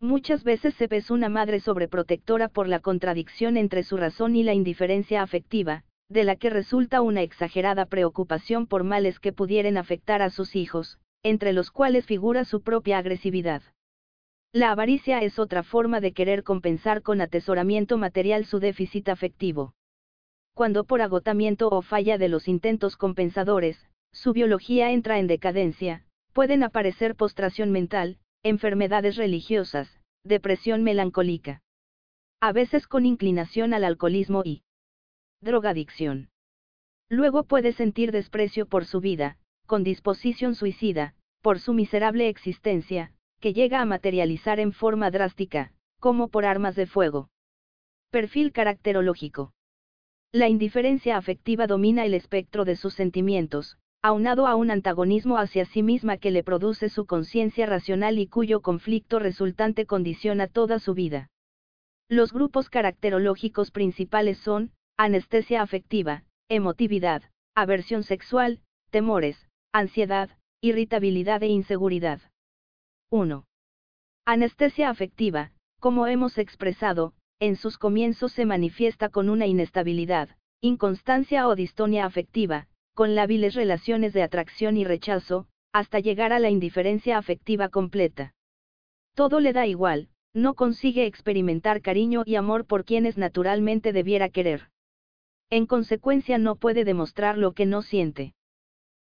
Muchas 0.00 0.44
veces 0.44 0.74
se 0.74 0.88
es 0.90 1.10
una 1.10 1.28
madre 1.28 1.60
sobreprotectora 1.60 2.48
por 2.48 2.68
la 2.68 2.80
contradicción 2.80 3.56
entre 3.56 3.82
su 3.82 3.96
razón 3.96 4.36
y 4.36 4.42
la 4.42 4.52
indiferencia 4.52 5.22
afectiva, 5.22 5.84
de 6.08 6.24
la 6.24 6.36
que 6.36 6.50
resulta 6.50 7.00
una 7.00 7.22
exagerada 7.22 7.86
preocupación 7.86 8.66
por 8.66 8.84
males 8.84 9.18
que 9.20 9.32
pudieran 9.32 9.76
afectar 9.76 10.22
a 10.22 10.30
sus 10.30 10.54
hijos, 10.54 10.98
entre 11.22 11.52
los 11.52 11.70
cuales 11.70 12.06
figura 12.06 12.44
su 12.44 12.62
propia 12.62 12.98
agresividad. 12.98 13.62
La 14.52 14.70
avaricia 14.70 15.20
es 15.20 15.38
otra 15.38 15.62
forma 15.62 16.00
de 16.00 16.12
querer 16.12 16.42
compensar 16.42 17.02
con 17.02 17.20
atesoramiento 17.20 17.98
material 17.98 18.46
su 18.46 18.58
déficit 18.58 19.08
afectivo. 19.08 19.74
Cuando 20.54 20.84
por 20.84 21.02
agotamiento 21.02 21.68
o 21.68 21.82
falla 21.82 22.16
de 22.16 22.28
los 22.28 22.48
intentos 22.48 22.96
compensadores, 22.96 23.86
su 24.12 24.32
biología 24.32 24.92
entra 24.92 25.18
en 25.18 25.26
decadencia, 25.26 26.06
pueden 26.32 26.62
aparecer 26.62 27.16
postración 27.16 27.70
mental, 27.70 28.18
enfermedades 28.42 29.16
religiosas, 29.16 30.00
depresión 30.24 30.82
melancólica. 30.82 31.60
A 32.40 32.52
veces 32.52 32.86
con 32.86 33.04
inclinación 33.04 33.74
al 33.74 33.84
alcoholismo 33.84 34.42
y 34.44 34.62
drogadicción. 35.42 36.30
Luego 37.08 37.44
puede 37.44 37.72
sentir 37.72 38.12
desprecio 38.12 38.66
por 38.66 38.84
su 38.84 39.00
vida, 39.00 39.38
con 39.66 39.84
disposición 39.84 40.54
suicida, 40.54 41.14
por 41.42 41.58
su 41.58 41.74
miserable 41.74 42.28
existencia, 42.28 43.12
que 43.40 43.52
llega 43.52 43.80
a 43.80 43.84
materializar 43.84 44.60
en 44.60 44.72
forma 44.72 45.10
drástica, 45.10 45.72
como 46.00 46.28
por 46.28 46.44
armas 46.44 46.74
de 46.76 46.86
fuego. 46.86 47.28
Perfil 48.10 48.52
caracterológico. 48.52 49.52
La 50.32 50.48
indiferencia 50.48 51.16
afectiva 51.16 51.66
domina 51.66 52.04
el 52.04 52.14
espectro 52.14 52.64
de 52.64 52.76
sus 52.76 52.94
sentimientos, 52.94 53.78
aunado 54.02 54.46
a 54.46 54.54
un 54.54 54.70
antagonismo 54.70 55.38
hacia 55.38 55.64
sí 55.64 55.82
misma 55.82 56.16
que 56.16 56.30
le 56.30 56.44
produce 56.44 56.88
su 56.88 57.06
conciencia 57.06 57.66
racional 57.66 58.18
y 58.18 58.26
cuyo 58.26 58.60
conflicto 58.60 59.18
resultante 59.18 59.86
condiciona 59.86 60.46
toda 60.46 60.78
su 60.78 60.94
vida. 60.94 61.28
Los 62.08 62.32
grupos 62.32 62.70
caracterológicos 62.70 63.70
principales 63.70 64.38
son, 64.38 64.70
anestesia 64.96 65.62
afectiva, 65.62 66.24
emotividad, 66.48 67.22
aversión 67.54 68.04
sexual, 68.04 68.60
temores, 68.90 69.45
ansiedad, 69.72 70.30
irritabilidad 70.60 71.42
e 71.42 71.48
inseguridad. 71.48 72.20
1. 73.10 73.44
Anestesia 74.24 74.90
afectiva, 74.90 75.52
como 75.80 76.06
hemos 76.06 76.38
expresado, 76.38 77.14
en 77.38 77.56
sus 77.56 77.78
comienzos 77.78 78.32
se 78.32 78.46
manifiesta 78.46 79.08
con 79.08 79.28
una 79.28 79.46
inestabilidad, 79.46 80.30
inconstancia 80.60 81.46
o 81.46 81.54
distonia 81.54 82.06
afectiva, 82.06 82.66
con 82.94 83.14
lábiles 83.14 83.54
relaciones 83.54 84.12
de 84.14 84.22
atracción 84.22 84.76
y 84.76 84.84
rechazo, 84.84 85.46
hasta 85.72 86.00
llegar 86.00 86.32
a 86.32 86.38
la 86.38 86.48
indiferencia 86.48 87.18
afectiva 87.18 87.68
completa. 87.68 88.32
Todo 89.14 89.40
le 89.40 89.52
da 89.52 89.66
igual, 89.66 90.08
no 90.32 90.54
consigue 90.54 91.06
experimentar 91.06 91.82
cariño 91.82 92.22
y 92.24 92.36
amor 92.36 92.66
por 92.66 92.84
quienes 92.84 93.18
naturalmente 93.18 93.92
debiera 93.92 94.28
querer. 94.28 94.68
En 95.50 95.66
consecuencia 95.66 96.38
no 96.38 96.56
puede 96.56 96.84
demostrar 96.84 97.38
lo 97.38 97.52
que 97.52 97.66
no 97.66 97.82
siente. 97.82 98.34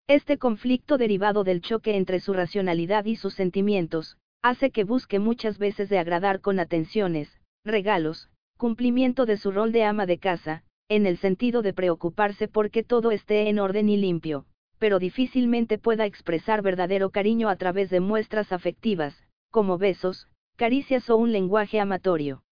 Este 0.09 0.39
conflicto 0.39 0.99
derivado 0.99 1.45
del 1.45 1.61
choque 1.61 1.97
entre 1.97 2.21
su 2.21 2.33
racionalidad 2.33 3.05
y 3.05 3.17
sus 3.17 3.35
sentimientos, 3.35 4.19
hace 4.43 4.71
que 4.71 4.85
busque 4.85 5.19
muchas 5.19 5.59
veces 5.59 5.89
de 5.89 5.99
agradar 5.99 6.41
con 6.41 6.59
atenciones, 6.59 7.41
regalos, 7.65 8.31
cumplimiento 8.57 9.27
de 9.27 9.37
su 9.37 9.51
rol 9.51 9.73
de 9.73 9.85
ama 9.85 10.07
de 10.07 10.19
casa, 10.19 10.65
en 10.89 11.07
el 11.07 11.19
sentido 11.19 11.63
de 11.63 11.73
preocuparse 11.73 12.49
porque 12.49 12.83
todo 12.83 13.11
esté 13.11 13.49
en 13.49 13.59
orden 13.59 13.89
y 13.89 13.97
limpio, 13.97 14.47
pero 14.79 14.99
difícilmente 14.99 15.79
pueda 15.79 16.07
expresar 16.07 16.63
verdadero 16.63 17.11
cariño 17.11 17.49
a 17.49 17.57
través 17.57 17.91
de 17.91 18.01
muestras 18.01 18.53
afectivas, 18.53 19.23
como 19.51 19.79
besos, 19.79 20.29
caricias 20.57 21.09
o 21.11 21.17
un 21.17 21.33
lenguaje 21.33 21.81
amatorio. 21.81 22.43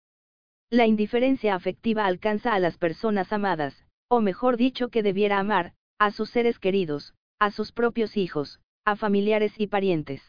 La 0.71 0.87
indiferencia 0.87 1.55
afectiva 1.55 2.05
alcanza 2.05 2.53
a 2.53 2.59
las 2.59 2.77
personas 2.77 3.33
amadas, 3.33 3.85
o 4.09 4.21
mejor 4.21 4.57
dicho 4.57 4.89
que 4.89 5.03
debiera 5.03 5.39
amar, 5.39 5.73
a 5.99 6.11
sus 6.11 6.31
seres 6.31 6.59
queridos, 6.59 7.15
a 7.39 7.51
sus 7.51 7.73
propios 7.73 8.17
hijos, 8.17 8.61
a 8.85 8.97
familiares 8.97 9.53
y 9.59 9.67
parientes. 9.67 10.23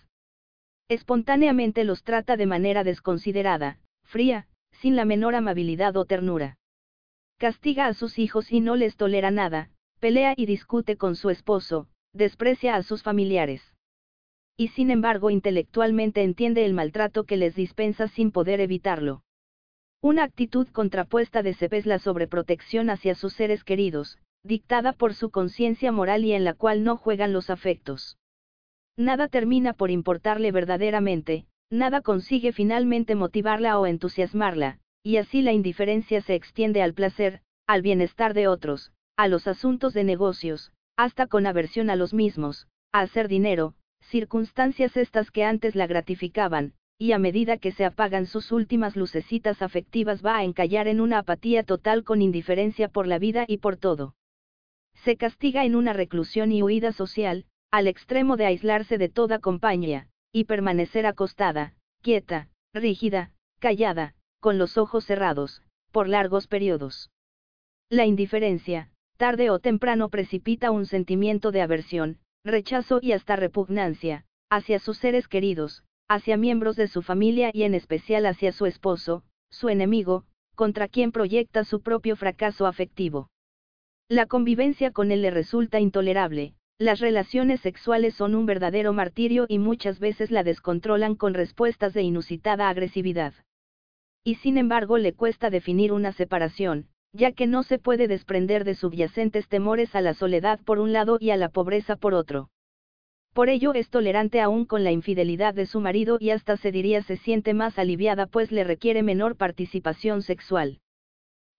Espontáneamente 0.88 1.84
los 1.84 2.04
trata 2.04 2.38
de 2.38 2.46
manera 2.46 2.84
desconsiderada, 2.84 3.80
fría, 4.04 4.48
sin 4.72 4.96
la 4.96 5.06
menor 5.06 5.36
amabilidad 5.36 5.96
o 5.98 6.06
ternura 6.06 6.60
castiga 7.40 7.88
a 7.88 7.94
sus 7.94 8.20
hijos 8.20 8.52
y 8.52 8.60
no 8.60 8.76
les 8.76 8.98
tolera 8.98 9.32
nada, 9.32 9.72
pelea 10.00 10.34
y 10.36 10.46
discute 10.46 10.98
con 10.98 11.16
su 11.16 11.30
esposo, 11.30 11.88
desprecia 12.14 12.76
a 12.76 12.84
sus 12.84 13.02
familiares. 13.02 13.64
Y 14.58 14.68
sin 14.68 14.92
embargo 14.92 15.30
intelectualmente 15.30 16.22
entiende 16.22 16.66
el 16.66 16.74
maltrato 16.74 17.24
que 17.24 17.38
les 17.38 17.56
dispensa 17.56 18.10
sin 18.10 18.32
poder 18.32 18.60
evitarlo. 18.60 19.24
Una 20.02 20.24
actitud 20.24 20.68
contrapuesta 20.68 21.42
de 21.42 21.54
Sep 21.54 21.74
es 21.74 21.86
la 21.86 22.00
sobreprotección 22.00 22.90
hacia 22.90 23.16
sus 23.16 23.34
seres 23.34 23.64
queridos, 23.64 24.18
dictada 24.44 24.94
por 24.94 25.14
su 25.14 25.32
conciencia 25.32 25.92
moral 25.92 26.24
y 26.26 26.34
en 26.34 26.44
la 26.44 26.54
cual 26.54 26.84
no 26.84 26.98
juegan 26.98 27.34
los 27.34 27.50
afectos. 27.50 28.18
Nada 28.98 29.28
termina 29.28 29.74
por 29.74 29.92
importarle 29.92 30.52
verdaderamente, 30.52 31.46
nada 31.70 32.02
consigue 32.02 32.52
finalmente 32.52 33.16
motivarla 33.16 33.80
o 33.80 33.86
entusiasmarla, 33.86 34.80
y 35.04 35.18
así 35.18 35.42
la 35.42 35.54
indiferencia 35.54 36.22
se 36.22 36.36
extiende 36.36 36.82
al 36.82 36.94
placer, 36.94 37.42
al 37.68 37.82
bienestar 37.82 38.34
de 38.34 38.48
otros, 38.48 38.92
a 39.16 39.28
los 39.28 39.48
asuntos 39.48 39.94
de 39.94 40.04
negocios, 40.04 40.72
hasta 40.98 41.28
con 41.28 41.46
aversión 41.46 41.90
a 41.90 41.96
los 41.96 42.14
mismos, 42.14 42.68
a 42.92 43.02
hacer 43.02 43.28
dinero, 43.28 43.76
circunstancias 44.02 44.98
estas 44.98 45.32
que 45.32 45.44
antes 45.44 45.76
la 45.76 45.88
gratificaban, 45.88 46.74
y 46.98 47.14
a 47.14 47.20
medida 47.20 47.58
que 47.58 47.72
se 47.72 47.86
apagan 47.86 48.26
sus 48.26 48.52
últimas 48.52 48.96
lucecitas 48.96 49.62
afectivas 49.62 50.26
va 50.26 50.38
a 50.38 50.44
encallar 50.44 50.88
en 50.88 51.00
una 51.00 51.20
apatía 51.20 51.64
total 51.64 52.04
con 52.04 52.22
indiferencia 52.22 52.90
por 52.90 53.08
la 53.08 53.20
vida 53.20 53.46
y 53.48 53.58
por 53.58 53.78
todo. 53.78 54.16
Se 55.04 55.16
castiga 55.16 55.66
en 55.66 55.76
una 55.76 55.94
reclusión 55.94 56.52
y 56.52 56.62
huida 56.62 56.92
social, 56.92 57.46
al 57.72 57.88
extremo 57.88 58.36
de 58.36 58.46
aislarse 58.46 58.98
de 58.98 59.10
toda 59.10 59.40
compañía, 59.40 60.08
y 60.32 60.44
permanecer 60.44 61.06
acostada, 61.06 61.74
quieta, 62.02 62.50
rígida, 62.74 63.32
callada, 63.60 64.16
con 64.40 64.58
los 64.58 64.78
ojos 64.78 65.06
cerrados, 65.06 65.64
por 65.92 66.08
largos 66.08 66.48
periodos. 66.48 67.12
La 67.90 68.06
indiferencia, 68.06 68.92
tarde 69.18 69.50
o 69.50 69.60
temprano 69.60 70.10
precipita 70.10 70.72
un 70.72 70.86
sentimiento 70.86 71.52
de 71.52 71.62
aversión, 71.62 72.20
rechazo 72.44 73.00
y 73.02 73.14
hasta 73.14 73.36
repugnancia, 73.36 74.26
hacia 74.50 74.80
sus 74.80 74.98
seres 74.98 75.28
queridos, 75.28 75.84
hacia 76.08 76.38
miembros 76.38 76.76
de 76.76 76.88
su 76.88 77.02
familia 77.02 77.52
y 77.54 77.64
en 77.64 77.74
especial 77.74 78.26
hacia 78.26 78.52
su 78.52 78.66
esposo, 78.66 79.24
su 79.50 79.70
enemigo, 79.70 80.26
contra 80.56 80.88
quien 80.88 81.12
proyecta 81.12 81.64
su 81.64 81.82
propio 81.82 82.16
fracaso 82.16 82.66
afectivo. 82.66 83.30
La 84.12 84.26
convivencia 84.26 84.90
con 84.90 85.12
él 85.12 85.22
le 85.22 85.30
resulta 85.30 85.80
intolerable, 85.80 86.56
las 86.80 87.00
relaciones 87.00 87.62
sexuales 87.62 88.16
son 88.16 88.34
un 88.34 88.48
verdadero 88.48 88.92
martirio 88.92 89.46
y 89.48 89.60
muchas 89.60 90.00
veces 90.00 90.32
la 90.32 90.42
descontrolan 90.42 91.14
con 91.14 91.36
respuestas 91.36 91.94
de 91.94 92.02
inusitada 92.02 92.70
agresividad. 92.70 93.36
Y 94.24 94.36
sin 94.36 94.58
embargo 94.58 94.98
le 94.98 95.14
cuesta 95.14 95.52
definir 95.52 95.94
una 95.94 96.12
separación, 96.12 96.88
ya 97.14 97.34
que 97.34 97.46
no 97.46 97.62
se 97.62 97.78
puede 97.78 98.08
desprender 98.08 98.64
de 98.64 98.74
subyacentes 98.74 99.48
temores 99.48 99.94
a 99.94 100.02
la 100.02 100.16
soledad 100.16 100.60
por 100.66 100.80
un 100.80 100.92
lado 100.92 101.20
y 101.20 101.30
a 101.30 101.38
la 101.38 101.50
pobreza 101.50 101.96
por 101.96 102.16
otro. 102.16 102.50
Por 103.34 103.48
ello 103.48 103.76
es 103.76 103.92
tolerante 103.92 104.42
aún 104.42 104.66
con 104.66 104.84
la 104.84 104.92
infidelidad 104.92 105.54
de 105.54 105.68
su 105.68 105.82
marido 105.82 106.18
y 106.20 106.32
hasta 106.32 106.58
se 106.58 106.72
diría 106.72 107.04
se 107.04 107.18
siente 107.18 107.54
más 107.54 107.78
aliviada 107.78 108.26
pues 108.26 108.52
le 108.52 108.64
requiere 108.64 109.04
menor 109.04 109.36
participación 109.36 110.24
sexual. 110.24 110.80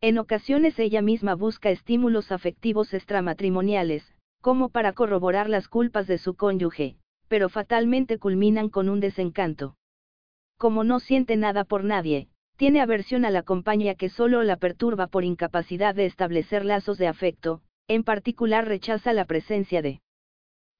En 0.02 0.16
ocasiones 0.16 0.78
ella 0.78 1.02
misma 1.02 1.34
busca 1.34 1.70
estímulos 1.70 2.32
afectivos 2.32 2.94
extramatrimoniales, 2.94 4.14
como 4.40 4.70
para 4.70 4.94
corroborar 4.94 5.50
las 5.50 5.68
culpas 5.68 6.06
de 6.06 6.16
su 6.16 6.34
cónyuge, 6.34 6.96
pero 7.28 7.50
fatalmente 7.50 8.18
culminan 8.18 8.70
con 8.70 8.88
un 8.88 9.00
desencanto. 9.00 9.76
Como 10.56 10.84
no 10.84 11.00
siente 11.00 11.36
nada 11.36 11.64
por 11.64 11.84
nadie, 11.84 12.28
tiene 12.56 12.80
aversión 12.80 13.26
a 13.26 13.30
la 13.30 13.42
compañía 13.42 13.94
que 13.94 14.08
solo 14.08 14.42
la 14.42 14.56
perturba 14.56 15.06
por 15.06 15.24
incapacidad 15.24 15.94
de 15.94 16.06
establecer 16.06 16.64
lazos 16.64 16.96
de 16.96 17.06
afecto, 17.06 17.60
en 17.86 18.02
particular 18.02 18.66
rechaza 18.66 19.12
la 19.12 19.26
presencia 19.26 19.82
de 19.82 20.00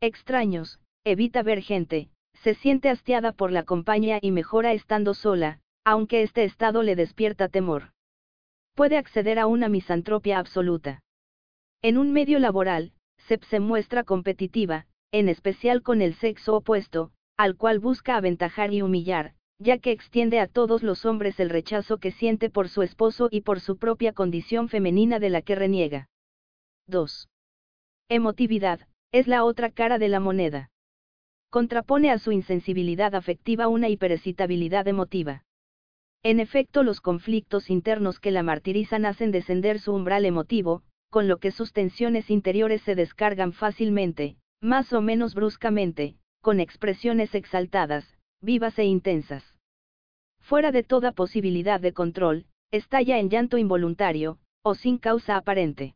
extraños, 0.01 0.81
evita 1.05 1.43
ver 1.43 1.61
gente, 1.61 2.09
se 2.35 2.55
siente 2.55 2.89
hastiada 2.89 3.33
por 3.33 3.53
la 3.53 3.65
compañía 3.65 4.19
y 4.23 4.31
mejora 4.31 4.73
estando 4.73 5.13
sola, 5.13 5.61
aunque 5.85 6.23
este 6.23 6.45
estado 6.45 6.83
le 6.83 6.97
despierta 6.97 7.49
temor. 7.49 7.93
Puede 8.75 8.97
acceder 8.97 9.39
a 9.39 9.47
una 9.47 9.69
misantropia 9.69 10.39
absoluta. 10.39 11.03
En 11.83 11.99
un 11.99 12.13
medio 12.13 12.39
laboral, 12.39 12.93
se 13.27 13.61
muestra 13.61 14.05
competitiva, 14.05 14.87
en 15.13 15.29
especial 15.29 15.83
con 15.83 16.03
el 16.03 16.15
sexo 16.15 16.57
opuesto, 16.57 17.13
al 17.37 17.57
cual 17.57 17.79
busca 17.79 18.17
aventajar 18.17 18.73
y 18.73 18.83
humillar, 18.83 19.35
ya 19.59 19.79
que 19.79 19.93
extiende 19.93 20.41
a 20.41 20.47
todos 20.47 20.83
los 20.83 21.05
hombres 21.05 21.39
el 21.39 21.51
rechazo 21.51 21.99
que 21.99 22.11
siente 22.11 22.51
por 22.51 22.69
su 22.69 22.83
esposo 22.83 23.29
y 23.31 23.43
por 23.43 23.61
su 23.61 23.77
propia 23.77 24.13
condición 24.13 24.69
femenina 24.69 25.19
de 25.19 25.31
la 25.31 25.43
que 25.43 25.55
reniega. 25.55 26.09
2. 26.87 27.29
Emotividad, 28.09 28.81
es 29.13 29.27
la 29.27 29.45
otra 29.45 29.71
cara 29.71 29.99
de 29.99 30.09
la 30.09 30.21
moneda. 30.21 30.71
Contrapone 31.51 32.11
a 32.11 32.19
su 32.19 32.33
insensibilidad 32.33 33.15
afectiva 33.15 33.69
una 33.69 33.89
hiperexcitabilidad 33.89 34.89
emotiva. 34.89 35.45
En 36.23 36.39
efecto, 36.39 36.83
los 36.83 37.01
conflictos 37.01 37.71
internos 37.71 38.21
que 38.21 38.31
la 38.31 38.43
martirizan 38.43 39.07
hacen 39.07 39.31
descender 39.31 39.79
su 39.79 39.95
umbral 39.95 40.27
emotivo, 40.27 40.83
con 41.09 41.29
lo 41.29 41.39
que 41.39 41.51
sus 41.51 41.73
tensiones 41.73 42.31
interiores 42.31 42.83
se 42.83 42.95
descargan 42.95 43.53
fácilmente, 43.53 44.37
más 44.61 44.93
o 44.93 45.01
menos 45.01 45.35
bruscamente, 45.35 46.17
con 46.43 46.61
expresiones 46.61 47.35
exaltadas, 47.35 48.17
vivas 48.43 48.79
e 48.79 48.85
intensas. 48.85 49.57
Fuera 50.41 50.73
de 50.73 50.83
toda 50.83 51.13
posibilidad 51.13 51.81
de 51.81 51.93
control, 51.93 52.47
estalla 52.71 53.19
en 53.19 53.31
llanto 53.31 53.57
involuntario, 53.59 54.39
o 54.63 54.75
sin 54.75 54.99
causa 54.99 55.37
aparente. 55.37 55.95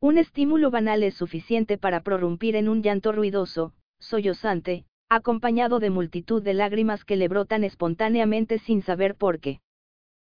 Un 0.00 0.18
estímulo 0.18 0.70
banal 0.70 1.02
es 1.02 1.14
suficiente 1.14 1.78
para 1.78 2.02
prorrumpir 2.02 2.56
en 2.56 2.68
un 2.68 2.82
llanto 2.82 3.12
ruidoso, 3.12 3.72
sollozante, 4.00 4.86
acompañado 5.08 5.78
de 5.78 5.90
multitud 5.90 6.42
de 6.42 6.54
lágrimas 6.54 7.04
que 7.04 7.16
le 7.16 7.28
brotan 7.28 7.64
espontáneamente 7.64 8.58
sin 8.58 8.82
saber 8.82 9.14
por 9.14 9.40
qué. 9.40 9.60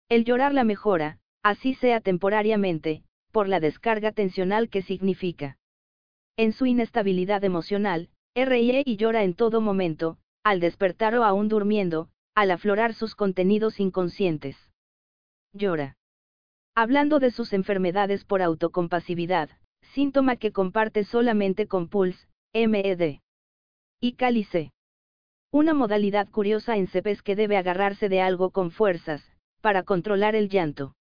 El 0.10 0.26
llorar 0.26 0.54
la 0.54 0.64
mejora, 0.64 1.20
así 1.44 1.74
sea 1.76 2.02
temporariamente, 2.02 3.04
por 3.32 3.48
la 3.48 3.60
descarga 3.60 4.12
tensional 4.12 4.70
que 4.70 4.82
significa. 4.82 5.58
En 6.38 6.52
su 6.52 6.66
inestabilidad 6.66 7.44
emocional, 7.44 8.10
ríe 8.36 8.84
y 8.86 8.98
llora 8.98 9.24
en 9.24 9.34
todo 9.34 9.62
momento, 9.62 10.18
al 10.44 10.60
despertar 10.60 11.16
o 11.16 11.24
aún 11.24 11.48
durmiendo, 11.48 12.10
al 12.36 12.52
aflorar 12.52 12.94
sus 12.94 13.16
contenidos 13.16 13.80
inconscientes. 13.80 14.58
Llora. 15.54 15.96
Hablando 16.76 17.20
de 17.20 17.32
sus 17.32 17.54
enfermedades 17.54 18.26
por 18.26 18.42
autocompasividad, 18.42 19.50
síntoma 19.94 20.36
que 20.36 20.52
comparte 20.52 21.06
solamente 21.06 21.68
con 21.68 21.88
Pulse, 21.88 22.28
MED. 22.54 23.20
Y 24.02 24.14
Cálice. 24.14 24.72
Una 25.52 25.74
modalidad 25.74 26.30
curiosa 26.30 26.76
en 26.76 26.88
CEPES 26.88 27.22
que 27.22 27.36
debe 27.36 27.56
agarrarse 27.56 28.10
de 28.10 28.22
algo 28.22 28.52
con 28.52 28.72
fuerzas, 28.72 29.24
para 29.62 29.84
controlar 29.84 30.36
el 30.36 30.50
llanto. 30.50 30.96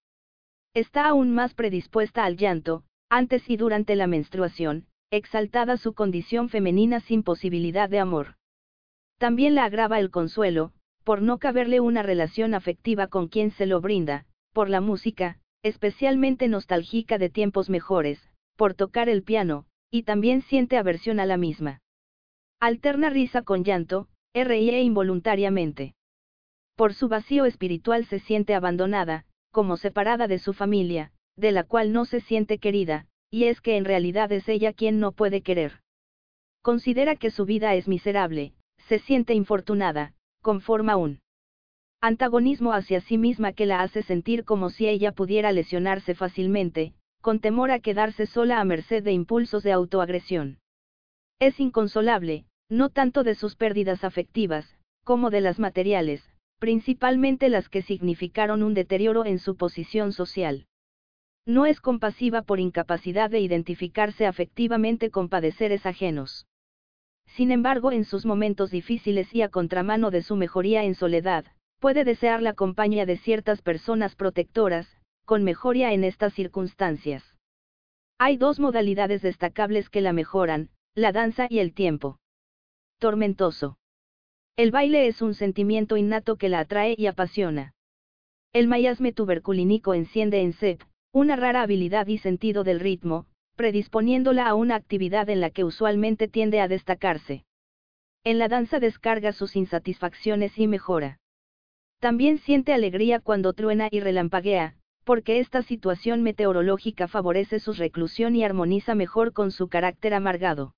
Está 0.73 1.07
aún 1.07 1.33
más 1.33 1.53
predispuesta 1.53 2.23
al 2.23 2.37
llanto, 2.37 2.83
antes 3.09 3.49
y 3.49 3.57
durante 3.57 3.95
la 3.95 4.07
menstruación, 4.07 4.87
exaltada 5.11 5.75
su 5.77 5.93
condición 5.93 6.47
femenina 6.47 7.01
sin 7.01 7.21
posibilidad 7.21 7.89
de 7.89 7.99
amor. 7.99 8.35
También 9.17 9.55
la 9.55 9.65
agrava 9.65 9.99
el 9.99 10.09
consuelo, 10.09 10.71
por 11.03 11.21
no 11.21 11.37
caberle 11.37 11.81
una 11.81 12.01
relación 12.01 12.53
afectiva 12.53 13.07
con 13.07 13.27
quien 13.27 13.51
se 13.51 13.65
lo 13.65 13.81
brinda, 13.81 14.25
por 14.53 14.69
la 14.69 14.79
música, 14.79 15.37
especialmente 15.63 16.47
nostálgica 16.47 17.17
de 17.17 17.29
tiempos 17.29 17.69
mejores, 17.69 18.29
por 18.55 18.73
tocar 18.73 19.09
el 19.09 19.21
piano, 19.21 19.65
y 19.91 20.03
también 20.03 20.41
siente 20.41 20.77
aversión 20.77 21.19
a 21.19 21.25
la 21.25 21.37
misma. 21.37 21.81
Alterna 22.59 23.09
risa 23.09 23.41
con 23.41 23.63
llanto, 23.63 24.07
ríe 24.33 24.81
involuntariamente. 24.81 25.95
Por 26.75 26.93
su 26.93 27.07
vacío 27.07 27.45
espiritual 27.45 28.05
se 28.05 28.19
siente 28.19 28.53
abandonada, 28.53 29.25
como 29.51 29.77
separada 29.77 30.27
de 30.27 30.39
su 30.39 30.53
familia, 30.53 31.11
de 31.37 31.51
la 31.51 31.63
cual 31.63 31.93
no 31.93 32.05
se 32.05 32.19
siente 32.19 32.57
querida, 32.57 33.07
y 33.29 33.45
es 33.45 33.61
que 33.61 33.77
en 33.77 33.85
realidad 33.85 34.31
es 34.31 34.47
ella 34.49 34.73
quien 34.73 34.99
no 34.99 35.11
puede 35.11 35.41
querer. 35.41 35.79
Considera 36.61 37.15
que 37.15 37.31
su 37.31 37.45
vida 37.45 37.75
es 37.75 37.87
miserable, 37.87 38.53
se 38.87 38.99
siente 38.99 39.33
infortunada, 39.33 40.13
conforma 40.41 40.97
un 40.97 41.19
antagonismo 42.01 42.73
hacia 42.73 43.01
sí 43.01 43.17
misma 43.17 43.53
que 43.53 43.65
la 43.65 43.81
hace 43.81 44.03
sentir 44.03 44.45
como 44.45 44.69
si 44.69 44.87
ella 44.87 45.11
pudiera 45.11 45.51
lesionarse 45.51 46.13
fácilmente, 46.13 46.93
con 47.21 47.39
temor 47.39 47.71
a 47.71 47.79
quedarse 47.79 48.25
sola 48.25 48.59
a 48.59 48.65
merced 48.65 49.03
de 49.03 49.11
impulsos 49.11 49.63
de 49.63 49.71
autoagresión. 49.71 50.59
Es 51.39 51.59
inconsolable, 51.59 52.45
no 52.69 52.89
tanto 52.89 53.23
de 53.23 53.35
sus 53.35 53.55
pérdidas 53.55 54.03
afectivas, 54.03 54.65
como 55.03 55.29
de 55.29 55.41
las 55.41 55.59
materiales, 55.59 56.27
principalmente 56.59 57.49
las 57.49 57.69
que 57.69 57.81
significaron 57.81 58.63
un 58.63 58.73
deterioro 58.73 59.25
en 59.25 59.39
su 59.39 59.57
posición 59.57 60.13
social. 60.13 60.65
No 61.45 61.65
es 61.65 61.81
compasiva 61.81 62.41
por 62.41 62.59
incapacidad 62.59 63.29
de 63.29 63.39
identificarse 63.39 64.25
afectivamente 64.25 65.11
con 65.11 65.29
padeceres 65.29 65.85
ajenos. 65.85 66.47
Sin 67.27 67.51
embargo, 67.51 67.91
en 67.91 68.05
sus 68.05 68.25
momentos 68.25 68.71
difíciles 68.71 69.33
y 69.35 69.41
a 69.41 69.49
contramano 69.49 70.11
de 70.11 70.21
su 70.21 70.35
mejoría 70.35 70.83
en 70.83 70.95
soledad, 70.95 71.45
puede 71.79 72.03
desear 72.03 72.41
la 72.41 72.53
compañía 72.53 73.05
de 73.05 73.17
ciertas 73.17 73.61
personas 73.61 74.15
protectoras, 74.15 74.87
con 75.25 75.43
mejoría 75.43 75.91
en 75.93 76.03
estas 76.03 76.33
circunstancias. 76.33 77.23
Hay 78.17 78.37
dos 78.37 78.59
modalidades 78.59 79.21
destacables 79.21 79.89
que 79.89 80.01
la 80.01 80.13
mejoran, 80.13 80.69
la 80.97 81.11
danza 81.11 81.47
y 81.49 81.59
el 81.59 81.73
tiempo. 81.73 82.19
Tormentoso. 82.99 83.77
El 84.55 84.71
baile 84.71 85.07
es 85.07 85.21
un 85.21 85.33
sentimiento 85.33 85.97
innato 85.97 86.37
que 86.37 86.47
la 86.47 86.59
atrae 86.59 86.95
y 86.97 87.07
apasiona. 87.07 87.73
El 88.53 88.69
mayasme 88.69 89.11
tuberculínico 89.11 89.93
enciende 89.93 90.39
en 90.39 90.53
Sep, 90.53 90.81
una 91.11 91.35
rara 91.35 91.63
habilidad 91.63 92.07
y 92.07 92.17
sentido 92.19 92.63
del 92.63 92.79
ritmo, 92.79 93.25
predisponiéndola 93.57 94.47
a 94.47 94.55
una 94.55 94.75
actividad 94.75 95.29
en 95.29 95.41
la 95.41 95.49
que 95.49 95.65
usualmente 95.65 96.29
tiende 96.29 96.61
a 96.61 96.69
destacarse. 96.69 97.43
En 98.23 98.39
la 98.39 98.47
danza 98.47 98.79
descarga 98.79 99.33
sus 99.33 99.57
insatisfacciones 99.57 100.57
y 100.57 100.67
mejora. 100.67 101.19
También 101.99 102.37
siente 102.37 102.73
alegría 102.73 103.19
cuando 103.19 103.51
truena 103.51 103.89
y 103.91 103.99
relampaguea, 103.99 104.77
porque 105.03 105.39
esta 105.39 105.61
situación 105.61 106.23
meteorológica 106.23 107.09
favorece 107.09 107.59
su 107.59 107.73
reclusión 107.73 108.33
y 108.37 108.45
armoniza 108.45 108.95
mejor 108.95 109.33
con 109.33 109.51
su 109.51 109.67
carácter 109.67 110.13
amargado. 110.13 110.73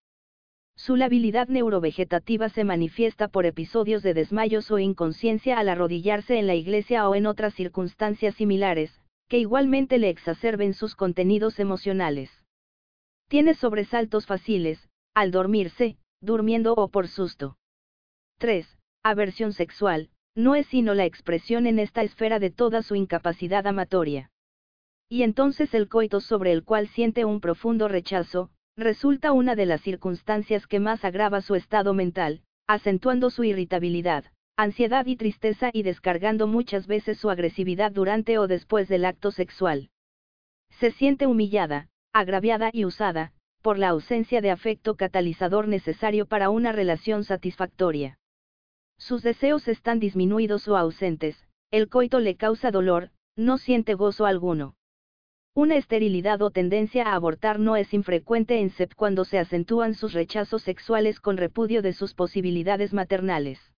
Su 0.77 0.95
labilidad 0.95 1.47
neurovegetativa 1.47 2.49
se 2.49 2.63
manifiesta 2.63 3.27
por 3.27 3.47
episodios 3.47 4.03
de 4.03 4.13
desmayos 4.13 4.69
o 4.69 4.77
inconsciencia 4.77 5.57
al 5.57 5.69
arrodillarse 5.69 6.37
en 6.37 6.45
la 6.45 6.53
iglesia 6.53 7.09
o 7.09 7.15
en 7.15 7.25
otras 7.25 7.55
circunstancias 7.55 8.35
similares, 8.35 9.01
que 9.27 9.39
igualmente 9.39 9.97
le 9.97 10.09
exacerben 10.09 10.75
sus 10.75 10.95
contenidos 10.95 11.59
emocionales. 11.59 12.29
Tiene 13.27 13.55
sobresaltos 13.55 14.27
fáciles, 14.27 14.87
al 15.15 15.31
dormirse, 15.31 15.97
durmiendo 16.21 16.75
o 16.75 16.89
por 16.89 17.07
susto. 17.07 17.57
3. 18.37 18.77
Aversión 19.03 19.53
sexual, 19.53 20.11
no 20.35 20.53
es 20.53 20.67
sino 20.67 20.93
la 20.93 21.05
expresión 21.05 21.65
en 21.65 21.79
esta 21.79 22.03
esfera 22.03 22.37
de 22.37 22.51
toda 22.51 22.83
su 22.83 22.93
incapacidad 22.93 23.65
amatoria. 23.65 24.29
Y 25.09 25.23
entonces 25.23 25.73
el 25.73 25.89
coito 25.89 26.21
sobre 26.21 26.51
el 26.51 26.63
cual 26.63 26.87
siente 26.87 27.25
un 27.25 27.41
profundo 27.41 27.87
rechazo, 27.87 28.51
resulta 28.77 29.31
una 29.31 29.55
de 29.55 29.65
las 29.65 29.81
circunstancias 29.81 30.67
que 30.67 30.79
más 30.79 31.03
agrava 31.03 31.41
su 31.41 31.55
estado 31.55 31.93
mental, 31.95 32.41
acentuando 32.67 33.31
su 33.31 33.43
irritabilidad, 33.43 34.25
ansiedad 34.55 35.05
y 35.07 35.15
tristeza 35.15 35.71
y 35.73 35.81
descargando 35.81 36.45
muchas 36.45 36.85
veces 36.85 37.17
su 37.17 37.31
agresividad 37.31 37.91
durante 37.91 38.37
o 38.37 38.47
después 38.47 38.87
del 38.87 39.05
acto 39.05 39.31
sexual. 39.31 39.89
Se 40.69 40.91
siente 40.91 41.25
humillada, 41.25 41.89
agraviada 42.13 42.69
y 42.71 42.85
usada, 42.85 43.33
por 43.63 43.79
la 43.79 43.89
ausencia 43.89 44.41
de 44.41 44.51
afecto 44.51 44.95
catalizador 44.95 45.67
necesario 45.67 46.27
para 46.27 46.51
una 46.51 46.71
relación 46.71 47.23
satisfactoria. 47.23 48.19
Sus 48.99 49.23
deseos 49.23 49.67
están 49.67 49.99
disminuidos 49.99 50.67
o 50.67 50.77
ausentes, 50.77 51.43
el 51.71 51.89
coito 51.89 52.19
le 52.19 52.35
causa 52.35 52.71
dolor, 52.71 53.09
no 53.35 53.57
siente 53.57 53.95
gozo 53.95 54.25
alguno. 54.25 54.76
Una 55.57 55.75
esterilidad 55.75 56.39
o 56.43 56.51
tendencia 56.51 57.07
a 57.07 57.15
abortar 57.15 57.57
no 57.57 57.77
es 57.77 57.91
infrecuente 57.91 58.59
en 58.59 58.69
SEP 58.69 58.93
cuando 58.93 59.25
se 59.25 59.39
acentúan 59.39 59.95
sus 59.95 60.13
rechazos 60.13 60.61
sexuales 60.61 61.19
con 61.19 61.35
repudio 61.35 61.81
de 61.81 61.93
sus 61.93 62.13
posibilidades 62.13 62.93
maternales. 62.93 63.73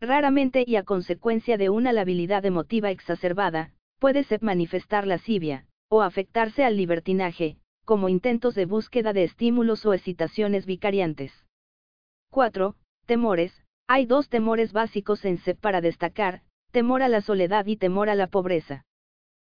Raramente 0.00 0.62
y 0.64 0.76
a 0.76 0.84
consecuencia 0.84 1.58
de 1.58 1.70
una 1.70 1.92
labilidad 1.92 2.46
emotiva 2.46 2.92
exacerbada, 2.92 3.72
puede 3.98 4.22
SEP 4.22 4.42
manifestar 4.42 5.08
lascivia, 5.08 5.66
o 5.88 6.02
afectarse 6.02 6.64
al 6.64 6.76
libertinaje, 6.76 7.56
como 7.84 8.08
intentos 8.08 8.54
de 8.54 8.66
búsqueda 8.66 9.12
de 9.12 9.24
estímulos 9.24 9.84
o 9.84 9.94
excitaciones 9.94 10.66
vicariantes. 10.66 11.32
4. 12.30 12.76
Temores. 13.06 13.64
Hay 13.88 14.06
dos 14.06 14.28
temores 14.28 14.72
básicos 14.72 15.24
en 15.24 15.38
SEP 15.38 15.58
para 15.58 15.80
destacar, 15.80 16.42
temor 16.70 17.02
a 17.02 17.08
la 17.08 17.22
soledad 17.22 17.66
y 17.66 17.76
temor 17.76 18.08
a 18.08 18.14
la 18.14 18.28
pobreza. 18.28 18.84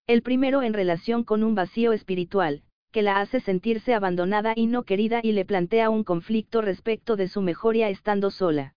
El 0.08 0.22
primero 0.22 0.62
en 0.62 0.74
relación 0.74 1.24
con 1.24 1.44
un 1.44 1.56
vacío 1.56 1.92
espiritual, 1.92 2.62
que 2.92 3.02
la 3.02 3.20
hace 3.20 3.40
sentirse 3.40 3.96
abandonada 3.96 4.54
y 4.56 4.68
no 4.68 4.84
querida 4.84 5.20
y 5.24 5.32
le 5.32 5.46
plantea 5.46 5.90
un 5.90 6.04
conflicto 6.04 6.62
respecto 6.62 7.16
de 7.16 7.28
su 7.28 7.42
mejoría 7.42 7.90
estando 7.90 8.30
sola. 8.30 8.76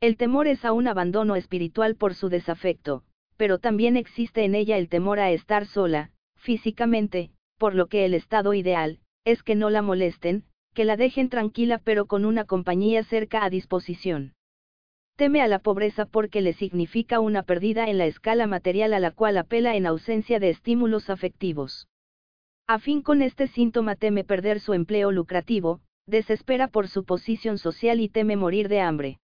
El 0.00 0.18
temor 0.18 0.46
es 0.48 0.66
a 0.66 0.72
un 0.72 0.88
abandono 0.88 1.36
espiritual 1.36 1.96
por 1.96 2.14
su 2.14 2.28
desafecto, 2.28 3.02
pero 3.38 3.58
también 3.58 3.96
existe 3.96 4.44
en 4.44 4.54
ella 4.54 4.76
el 4.76 4.90
temor 4.90 5.20
a 5.20 5.30
estar 5.30 5.64
sola, 5.64 6.10
físicamente, 6.36 7.30
por 7.56 7.74
lo 7.74 7.86
que 7.86 8.04
el 8.04 8.12
estado 8.12 8.52
ideal, 8.52 8.98
es 9.24 9.42
que 9.42 9.54
no 9.54 9.70
la 9.70 9.80
molesten, 9.80 10.44
que 10.74 10.84
la 10.84 10.98
dejen 10.98 11.30
tranquila 11.30 11.78
pero 11.78 12.04
con 12.04 12.26
una 12.26 12.44
compañía 12.44 13.04
cerca 13.04 13.42
a 13.42 13.48
disposición. 13.48 14.34
Teme 15.16 15.42
a 15.42 15.48
la 15.48 15.58
pobreza 15.58 16.06
porque 16.06 16.40
le 16.40 16.54
significa 16.54 17.20
una 17.20 17.42
pérdida 17.42 17.88
en 17.88 17.98
la 17.98 18.06
escala 18.06 18.46
material 18.46 18.94
a 18.94 19.00
la 19.00 19.10
cual 19.10 19.36
apela 19.36 19.76
en 19.76 19.86
ausencia 19.86 20.40
de 20.40 20.50
estímulos 20.50 21.10
afectivos. 21.10 21.88
A 22.66 22.78
fin 22.78 23.02
con 23.02 23.20
este 23.20 23.46
síntoma 23.46 23.94
teme 23.96 24.24
perder 24.24 24.58
su 24.60 24.72
empleo 24.72 25.12
lucrativo, 25.12 25.80
desespera 26.06 26.68
por 26.68 26.88
su 26.88 27.04
posición 27.04 27.58
social 27.58 28.00
y 28.00 28.08
teme 28.08 28.36
morir 28.36 28.68
de 28.68 28.80
hambre. 28.80 29.18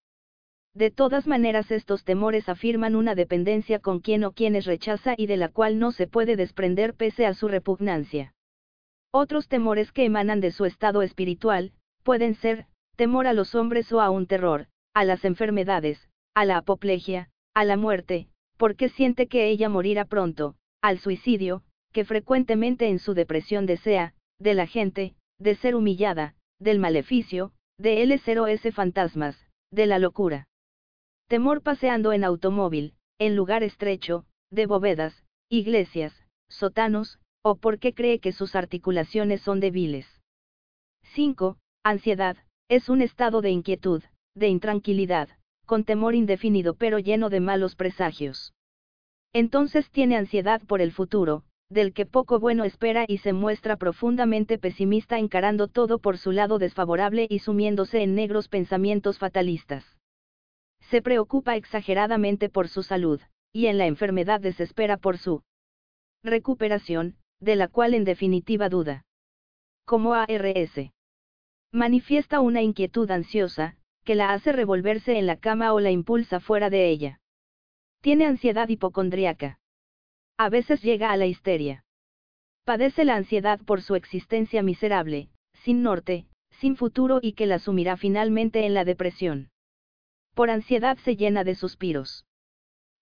De 0.75 0.91
todas 0.91 1.27
maneras 1.27 1.71
estos 1.71 2.05
temores 2.05 2.49
afirman 2.49 2.95
una 2.95 3.15
dependencia 3.15 3.79
con 3.79 4.01
quien 4.01 4.25
o 4.25 4.33
quienes 4.33 4.67
rechaza 4.67 5.15
y 5.17 5.27
de 5.27 5.39
la 5.39 5.49
cual 5.49 5.79
no 5.79 5.93
se 5.93 6.07
puede 6.07 6.37
desprender 6.37 6.95
pese 6.95 7.27
a 7.27 7.35
su 7.35 7.49
repugnancia. 7.49 8.35
Otros 9.11 9.49
temores 9.49 9.91
que 9.91 10.05
emanan 10.05 10.41
de 10.41 10.51
su 10.51 10.67
estado 10.67 11.01
espiritual, 11.03 11.73
pueden 12.03 12.35
ser, 12.35 12.67
temor 12.97 13.27
a 13.27 13.33
los 13.33 13.55
hombres 13.55 13.91
o 13.93 14.01
a 14.01 14.11
un 14.11 14.27
terror, 14.27 14.69
a 14.99 15.05
las 15.05 15.25
enfermedades, 15.25 16.09
a 16.35 16.45
la 16.45 16.57
apoplejia, 16.57 17.31
a 17.55 17.65
la 17.65 17.77
muerte, 17.77 18.27
porque 18.57 18.89
siente 18.89 19.29
que 19.29 19.49
ella 19.49 19.69
morirá 19.69 20.05
pronto, 20.05 20.57
al 20.83 20.99
suicidio, 20.99 21.63
que 21.93 22.05
frecuentemente 22.05 22.89
en 22.89 22.99
su 22.99 23.15
depresión 23.15 23.65
desea, 23.65 24.15
de 24.41 24.55
la 24.55 24.67
gente, 24.67 25.15
de 25.39 25.55
ser 25.55 25.77
humillada, 25.77 26.35
del 26.59 26.81
maleficio, 26.81 27.53
de 27.79 28.03
L0S 28.03 28.73
fantasmas, 28.73 29.41
de 29.71 29.87
la 29.87 30.01
locura. 30.01 30.49
Temor 31.29 31.63
paseando 31.63 32.13
en 32.13 32.25
automóvil, 32.25 32.95
en 33.21 33.37
lugar 33.37 33.63
estrecho, 33.63 34.27
de 34.51 34.67
bóvedas, 34.67 35.23
iglesias, 35.49 36.13
sotanos, 36.49 37.21
o 37.45 37.55
porque 37.55 37.95
cree 37.95 38.19
que 38.19 38.33
sus 38.33 38.57
articulaciones 38.57 39.43
son 39.43 39.61
débiles. 39.61 40.09
5. 41.15 41.57
Ansiedad, 41.85 42.37
es 42.69 42.89
un 42.89 43.01
estado 43.01 43.43
de 43.43 43.51
inquietud, 43.51 44.03
de 44.39 44.49
intranquilidad, 44.49 45.29
con 45.67 45.85
temor 45.85 46.15
indefinido 46.15 46.75
pero 46.75 46.99
lleno 46.99 47.29
de 47.29 47.41
malos 47.41 47.77
presagios. 47.77 48.55
Entonces 49.33 49.91
tiene 49.91 50.17
ansiedad 50.17 50.63
por 50.63 50.81
el 50.81 50.93
futuro, 50.93 51.45
del 51.69 51.93
que 51.93 52.07
poco 52.07 52.41
bueno 52.41 52.65
espera 52.65 53.05
y 53.07 53.19
se 53.19 53.33
muestra 53.33 53.77
profundamente 53.77 54.59
pesimista 54.59 55.19
encarando 55.19 55.69
todo 55.69 55.99
por 55.99 56.17
su 56.17 56.33
lado 56.33 56.59
desfavorable 56.59 57.27
y 57.29 57.41
sumiéndose 57.41 58.03
en 58.03 58.15
negros 58.15 58.49
pensamientos 58.49 59.19
fatalistas. 59.19 59.85
Se 60.81 61.03
preocupa 61.03 61.57
exageradamente 61.57 62.49
por 62.49 62.69
su 62.69 62.83
salud, 62.83 63.21
y 63.53 63.67
en 63.67 63.77
la 63.77 63.87
enfermedad 63.87 64.41
desespera 64.41 64.97
por 64.97 65.19
su 65.19 65.43
recuperación, 66.25 67.17
de 67.41 67.57
la 67.57 67.69
cual 67.69 67.95
en 67.95 68.05
definitiva 68.05 68.69
duda. 68.69 69.05
Como 69.85 70.15
ARS. 70.15 70.91
Manifiesta 71.73 72.41
una 72.41 72.63
inquietud 72.63 73.11
ansiosa, 73.11 73.77
que 74.09 74.15
la 74.15 74.33
hace 74.33 74.53
revolverse 74.53 75.19
en 75.19 75.27
la 75.27 75.37
cama 75.37 75.75
o 75.75 75.81
la 75.81 75.91
impulsa 75.91 76.41
fuera 76.41 76.71
de 76.71 76.89
ella. 76.89 77.21
Tiene 78.01 78.25
ansiedad 78.25 78.67
hipocondríaca. 78.67 79.59
A 80.39 80.49
veces 80.49 80.81
llega 80.81 81.11
a 81.11 81.19
la 81.19 81.27
histeria. 81.27 81.85
Padece 82.65 83.05
la 83.05 83.17
ansiedad 83.17 83.61
por 83.61 83.83
su 83.83 83.97
existencia 83.97 84.63
miserable, 84.63 85.29
sin 85.53 85.83
norte, 85.83 86.27
sin 86.53 86.75
futuro 86.75 87.19
y 87.21 87.35
que 87.35 87.45
la 87.45 87.59
sumirá 87.59 87.99
finalmente 87.99 88.65
en 88.65 88.73
la 88.73 88.87
depresión. 88.87 89.51
Por 90.35 90.49
ansiedad 90.49 90.97
se 91.05 91.15
llena 91.15 91.45
de 91.45 91.55
suspiros. 91.55 92.25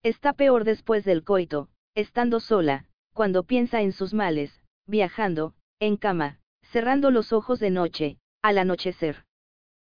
Está 0.03 0.33
peor 0.33 0.65
después 0.65 1.05
del 1.05 1.23
coito, 1.23 1.69
estando 1.95 2.41
sola, 2.41 2.87
cuando 3.15 3.45
piensa 3.45 3.81
en 3.81 3.93
sus 3.93 4.13
males, 4.13 4.61
viajando, 4.89 5.55
en 5.79 5.99
cama, 5.99 6.41
cerrando 6.63 7.13
los 7.13 7.33
ojos 7.33 7.61
de 7.61 7.71
noche, 7.71 8.19
al 8.43 8.59
anochecer. 8.59 9.26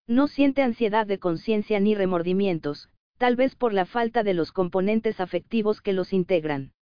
No 0.09 0.27
siente 0.27 0.63
ansiedad 0.63 1.07
de 1.07 1.19
conciencia 1.19 1.81
ni 1.81 1.95
remordimientos, 1.95 2.89
tal 3.19 3.37
vez 3.37 3.55
por 3.55 3.75
la 3.75 3.85
falta 3.85 4.23
de 4.23 4.33
los 4.33 4.53
componentes 4.53 5.21
afectivos 5.21 5.83
que 5.83 5.93
los 5.93 6.15
integran. 6.15 6.73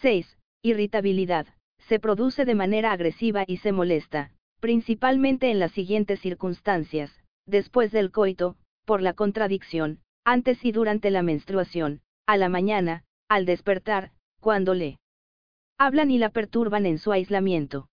6. 0.00 0.38
Irritabilidad. 0.62 1.48
Se 1.88 1.98
produce 1.98 2.44
de 2.44 2.54
manera 2.54 2.92
agresiva 2.92 3.44
y 3.48 3.56
se 3.56 3.72
molesta, 3.72 4.30
principalmente 4.60 5.50
en 5.50 5.58
las 5.58 5.72
siguientes 5.72 6.20
circunstancias, 6.20 7.10
después 7.46 7.90
del 7.90 8.12
coito, 8.12 8.56
por 8.84 9.02
la 9.02 9.12
contradicción, 9.12 10.00
antes 10.24 10.64
y 10.64 10.70
durante 10.70 11.10
la 11.10 11.22
menstruación, 11.22 12.00
a 12.26 12.36
la 12.36 12.48
mañana, 12.48 13.04
al 13.28 13.44
despertar, 13.44 14.12
cuando 14.40 14.72
le 14.74 14.98
hablan 15.78 16.12
y 16.12 16.18
la 16.18 16.30
perturban 16.30 16.86
en 16.86 16.98
su 16.98 17.10
aislamiento. 17.10 17.88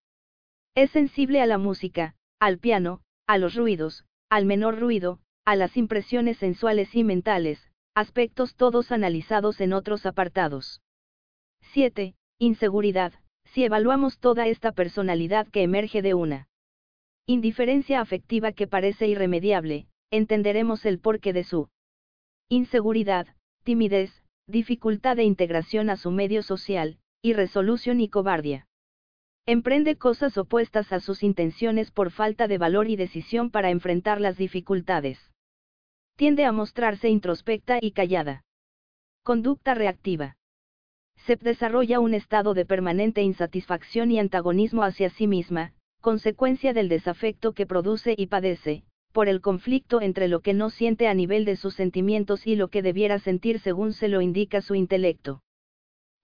Es 0.75 0.91
sensible 0.91 1.41
a 1.41 1.47
la 1.47 1.57
música, 1.57 2.15
al 2.39 2.59
piano, 2.59 3.01
a 3.27 3.37
los 3.37 3.55
ruidos, 3.55 4.05
al 4.33 4.45
menor 4.45 4.79
ruido, 4.79 5.19
a 5.45 5.55
las 5.55 5.77
impresiones 5.77 6.37
sensuales 6.37 6.95
y 6.95 7.03
mentales, 7.03 7.69
aspectos 7.93 8.55
todos 8.55 8.91
analizados 8.91 9.61
en 9.61 9.73
otros 9.73 10.07
apartados. 10.07 10.81
7. 11.73 12.15
Inseguridad. 12.39 13.13
Si 13.45 13.63
evaluamos 13.63 14.17
toda 14.17 14.47
esta 14.47 14.71
personalidad 14.71 15.47
que 15.49 15.61
emerge 15.61 16.01
de 16.01 16.15
una 16.15 16.47
indiferencia 17.27 18.01
afectiva 18.01 18.53
que 18.53 18.65
parece 18.65 19.07
irremediable, 19.07 19.85
entenderemos 20.09 20.83
el 20.87 20.97
porqué 20.97 21.31
de 21.31 21.43
su 21.43 21.69
inseguridad, 22.49 23.27
timidez, 23.63 24.23
dificultad 24.47 25.15
de 25.15 25.25
integración 25.25 25.91
a 25.91 25.95
su 25.95 26.09
medio 26.09 26.41
social, 26.41 26.97
irresolución 27.21 28.01
y 28.01 28.09
cobardía. 28.09 28.65
Emprende 29.45 29.97
cosas 29.97 30.37
opuestas 30.37 30.93
a 30.93 31.01
sus 31.01 31.21
intenciones 31.21 31.91
por 31.91 32.11
falta 32.11 32.47
de 32.47 32.57
valor 32.57 32.89
y 32.89 32.95
decisión 32.95 33.49
para 33.51 33.71
enfrentar 33.71 34.21
las 34.21 34.37
dificultades. 34.37 35.19
Tiende 36.15 36.45
a 36.45 36.53
mostrarse 36.53 37.09
introspecta 37.09 37.77
y 37.81 37.91
callada. 37.91 38.45
Conducta 39.21 39.73
reactiva. 39.73 40.37
Se 41.25 41.35
desarrolla 41.35 41.99
un 41.99 42.13
estado 42.13 42.53
de 42.53 42.65
permanente 42.65 43.21
insatisfacción 43.21 44.11
y 44.11 44.19
antagonismo 44.19 44.83
hacia 44.83 45.09
sí 45.09 45.27
misma, 45.27 45.73
consecuencia 45.99 46.71
del 46.71 46.87
desafecto 46.87 47.51
que 47.51 47.65
produce 47.65 48.15
y 48.17 48.27
padece, 48.27 48.85
por 49.11 49.27
el 49.27 49.41
conflicto 49.41 49.99
entre 49.99 50.29
lo 50.29 50.39
que 50.39 50.53
no 50.53 50.69
siente 50.69 51.09
a 51.09 51.13
nivel 51.13 51.43
de 51.43 51.57
sus 51.57 51.75
sentimientos 51.75 52.47
y 52.47 52.55
lo 52.55 52.69
que 52.69 52.81
debiera 52.81 53.19
sentir 53.19 53.59
según 53.59 53.91
se 53.91 54.07
lo 54.07 54.21
indica 54.21 54.61
su 54.61 54.73
intelecto 54.73 55.42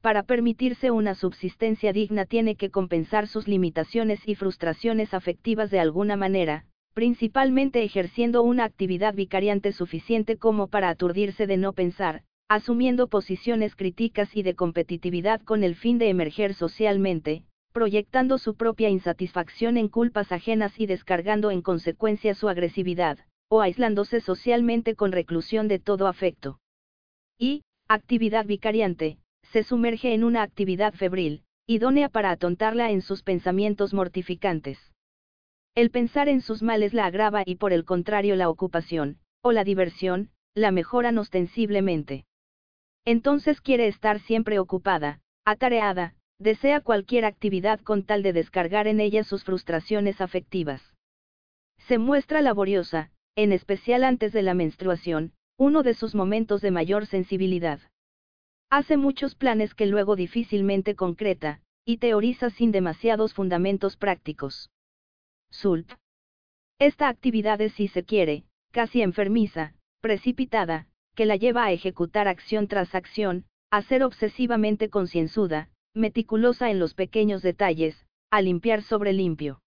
para 0.01 0.23
permitirse 0.23 0.91
una 0.91 1.13
subsistencia 1.13 1.91
digna 1.91 2.25
tiene 2.25 2.55
que 2.55 2.69
compensar 2.69 3.27
sus 3.27 3.47
limitaciones 3.47 4.25
y 4.25 4.35
frustraciones 4.35 5.13
afectivas 5.13 5.71
de 5.71 5.79
alguna 5.79 6.15
manera, 6.15 6.65
principalmente 6.93 7.83
ejerciendo 7.83 8.41
una 8.41 8.63
actividad 8.63 9.13
vicariante 9.13 9.71
suficiente 9.73 10.37
como 10.37 10.67
para 10.67 10.89
aturdirse 10.89 11.47
de 11.47 11.57
no 11.57 11.73
pensar, 11.73 12.23
asumiendo 12.47 13.07
posiciones 13.07 13.75
críticas 13.75 14.35
y 14.35 14.43
de 14.43 14.55
competitividad 14.55 15.41
con 15.41 15.63
el 15.63 15.75
fin 15.75 15.97
de 15.97 16.09
emerger 16.09 16.53
socialmente, 16.53 17.43
proyectando 17.73 18.37
su 18.37 18.55
propia 18.55 18.89
insatisfacción 18.89 19.77
en 19.77 19.87
culpas 19.87 20.31
ajenas 20.31 20.79
y 20.79 20.87
descargando 20.87 21.51
en 21.51 21.61
consecuencia 21.61 22.33
su 22.33 22.49
agresividad, 22.49 23.19
o 23.49 23.61
aislándose 23.61 24.21
socialmente 24.21 24.95
con 24.95 25.11
reclusión 25.11 25.67
de 25.67 25.79
todo 25.79 26.07
afecto. 26.07 26.59
Y, 27.37 27.63
actividad 27.87 28.45
vicariante, 28.45 29.19
se 29.51 29.63
sumerge 29.63 30.13
en 30.13 30.23
una 30.23 30.43
actividad 30.43 30.93
febril, 30.93 31.43
idónea 31.65 32.09
para 32.09 32.31
atontarla 32.31 32.91
en 32.91 33.01
sus 33.01 33.23
pensamientos 33.23 33.93
mortificantes. 33.93 34.79
El 35.75 35.91
pensar 35.91 36.29
en 36.29 36.41
sus 36.41 36.61
males 36.61 36.93
la 36.93 37.05
agrava 37.05 37.43
y 37.45 37.55
por 37.55 37.73
el 37.73 37.85
contrario 37.85 38.35
la 38.35 38.49
ocupación, 38.49 39.19
o 39.41 39.51
la 39.51 39.63
diversión, 39.63 40.29
la 40.55 40.71
mejoran 40.71 41.17
ostensiblemente. 41.17 42.25
Entonces 43.05 43.61
quiere 43.61 43.87
estar 43.87 44.19
siempre 44.19 44.59
ocupada, 44.59 45.21
atareada, 45.45 46.15
desea 46.37 46.81
cualquier 46.81 47.25
actividad 47.25 47.79
con 47.79 48.03
tal 48.03 48.23
de 48.23 48.33
descargar 48.33 48.87
en 48.87 48.99
ella 48.99 49.23
sus 49.23 49.43
frustraciones 49.43 50.21
afectivas. 50.21 50.81
Se 51.87 51.97
muestra 51.97 52.41
laboriosa, 52.41 53.11
en 53.35 53.51
especial 53.51 54.03
antes 54.03 54.33
de 54.33 54.41
la 54.41 54.53
menstruación, 54.53 55.33
uno 55.57 55.81
de 55.81 55.93
sus 55.93 56.13
momentos 56.13 56.61
de 56.61 56.71
mayor 56.71 57.05
sensibilidad. 57.05 57.79
Hace 58.71 58.97
muchos 58.97 59.33
planes 59.35 59.73
que 59.73 59.87
luego 59.87 60.15
difícilmente 60.15 60.95
concreta, 60.95 61.61
y 61.85 61.97
teoriza 61.97 62.51
sin 62.51 62.71
demasiados 62.71 63.33
fundamentos 63.33 63.97
prácticos. 63.97 64.69
Sult. 65.49 65.93
Esta 66.77 67.09
actividad 67.09 67.59
es, 67.61 67.73
si 67.73 67.87
se 67.87 68.03
quiere, 68.03 68.45
casi 68.71 69.01
enfermiza, 69.01 69.73
precipitada, 70.01 70.87
que 71.15 71.25
la 71.25 71.35
lleva 71.35 71.65
a 71.65 71.71
ejecutar 71.71 72.27
acción 72.27 72.67
tras 72.67 72.93
acción, 72.93 73.45
a 73.71 73.81
ser 73.81 74.03
obsesivamente 74.03 74.89
concienzuda, 74.89 75.69
meticulosa 75.95 76.69
en 76.69 76.79
los 76.79 76.93
pequeños 76.93 77.41
detalles, 77.41 78.05
a 78.29 78.41
limpiar 78.41 78.83
sobre 78.83 79.13
limpio. 79.13 79.61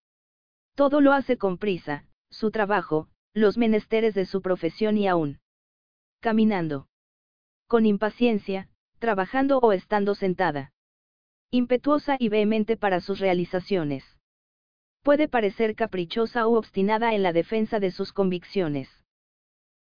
Todo 0.76 1.00
lo 1.00 1.12
hace 1.12 1.36
con 1.36 1.58
prisa, 1.58 2.06
su 2.30 2.50
trabajo, 2.52 3.08
los 3.34 3.58
menesteres 3.58 4.14
de 4.14 4.26
su 4.26 4.42
profesión 4.42 4.96
y 4.96 5.08
aún. 5.08 5.40
Caminando. 6.20 6.86
Con 7.66 7.84
impaciencia, 7.84 8.68
trabajando 9.02 9.58
o 9.58 9.72
estando 9.72 10.14
sentada. 10.14 10.70
Impetuosa 11.50 12.14
y 12.20 12.28
vehemente 12.28 12.76
para 12.76 13.00
sus 13.00 13.18
realizaciones. 13.18 14.04
Puede 15.02 15.26
parecer 15.26 15.74
caprichosa 15.74 16.46
u 16.46 16.54
obstinada 16.54 17.12
en 17.12 17.24
la 17.24 17.32
defensa 17.32 17.80
de 17.80 17.90
sus 17.90 18.12
convicciones. 18.12 18.88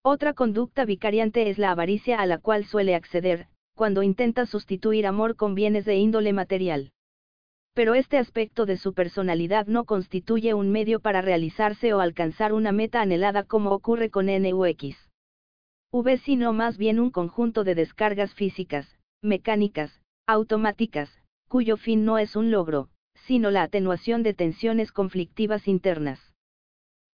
Otra 0.01 0.33
conducta 0.33 0.85
vicariante 0.85 1.51
es 1.51 1.59
la 1.59 1.69
avaricia 1.69 2.19
a 2.19 2.25
la 2.25 2.39
cual 2.39 2.65
suele 2.65 2.95
acceder, 2.95 3.45
cuando 3.75 4.01
intenta 4.01 4.47
sustituir 4.47 5.05
amor 5.05 5.35
con 5.35 5.53
bienes 5.53 5.85
de 5.85 5.97
índole 5.97 6.33
material. 6.33 6.91
Pero 7.75 7.93
este 7.93 8.17
aspecto 8.17 8.65
de 8.65 8.77
su 8.77 8.95
personalidad 8.95 9.67
no 9.67 9.85
constituye 9.85 10.55
un 10.55 10.71
medio 10.71 10.99
para 10.99 11.21
realizarse 11.21 11.93
o 11.93 11.99
alcanzar 11.99 12.53
una 12.53 12.71
meta 12.71 13.01
anhelada 13.01 13.43
como 13.43 13.69
ocurre 13.69 14.09
con 14.09 14.29
N 14.29 14.51
u 14.51 14.65
X. 14.65 14.97
V 15.91 16.17
sino 16.17 16.53
más 16.53 16.79
bien 16.79 16.99
un 16.99 17.11
conjunto 17.11 17.63
de 17.63 17.75
descargas 17.75 18.33
físicas, 18.33 18.97
mecánicas, 19.21 20.01
automáticas, 20.27 21.09
cuyo 21.47 21.77
fin 21.77 22.05
no 22.05 22.17
es 22.17 22.35
un 22.35 22.51
logro, 22.51 22.89
sino 23.15 23.51
la 23.51 23.63
atenuación 23.63 24.23
de 24.23 24.33
tensiones 24.33 24.91
conflictivas 24.91 25.67
internas 25.67 26.31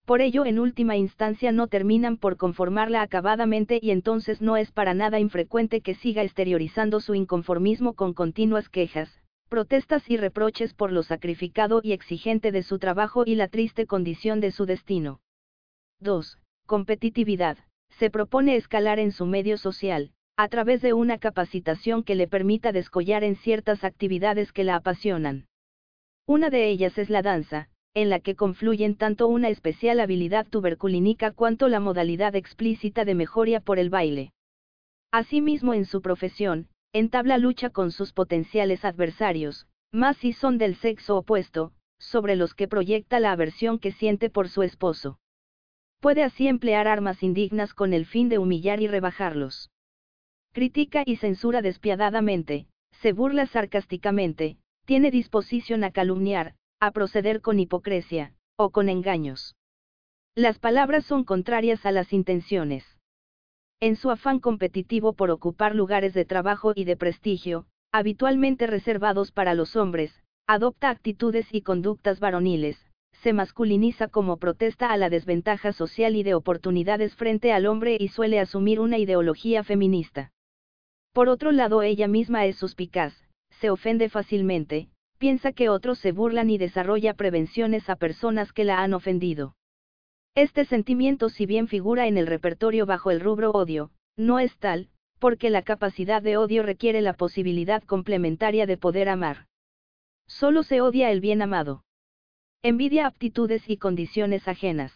por 0.07 0.21
ello 0.21 0.45
en 0.45 0.57
última 0.57 0.95
instancia 0.95 1.51
no 1.51 1.67
terminan 1.67 2.15
por 2.15 2.37
conformarla 2.37 3.01
acabadamente 3.01 3.77
y 3.81 3.91
entonces 3.91 4.41
no 4.41 4.55
es 4.55 4.71
para 4.71 4.93
nada 4.93 5.19
infrecuente 5.19 5.81
que 5.81 5.95
siga 5.95 6.23
exteriorizando 6.23 7.01
su 7.01 7.13
inconformismo 7.13 7.91
con 7.91 8.13
continuas 8.13 8.69
quejas, 8.69 9.21
protestas 9.49 10.09
y 10.09 10.15
reproches 10.15 10.73
por 10.73 10.93
lo 10.93 11.03
sacrificado 11.03 11.81
y 11.83 11.91
exigente 11.91 12.53
de 12.53 12.63
su 12.63 12.79
trabajo 12.79 13.23
y 13.25 13.35
la 13.35 13.49
triste 13.49 13.85
condición 13.85 14.39
de 14.39 14.51
su 14.51 14.65
destino. 14.65 15.19
2. 15.99 16.39
Competitividad. 16.65 17.57
Se 17.89 18.09
propone 18.09 18.55
escalar 18.55 18.99
en 18.99 19.11
su 19.11 19.25
medio 19.25 19.57
social, 19.57 20.11
a 20.39 20.49
través 20.49 20.83
de 20.83 20.93
una 20.93 21.17
capacitación 21.17 22.03
que 22.03 22.13
le 22.13 22.27
permita 22.27 22.71
descollar 22.71 23.23
en 23.23 23.35
ciertas 23.37 23.83
actividades 23.83 24.51
que 24.51 24.63
la 24.63 24.75
apasionan. 24.75 25.47
Una 26.27 26.51
de 26.51 26.69
ellas 26.69 26.99
es 26.99 27.09
la 27.09 27.23
danza, 27.23 27.69
en 27.95 28.11
la 28.11 28.19
que 28.19 28.35
confluyen 28.35 28.95
tanto 28.95 29.27
una 29.27 29.49
especial 29.49 29.99
habilidad 29.99 30.45
tuberculínica 30.45 31.31
cuanto 31.31 31.69
la 31.69 31.79
modalidad 31.79 32.35
explícita 32.35 33.03
de 33.03 33.15
mejoría 33.15 33.61
por 33.61 33.79
el 33.79 33.89
baile. 33.89 34.31
Asimismo 35.11 35.73
en 35.73 35.85
su 35.85 36.03
profesión, 36.03 36.67
entabla 36.93 37.39
lucha 37.39 37.71
con 37.71 37.89
sus 37.89 38.13
potenciales 38.13 38.85
adversarios, 38.85 39.65
más 39.91 40.17
si 40.17 40.33
son 40.33 40.59
del 40.59 40.75
sexo 40.75 41.17
opuesto, 41.17 41.71
sobre 41.97 42.35
los 42.35 42.53
que 42.53 42.67
proyecta 42.67 43.19
la 43.19 43.31
aversión 43.31 43.79
que 43.79 43.91
siente 43.91 44.29
por 44.29 44.49
su 44.49 44.61
esposo. 44.61 45.17
Puede 45.99 46.21
así 46.21 46.47
emplear 46.47 46.87
armas 46.87 47.23
indignas 47.23 47.73
con 47.73 47.91
el 47.93 48.05
fin 48.05 48.29
de 48.29 48.37
humillar 48.37 48.81
y 48.81 48.87
rebajarlos. 48.87 49.71
Critica 50.57 51.03
y 51.05 51.17
censura 51.17 51.61
despiadadamente, 51.61 52.65
se 52.89 53.13
burla 53.13 53.45
sarcásticamente, 53.45 54.57
tiene 54.85 55.11
disposición 55.11 55.83
a 55.83 55.91
calumniar, 55.91 56.55
a 56.79 56.89
proceder 56.89 57.41
con 57.41 57.59
hipocresía, 57.59 58.33
o 58.55 58.71
con 58.71 58.89
engaños. 58.89 59.55
Las 60.33 60.57
palabras 60.57 61.05
son 61.05 61.25
contrarias 61.25 61.85
a 61.85 61.91
las 61.91 62.11
intenciones. 62.11 62.83
En 63.79 63.95
su 63.95 64.09
afán 64.09 64.39
competitivo 64.39 65.13
por 65.13 65.29
ocupar 65.29 65.75
lugares 65.75 66.15
de 66.15 66.25
trabajo 66.25 66.71
y 66.73 66.85
de 66.85 66.97
prestigio, 66.97 67.67
habitualmente 67.91 68.65
reservados 68.65 69.31
para 69.31 69.53
los 69.53 69.75
hombres, 69.75 70.23
adopta 70.47 70.89
actitudes 70.89 71.45
y 71.51 71.61
conductas 71.61 72.19
varoniles, 72.19 72.83
se 73.11 73.31
masculiniza 73.31 74.07
como 74.07 74.37
protesta 74.37 74.91
a 74.91 74.97
la 74.97 75.11
desventaja 75.11 75.71
social 75.71 76.15
y 76.15 76.23
de 76.23 76.33
oportunidades 76.33 77.15
frente 77.15 77.53
al 77.53 77.67
hombre 77.67 77.95
y 77.99 78.07
suele 78.07 78.39
asumir 78.39 78.79
una 78.79 78.97
ideología 78.97 79.63
feminista. 79.63 80.31
Por 81.17 81.29
otro 81.29 81.51
lado, 81.51 81.81
ella 81.81 82.07
misma 82.07 82.45
es 82.45 82.57
suspicaz, 82.57 83.11
se 83.49 83.71
ofende 83.71 84.07
fácilmente, 84.07 84.87
piensa 85.17 85.51
que 85.51 85.67
otros 85.67 85.97
se 85.97 86.11
burlan 86.11 86.51
y 86.51 86.59
desarrolla 86.59 87.15
prevenciones 87.15 87.89
a 87.89 87.95
personas 87.95 88.53
que 88.53 88.63
la 88.63 88.83
han 88.83 88.93
ofendido. 88.93 89.55
Este 90.35 90.63
sentimiento 90.63 91.29
si 91.29 91.47
bien 91.47 91.67
figura 91.67 92.05
en 92.05 92.19
el 92.19 92.27
repertorio 92.27 92.85
bajo 92.85 93.09
el 93.09 93.19
rubro 93.19 93.49
odio, 93.49 93.89
no 94.15 94.37
es 94.37 94.55
tal, 94.59 94.89
porque 95.17 95.49
la 95.49 95.63
capacidad 95.63 96.21
de 96.21 96.37
odio 96.37 96.61
requiere 96.61 97.01
la 97.01 97.13
posibilidad 97.13 97.81
complementaria 97.81 98.67
de 98.67 98.77
poder 98.77 99.09
amar. 99.09 99.47
Solo 100.27 100.61
se 100.61 100.81
odia 100.81 101.09
el 101.09 101.19
bien 101.19 101.41
amado. 101.41 101.81
Envidia 102.61 103.07
aptitudes 103.07 103.67
y 103.71 103.77
condiciones 103.77 104.47
ajenas. 104.47 104.93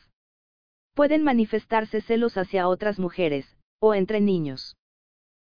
Pueden 0.93 1.23
manifestarse 1.23 1.99
celos 1.99 2.37
hacia 2.37 2.67
otras 2.67 2.99
mujeres, 2.99 3.57
o 3.79 3.95
entre 3.95 4.21
niños. 4.21 4.75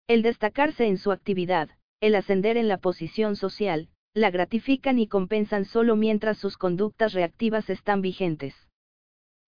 El 0.09 0.23
destacarse 0.23 0.87
en 0.87 0.99
su 0.99 1.13
actividad, 1.13 1.71
el 2.01 2.15
ascender 2.17 2.57
en 2.57 2.69
la 2.69 2.79
posición 2.79 3.37
social, 3.37 3.89
la 4.15 4.31
gratifican 4.31 4.99
y 4.99 5.07
compensan 5.07 5.65
solo 5.65 5.97
mientras 5.97 6.39
sus 6.39 6.59
conductas 6.59 7.13
reactivas 7.13 7.71
están 7.71 8.03
vigentes. 8.03 8.55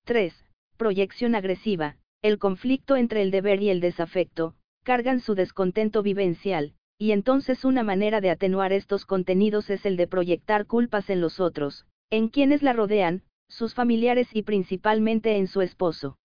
3. 0.04 0.34
Proyección 0.76 1.34
agresiva. 1.34 1.96
El 2.22 2.38
conflicto 2.38 2.96
entre 2.96 3.20
el 3.20 3.30
deber 3.30 3.62
y 3.62 3.68
el 3.68 3.80
desafecto, 3.80 4.54
cargan 4.82 5.20
su 5.20 5.34
descontento 5.34 6.02
vivencial, 6.02 6.74
y 6.96 7.12
entonces 7.12 7.64
una 7.64 7.82
manera 7.82 8.20
de 8.20 8.30
atenuar 8.30 8.72
estos 8.72 9.04
contenidos 9.04 9.68
es 9.68 9.84
el 9.84 9.96
de 9.96 10.06
proyectar 10.06 10.66
culpas 10.66 11.10
en 11.10 11.20
los 11.20 11.40
otros, 11.40 11.86
en 12.10 12.28
quienes 12.28 12.62
la 12.62 12.72
rodean, 12.72 13.22
sus 13.48 13.74
familiares 13.74 14.28
y 14.32 14.42
principalmente 14.42 15.36
en 15.36 15.48
su 15.48 15.60
esposo. 15.60 16.16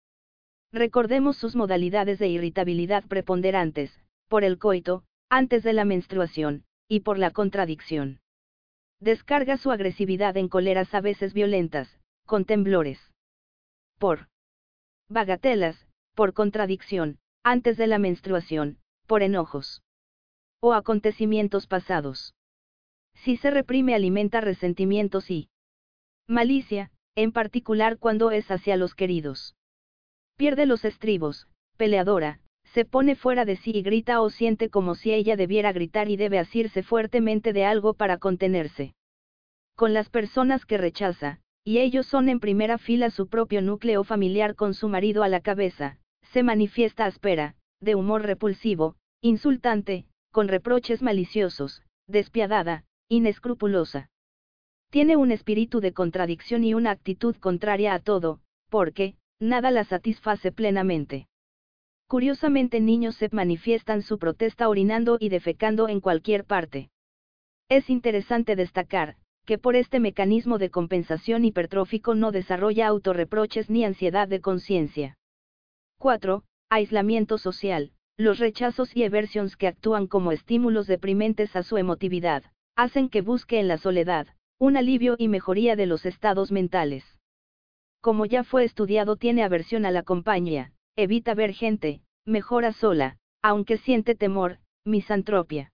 Recordemos 0.72 1.36
sus 1.36 1.56
modalidades 1.56 2.20
de 2.20 2.28
irritabilidad 2.28 3.04
preponderantes, 3.06 3.92
por 4.30 4.44
el 4.44 4.58
coito, 4.58 5.04
antes 5.30 5.64
de 5.64 5.74
la 5.74 5.84
menstruación, 5.84 6.64
y 6.88 7.02
por 7.02 7.18
la 7.18 7.32
contradicción. 7.32 8.22
Descarga 9.02 9.58
su 9.58 9.72
agresividad 9.72 10.38
en 10.38 10.48
coleras 10.48 10.94
a 10.94 11.02
veces 11.02 11.34
violentas, 11.34 12.00
con 12.26 12.46
temblores. 12.46 13.00
Por 13.98 14.28
bagatelas, 15.10 15.88
por 16.16 16.34
contradicción, 16.34 17.20
antes 17.44 17.76
de 17.78 17.88
la 17.88 17.98
menstruación, 17.98 18.78
por 19.08 19.24
enojos. 19.24 19.82
O 20.62 20.74
acontecimientos 20.74 21.68
pasados. 21.68 22.36
Si 23.16 23.38
se 23.38 23.50
reprime 23.50 23.96
alimenta 23.96 24.42
resentimientos 24.42 25.32
y 25.32 25.50
malicia, 26.28 26.92
en 27.16 27.32
particular 27.32 27.98
cuando 27.98 28.32
es 28.32 28.50
hacia 28.52 28.78
los 28.78 28.94
queridos. 28.94 29.56
Pierde 30.38 30.66
los 30.66 30.86
estribos, 30.86 31.48
peleadora, 31.78 32.42
se 32.74 32.86
pone 32.86 33.16
fuera 33.16 33.46
de 33.46 33.56
sí 33.56 33.72
y 33.74 33.82
grita 33.82 34.22
o 34.22 34.30
siente 34.30 34.70
como 34.70 34.96
si 34.96 35.14
ella 35.14 35.36
debiera 35.36 35.72
gritar 35.72 36.10
y 36.10 36.18
debe 36.18 36.40
asirse 36.40 36.84
fuertemente 36.84 37.54
de 37.54 37.66
algo 37.66 37.94
para 37.94 38.18
contenerse. 38.18 38.94
Con 39.76 39.94
las 39.94 40.10
personas 40.10 40.66
que 40.66 40.78
rechaza, 40.78 41.40
y 41.64 41.80
ellos 41.80 42.06
son 42.06 42.30
en 42.30 42.40
primera 42.40 42.78
fila 42.78 43.10
su 43.10 43.28
propio 43.28 43.62
núcleo 43.62 44.04
familiar 44.04 44.56
con 44.56 44.74
su 44.74 44.90
marido 44.90 45.24
a 45.24 45.30
la 45.30 45.40
cabeza, 45.40 45.98
se 46.32 46.44
manifiesta 46.44 47.06
áspera, 47.06 47.56
de 47.82 47.96
humor 47.96 48.24
repulsivo, 48.24 48.96
insultante, 49.22 50.06
con 50.32 50.48
reproches 50.48 51.02
maliciosos, 51.02 51.84
despiadada, 52.08 52.86
inescrupulosa. 53.08 54.10
Tiene 54.92 55.16
un 55.16 55.32
espíritu 55.32 55.80
de 55.80 55.94
contradicción 55.94 56.64
y 56.64 56.74
una 56.74 56.92
actitud 56.92 57.36
contraria 57.36 57.94
a 57.94 58.00
todo, 58.00 58.42
porque, 58.70 59.16
nada 59.40 59.72
la 59.72 59.84
satisface 59.84 60.52
plenamente. 60.52 61.29
Curiosamente 62.10 62.80
niños 62.80 63.18
se 63.18 63.30
manifiestan 63.32 64.02
su 64.02 64.18
protesta 64.18 64.68
orinando 64.68 65.18
y 65.20 65.30
defecando 65.30 65.88
en 65.88 66.00
cualquier 66.00 66.44
parte. 66.44 66.90
Es 67.70 67.88
interesante 67.88 68.56
destacar, 68.56 69.16
que 69.46 69.60
por 69.60 69.76
este 69.76 70.00
mecanismo 70.00 70.58
de 70.58 70.72
compensación 70.72 71.46
hipertrófico 71.46 72.16
no 72.16 72.32
desarrolla 72.32 72.88
autorreproches 72.88 73.70
ni 73.70 73.86
ansiedad 73.86 74.28
de 74.28 74.42
conciencia. 74.42 75.20
4. 76.00 76.44
Aislamiento 76.72 77.38
social. 77.38 77.92
Los 78.18 78.40
rechazos 78.40 78.96
y 78.96 79.04
aversions 79.04 79.56
que 79.56 79.68
actúan 79.68 80.08
como 80.08 80.32
estímulos 80.32 80.88
deprimentes 80.88 81.56
a 81.56 81.62
su 81.62 81.78
emotividad, 81.78 82.44
hacen 82.76 83.10
que 83.10 83.22
busque 83.22 83.60
en 83.60 83.68
la 83.68 83.78
soledad, 83.78 84.26
un 84.58 84.78
alivio 84.78 85.14
y 85.20 85.28
mejoría 85.28 85.76
de 85.76 85.86
los 85.86 86.08
estados 86.08 86.52
mentales. 86.52 87.06
Como 88.02 88.26
ya 88.26 88.44
fue 88.44 88.64
estudiado 88.64 89.16
tiene 89.16 89.44
aversión 89.44 89.86
a 89.86 89.92
la 89.92 90.02
compañía, 90.02 90.74
evita 91.02 91.34
ver 91.34 91.54
gente, 91.54 92.02
mejora 92.26 92.74
sola, 92.74 93.18
aunque 93.42 93.78
siente 93.78 94.16
temor, 94.16 94.60
misantropia. 94.86 95.72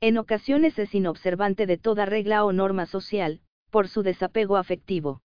En 0.00 0.16
ocasiones 0.16 0.78
es 0.78 0.94
inobservante 0.94 1.66
de 1.66 1.76
toda 1.76 2.06
regla 2.06 2.44
o 2.44 2.52
norma 2.52 2.86
social, 2.86 3.40
por 3.70 3.88
su 3.88 4.02
desapego 4.02 4.56
afectivo. 4.56 5.20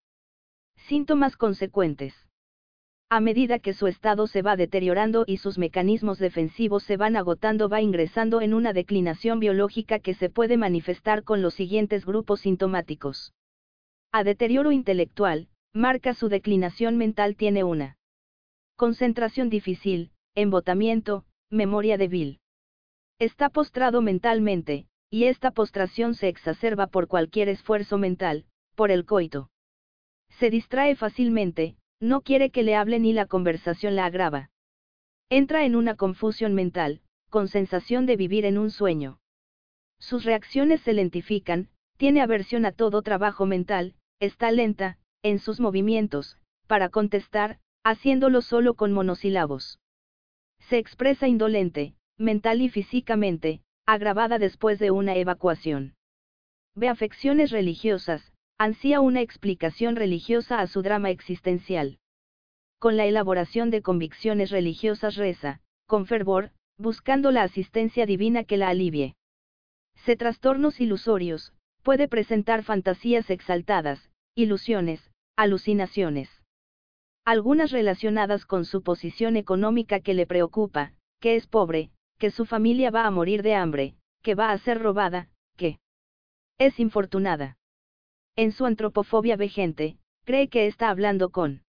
Síntomas 0.76 1.38
consecuentes. 1.38 2.14
A 3.10 3.22
medida 3.22 3.60
que 3.60 3.74
su 3.74 3.88
estado 3.88 4.28
se 4.28 4.42
va 4.42 4.58
deteriorando 4.58 5.24
y 5.28 5.38
sus 5.38 5.58
mecanismos 5.58 6.18
defensivos 6.18 6.84
se 6.84 6.98
van 6.98 7.16
agotando, 7.16 7.70
va 7.70 7.80
ingresando 7.80 8.42
en 8.42 8.54
una 8.54 8.74
declinación 8.74 9.40
biológica 9.40 10.00
que 10.00 10.16
se 10.16 10.30
puede 10.30 10.58
manifestar 10.58 11.24
con 11.24 11.42
los 11.42 11.54
siguientes 11.54 12.06
grupos 12.06 12.42
sintomáticos. 12.42 13.34
A 14.12 14.24
deterioro 14.24 14.72
intelectual, 14.72 15.48
marca 15.74 16.14
su 16.14 16.28
declinación 16.28 16.98
mental 16.98 17.36
tiene 17.36 17.64
una 17.64 17.98
concentración 18.76 19.50
difícil, 19.50 20.12
embotamiento, 20.36 21.26
memoria 21.50 21.98
débil. 21.98 22.40
Está 23.20 23.50
postrado 23.50 24.02
mentalmente, 24.02 24.88
y 25.10 25.26
esta 25.26 25.52
postración 25.52 26.16
se 26.16 26.28
exacerba 26.28 26.88
por 26.88 27.08
cualquier 27.08 27.50
esfuerzo 27.50 27.98
mental, 27.98 28.46
por 28.76 28.90
el 28.90 29.06
coito. 29.06 29.50
Se 30.40 30.50
distrae 30.50 30.96
fácilmente, 30.96 31.78
no 32.00 32.22
quiere 32.22 32.50
que 32.50 32.64
le 32.64 32.76
hablen 32.76 33.06
y 33.06 33.14
la 33.14 33.28
conversación 33.28 33.96
la 33.96 34.06
agrava. 34.06 34.50
Entra 35.30 35.66
en 35.66 35.76
una 35.76 35.96
confusión 35.96 36.56
mental, 36.56 37.02
con 37.30 37.48
sensación 37.48 38.06
de 38.08 38.18
vivir 38.18 38.46
en 38.46 38.58
un 38.58 38.72
sueño. 38.72 39.20
Sus 40.00 40.26
reacciones 40.26 40.82
se 40.82 40.94
lentifican, 40.94 41.70
tiene 41.98 42.22
aversión 42.22 42.66
a 42.66 42.72
todo 42.72 43.04
trabajo 43.04 43.46
mental, 43.46 43.96
está 44.20 44.52
lenta, 44.52 44.98
en 45.22 45.40
sus 45.40 45.60
movimientos, 45.60 46.40
para 46.68 46.90
contestar, 46.90 47.60
haciéndolo 47.84 48.42
solo 48.42 48.76
con 48.76 48.94
monosílabos. 48.94 49.80
Se 50.60 50.78
expresa 50.78 51.28
indolente, 51.28 51.96
mental 52.18 52.62
y 52.62 52.70
físicamente, 52.70 53.62
agravada 53.86 54.40
después 54.40 54.80
de 54.80 54.92
una 54.92 55.16
evacuación. 55.16 55.96
Ve 56.76 56.88
afecciones 56.88 57.52
religiosas, 57.52 58.34
ansía 58.58 59.02
una 59.02 59.22
explicación 59.22 59.96
religiosa 59.96 60.60
a 60.60 60.68
su 60.68 60.82
drama 60.82 61.10
existencial. 61.10 62.00
Con 62.80 62.98
la 62.98 63.06
elaboración 63.06 63.70
de 63.70 63.82
convicciones 63.82 64.52
religiosas 64.52 65.16
reza, 65.16 65.62
con 65.86 66.06
fervor, 66.06 66.52
buscando 66.78 67.32
la 67.32 67.44
asistencia 67.44 68.06
divina 68.06 68.44
que 68.44 68.58
la 68.58 68.70
alivie. 68.70 69.16
Se 69.96 70.16
trastornos 70.16 70.80
ilusorios, 70.80 71.54
puede 71.82 72.08
presentar 72.08 72.64
fantasías 72.64 73.30
exaltadas, 73.30 74.10
ilusiones, 74.36 75.12
alucinaciones. 75.36 76.43
Algunas 77.26 77.72
relacionadas 77.72 78.46
con 78.46 78.66
su 78.66 78.84
posición 78.84 79.38
económica 79.38 80.02
que 80.02 80.14
le 80.14 80.28
preocupa, 80.28 80.94
que 81.22 81.36
es 81.36 81.48
pobre, 81.48 81.92
que 82.20 82.32
su 82.32 82.46
familia 82.46 82.92
va 82.92 83.06
a 83.06 83.12
morir 83.12 83.44
de 83.44 83.56
hambre, 83.56 83.96
que 84.22 84.36
va 84.36 84.52
a 84.52 84.58
ser 84.58 84.82
robada, 84.82 85.30
que 85.56 85.80
es 86.58 86.80
infortunada. 86.80 87.58
En 88.36 88.52
su 88.52 88.66
antropofobia 88.66 89.38
vejente, 89.38 89.98
cree 90.26 90.50
que 90.50 90.68
está 90.68 90.90
hablando 90.90 91.30
con 91.30 91.64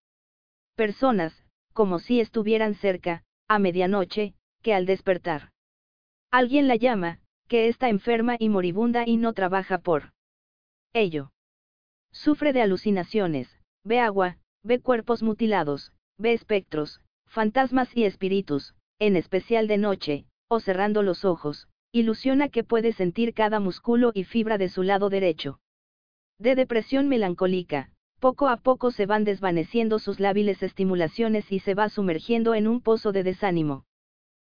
personas, 0.74 1.44
como 1.72 1.98
si 1.98 2.20
estuvieran 2.20 2.74
cerca, 2.74 3.22
a 3.48 3.58
medianoche, 3.58 4.34
que 4.62 4.74
al 4.74 4.86
despertar. 4.86 5.52
Alguien 6.30 6.66
la 6.66 6.76
llama, 6.76 7.20
que 7.46 7.68
está 7.68 7.88
enferma 7.88 8.36
y 8.38 8.48
moribunda 8.48 9.04
y 9.06 9.18
no 9.18 9.34
trabaja 9.34 9.78
por 9.78 10.12
ello. 10.92 11.30
Sufre 12.10 12.52
de 12.52 12.62
alucinaciones, 12.62 13.60
ve 13.84 14.00
agua, 14.00 14.38
ve 14.64 14.80
cuerpos 14.80 15.22
mutilados, 15.22 15.92
ve 16.18 16.32
espectros, 16.32 17.00
fantasmas 17.26 17.94
y 17.96 18.04
espíritus, 18.04 18.74
en 18.98 19.14
especial 19.16 19.68
de 19.68 19.78
noche, 19.78 20.24
o 20.48 20.58
cerrando 20.58 21.02
los 21.02 21.24
ojos, 21.24 21.68
ilusiona 21.92 22.48
que 22.48 22.64
puede 22.64 22.92
sentir 22.92 23.34
cada 23.34 23.60
músculo 23.60 24.10
y 24.14 24.24
fibra 24.24 24.58
de 24.58 24.68
su 24.68 24.82
lado 24.82 25.10
derecho. 25.10 25.60
De 26.38 26.54
depresión 26.54 27.08
melancólica, 27.08 27.90
poco 28.20 28.48
a 28.48 28.56
poco 28.56 28.90
se 28.90 29.06
van 29.06 29.24
desvaneciendo 29.24 29.98
sus 29.98 30.18
lábiles 30.18 30.62
estimulaciones 30.62 31.52
y 31.52 31.58
se 31.60 31.74
va 31.74 31.88
sumergiendo 31.88 32.54
en 32.54 32.66
un 32.66 32.80
pozo 32.80 33.12
de 33.12 33.22
desánimo. 33.22 33.84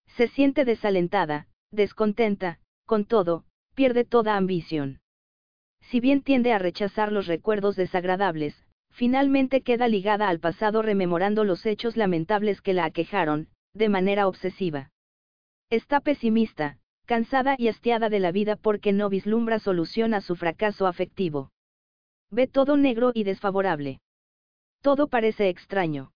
Se 0.06 0.28
siente 0.28 0.64
desalentada, 0.64 1.48
descontenta, 1.72 2.60
con 2.86 3.04
todo, 3.04 3.44
pierde 3.74 4.04
toda 4.04 4.36
ambición. 4.36 5.00
Si 5.80 6.00
bien 6.00 6.22
tiende 6.22 6.52
a 6.52 6.58
rechazar 6.58 7.12
los 7.12 7.26
recuerdos 7.26 7.76
desagradables, 7.76 8.65
finalmente 8.96 9.60
queda 9.60 9.88
ligada 9.88 10.26
al 10.30 10.40
pasado 10.40 10.80
rememorando 10.80 11.44
los 11.44 11.66
hechos 11.66 11.98
lamentables 11.98 12.62
que 12.62 12.72
la 12.72 12.86
aquejaron, 12.86 13.48
de 13.74 13.90
manera 13.90 14.26
obsesiva. 14.26 14.90
Está 15.68 16.00
pesimista, 16.00 16.78
cansada 17.04 17.56
y 17.58 17.68
hastiada 17.68 18.08
de 18.08 18.20
la 18.20 18.32
vida 18.32 18.56
porque 18.56 18.94
no 18.94 19.10
vislumbra 19.10 19.58
solución 19.58 20.14
a 20.14 20.22
su 20.22 20.34
fracaso 20.34 20.86
afectivo. 20.86 21.50
Ve 22.30 22.46
todo 22.46 22.78
negro 22.78 23.12
y 23.12 23.24
desfavorable. 23.24 24.00
Todo 24.80 25.08
parece 25.08 25.50
extraño. 25.50 26.12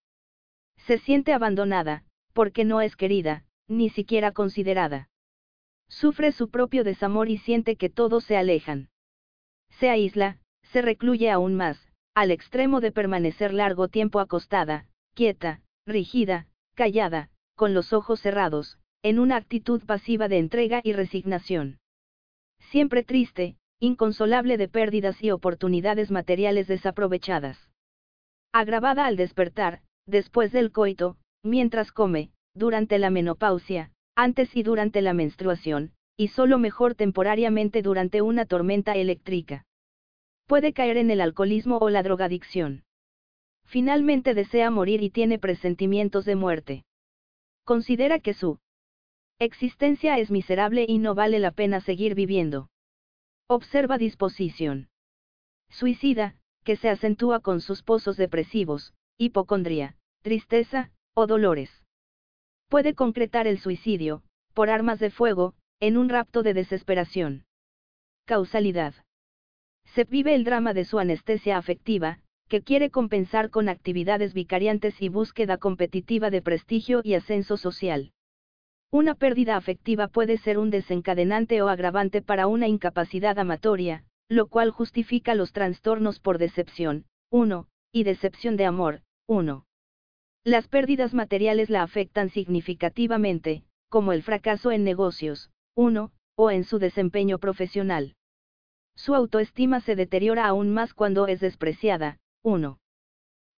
Se 0.77 0.97
siente 0.97 1.33
abandonada, 1.33 2.03
porque 2.33 2.65
no 2.65 2.81
es 2.81 2.95
querida, 2.95 3.45
ni 3.67 3.89
siquiera 3.89 4.31
considerada. 4.31 5.07
Sufre 5.87 6.31
su 6.31 6.49
propio 6.49 6.83
desamor 6.83 7.29
y 7.29 7.37
siente 7.37 7.75
que 7.75 7.91
todos 7.91 8.23
se 8.23 8.37
alejan. 8.37 8.89
Se 9.69 9.91
aísla, 9.91 10.39
se 10.63 10.81
recluye 10.81 11.29
aún 11.29 11.55
más, 11.55 11.90
al 12.13 12.31
extremo 12.31 12.81
de 12.81 12.91
permanecer 12.91 13.53
largo 13.53 13.87
tiempo 13.87 14.19
acostada, 14.19 14.85
quieta, 15.13 15.61
rígida, 15.85 16.47
callada, 16.75 17.29
con 17.55 17.73
los 17.73 17.93
ojos 17.93 18.19
cerrados, 18.19 18.79
en 19.03 19.19
una 19.19 19.37
actitud 19.37 19.81
pasiva 19.85 20.27
de 20.27 20.37
entrega 20.37 20.81
y 20.83 20.93
resignación. 20.93 21.79
Siempre 22.59 23.03
triste, 23.03 23.55
inconsolable 23.79 24.57
de 24.57 24.67
pérdidas 24.67 25.23
y 25.23 25.31
oportunidades 25.31 26.11
materiales 26.11 26.67
desaprovechadas. 26.67 27.69
Agravada 28.51 29.05
al 29.05 29.15
despertar, 29.15 29.81
después 30.05 30.51
del 30.51 30.71
coito, 30.71 31.17
mientras 31.43 31.91
come, 31.91 32.31
durante 32.53 32.99
la 32.99 33.09
menopausia, 33.09 33.91
antes 34.15 34.55
y 34.55 34.63
durante 34.63 35.01
la 35.01 35.13
menstruación, 35.13 35.93
y 36.17 36.27
solo 36.27 36.59
mejor 36.59 36.95
temporariamente 36.95 37.81
durante 37.81 38.21
una 38.21 38.45
tormenta 38.45 38.93
eléctrica. 38.93 39.65
Puede 40.51 40.73
caer 40.73 40.97
en 40.97 41.09
el 41.11 41.21
alcoholismo 41.21 41.77
o 41.77 41.89
la 41.89 42.03
drogadicción. 42.03 42.83
Finalmente 43.63 44.33
desea 44.33 44.69
morir 44.69 45.01
y 45.01 45.09
tiene 45.09 45.39
presentimientos 45.39 46.25
de 46.25 46.35
muerte. 46.35 46.83
Considera 47.63 48.19
que 48.19 48.33
su 48.33 48.59
existencia 49.39 50.17
es 50.17 50.29
miserable 50.29 50.85
y 50.85 50.97
no 50.97 51.15
vale 51.15 51.39
la 51.39 51.51
pena 51.51 51.79
seguir 51.79 52.15
viviendo. 52.15 52.69
Observa 53.47 53.97
disposición. 53.97 54.89
Suicida, 55.69 56.35
que 56.65 56.75
se 56.75 56.89
acentúa 56.89 57.39
con 57.39 57.61
sus 57.61 57.81
pozos 57.81 58.17
depresivos, 58.17 58.93
hipocondría, 59.17 59.95
tristeza, 60.21 60.91
o 61.13 61.27
dolores. 61.27 61.69
Puede 62.67 62.93
concretar 62.93 63.47
el 63.47 63.57
suicidio, 63.57 64.21
por 64.53 64.69
armas 64.69 64.99
de 64.99 65.11
fuego, 65.11 65.55
en 65.79 65.95
un 65.95 66.09
rapto 66.09 66.43
de 66.43 66.53
desesperación. 66.53 67.45
Causalidad. 68.25 68.95
Se 69.93 70.05
vive 70.05 70.35
el 70.35 70.45
drama 70.45 70.73
de 70.73 70.85
su 70.85 70.99
anestesia 70.99 71.57
afectiva, 71.57 72.19
que 72.47 72.61
quiere 72.61 72.89
compensar 72.89 73.49
con 73.49 73.67
actividades 73.67 74.33
vicariantes 74.33 75.01
y 75.01 75.09
búsqueda 75.09 75.57
competitiva 75.57 76.29
de 76.29 76.41
prestigio 76.41 77.01
y 77.03 77.13
ascenso 77.15 77.57
social. 77.57 78.11
Una 78.89 79.15
pérdida 79.15 79.57
afectiva 79.57 80.07
puede 80.07 80.37
ser 80.37 80.59
un 80.59 80.69
desencadenante 80.69 81.61
o 81.61 81.67
agravante 81.67 82.21
para 82.21 82.47
una 82.47 82.67
incapacidad 82.67 83.37
amatoria, 83.37 84.05
lo 84.29 84.47
cual 84.47 84.71
justifica 84.71 85.35
los 85.35 85.51
trastornos 85.51 86.19
por 86.19 86.37
decepción, 86.37 87.05
1, 87.29 87.67
y 87.91 88.03
decepción 88.03 88.55
de 88.55 88.65
amor, 88.65 89.01
1. 89.27 89.65
Las 90.45 90.67
pérdidas 90.67 91.13
materiales 91.13 91.69
la 91.69 91.83
afectan 91.83 92.29
significativamente, 92.29 93.63
como 93.89 94.13
el 94.13 94.23
fracaso 94.23 94.71
en 94.71 94.85
negocios, 94.85 95.51
1, 95.75 96.11
o 96.35 96.51
en 96.51 96.63
su 96.63 96.79
desempeño 96.79 97.39
profesional. 97.39 98.15
Su 99.03 99.15
autoestima 99.15 99.79
se 99.79 99.95
deteriora 99.95 100.45
aún 100.45 100.69
más 100.69 100.93
cuando 100.93 101.25
es 101.25 101.39
despreciada, 101.39 102.19
1. 102.43 102.77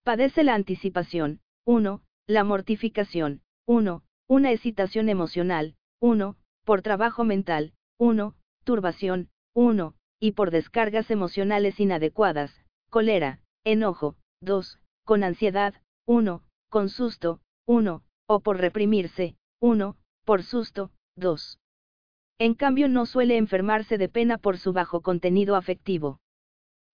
Padece 0.02 0.42
la 0.42 0.54
anticipación, 0.54 1.40
1, 1.66 2.00
la 2.26 2.44
mortificación, 2.44 3.42
1, 3.66 4.02
una 4.26 4.52
excitación 4.52 5.10
emocional, 5.10 5.74
1, 6.00 6.38
por 6.64 6.80
trabajo 6.80 7.24
mental, 7.24 7.74
1, 7.98 8.34
turbación, 8.64 9.28
1, 9.54 9.94
y 10.18 10.32
por 10.32 10.50
descargas 10.50 11.10
emocionales 11.10 11.78
inadecuadas, 11.78 12.64
cólera, 12.88 13.40
enojo, 13.64 14.16
2, 14.40 14.80
con 15.04 15.24
ansiedad, 15.24 15.74
1, 16.06 16.42
con 16.70 16.88
susto, 16.88 17.42
1, 17.66 18.02
o 18.28 18.40
por 18.40 18.56
reprimirse, 18.56 19.36
1, 19.60 19.98
por 20.24 20.42
susto, 20.42 20.90
2. 21.16 21.58
En 22.38 22.54
cambio 22.54 22.88
no 22.88 23.06
suele 23.06 23.36
enfermarse 23.36 23.96
de 23.96 24.08
pena 24.08 24.38
por 24.38 24.58
su 24.58 24.72
bajo 24.72 25.00
contenido 25.02 25.54
afectivo. 25.56 26.18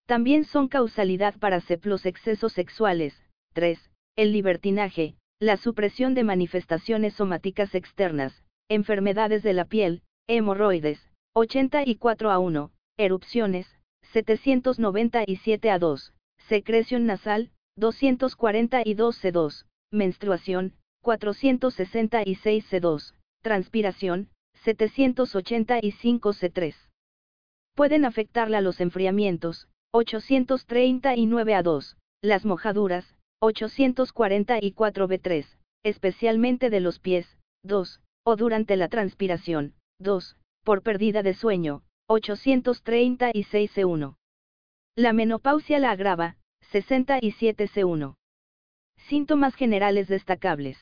También 0.07 0.45
son 0.45 0.69
causalidad 0.69 1.39
para 1.39 1.61
CEP 1.61 1.87
los 1.87 2.05
excesos 2.05 2.53
sexuales, 2.53 3.15
3, 3.55 3.91
el 4.17 4.33
libertinaje, 4.33 5.17
la 5.39 5.57
supresión 5.57 6.15
de 6.15 6.25
manifestaciones 6.25 7.15
somáticas 7.15 7.75
externas, 7.75 8.45
enfermedades 8.69 9.43
de 9.43 9.55
la 9.55 9.65
piel, 9.65 10.03
hemorroides, 10.27 11.09
84 11.35 12.31
a 12.31 12.39
1, 12.39 12.71
erupciones, 12.99 13.67
797 14.13 15.71
a 15.71 15.79
2, 15.79 16.13
secreción 16.49 17.07
nasal, 17.07 17.51
242 17.77 19.25
C2, 19.25 19.65
menstruación, 19.91 20.75
466 21.03 22.71
C2, 22.71 23.15
transpiración, 23.43 24.29
785 24.65 26.33
C3. 26.35 26.75
Pueden 27.75 28.05
afectarla 28.05 28.61
los 28.61 28.81
enfriamientos, 28.81 29.69
839 29.93 31.55
a 31.55 31.63
2, 31.63 31.97
las 32.23 32.45
mojaduras, 32.45 33.15
844 33.41 35.09
B3, 35.09 35.47
especialmente 35.83 36.69
de 36.69 36.81
los 36.81 36.99
pies, 36.99 37.39
2, 37.65 38.03
o 38.25 38.37
durante 38.37 38.77
la 38.77 38.89
transpiración, 38.89 39.75
2, 39.99 40.37
por 40.63 40.83
pérdida 40.83 41.23
de 41.23 41.33
sueño, 41.33 41.83
836 42.09 43.75
C1. 43.75 44.17
La 44.95 45.13
menopausia 45.15 45.79
la 45.79 45.91
agrava, 45.91 46.37
67 46.71 47.67
C1. 47.67 48.15
Síntomas 49.09 49.55
generales 49.55 50.09
destacables. 50.09 50.77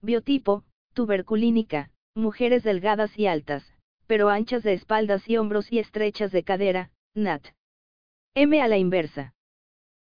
Biotipo, 0.00 0.64
tuberculínica, 0.94 1.90
mujeres 2.18 2.64
delgadas 2.64 3.16
y 3.16 3.26
altas, 3.26 3.64
pero 4.06 4.28
anchas 4.28 4.62
de 4.62 4.72
espaldas 4.72 5.28
y 5.28 5.36
hombros 5.36 5.72
y 5.72 5.78
estrechas 5.78 6.32
de 6.32 6.42
cadera, 6.42 6.90
NAT. 7.14 7.46
M 8.34 8.60
a 8.60 8.68
la 8.68 8.76
inversa. 8.76 9.34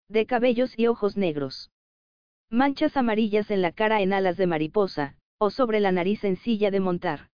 De 0.09 0.25
cabellos 0.25 0.79
y 0.79 0.87
ojos 0.87 1.17
negros. 1.17 1.71
Manchas 2.51 2.97
amarillas 2.97 3.51
en 3.51 3.63
la 3.63 3.73
cara 3.73 4.01
en 4.01 4.13
alas 4.13 4.37
de 4.37 4.47
mariposa, 4.47 5.17
o 5.39 5.51
sobre 5.51 5.81
la 5.81 5.93
nariz 5.93 6.21
sencilla 6.21 6.71
de 6.71 6.81
montar. 6.81 7.31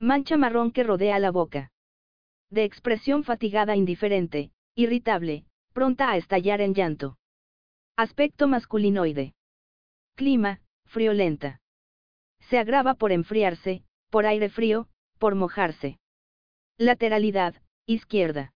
Mancha 0.00 0.36
marrón 0.36 0.70
que 0.70 0.84
rodea 0.84 1.18
la 1.18 1.30
boca. 1.30 1.70
De 2.50 2.64
expresión 2.64 3.24
fatigada 3.24 3.74
indiferente, 3.74 4.52
irritable, 4.74 5.46
pronta 5.72 6.10
a 6.10 6.16
estallar 6.16 6.60
en 6.60 6.74
llanto. 6.74 7.16
Aspecto 7.96 8.48
masculinoide. 8.48 9.34
Clima, 10.14 10.60
friolenta. 10.84 11.60
Se 12.50 12.58
agrava 12.58 12.94
por 12.94 13.10
enfriarse, 13.10 13.82
por 14.14 14.26
aire 14.26 14.48
frío, 14.48 14.86
por 15.18 15.34
mojarse. 15.34 15.98
Lateralidad, 16.78 17.56
izquierda. 17.84 18.52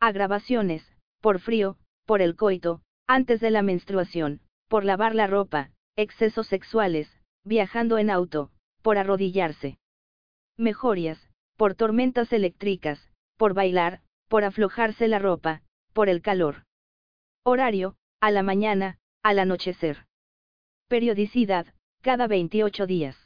Agravaciones, 0.00 0.82
por 1.20 1.38
frío, 1.38 1.76
por 2.04 2.20
el 2.20 2.34
coito, 2.34 2.82
antes 3.06 3.38
de 3.38 3.52
la 3.52 3.62
menstruación, 3.62 4.40
por 4.66 4.84
lavar 4.84 5.14
la 5.14 5.28
ropa, 5.28 5.70
excesos 5.94 6.48
sexuales, 6.48 7.08
viajando 7.44 7.96
en 7.96 8.10
auto, 8.10 8.50
por 8.82 8.98
arrodillarse. 8.98 9.78
Mejorias, 10.56 11.30
por 11.56 11.76
tormentas 11.76 12.32
eléctricas, 12.32 12.98
por 13.36 13.54
bailar, 13.54 14.00
por 14.26 14.42
aflojarse 14.42 15.06
la 15.06 15.20
ropa, 15.20 15.62
por 15.92 16.08
el 16.08 16.22
calor. 16.22 16.64
Horario, 17.44 17.94
a 18.20 18.32
la 18.32 18.42
mañana, 18.42 18.98
al 19.22 19.38
anochecer. 19.38 20.06
Periodicidad, 20.88 21.66
cada 22.00 22.26
28 22.26 22.88
días. 22.88 23.21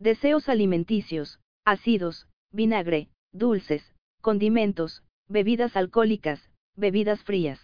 Deseos 0.00 0.48
alimenticios, 0.48 1.40
ácidos, 1.66 2.26
vinagre, 2.50 3.10
dulces, 3.32 3.84
condimentos, 4.22 5.04
bebidas 5.28 5.76
alcohólicas, 5.76 6.50
bebidas 6.74 7.22
frías. 7.22 7.60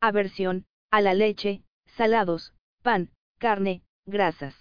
Aversión, 0.00 0.64
a 0.90 1.00
la 1.00 1.14
leche, 1.14 1.62
salados, 1.86 2.52
pan, 2.82 3.10
carne, 3.38 3.82
grasas. 4.06 4.56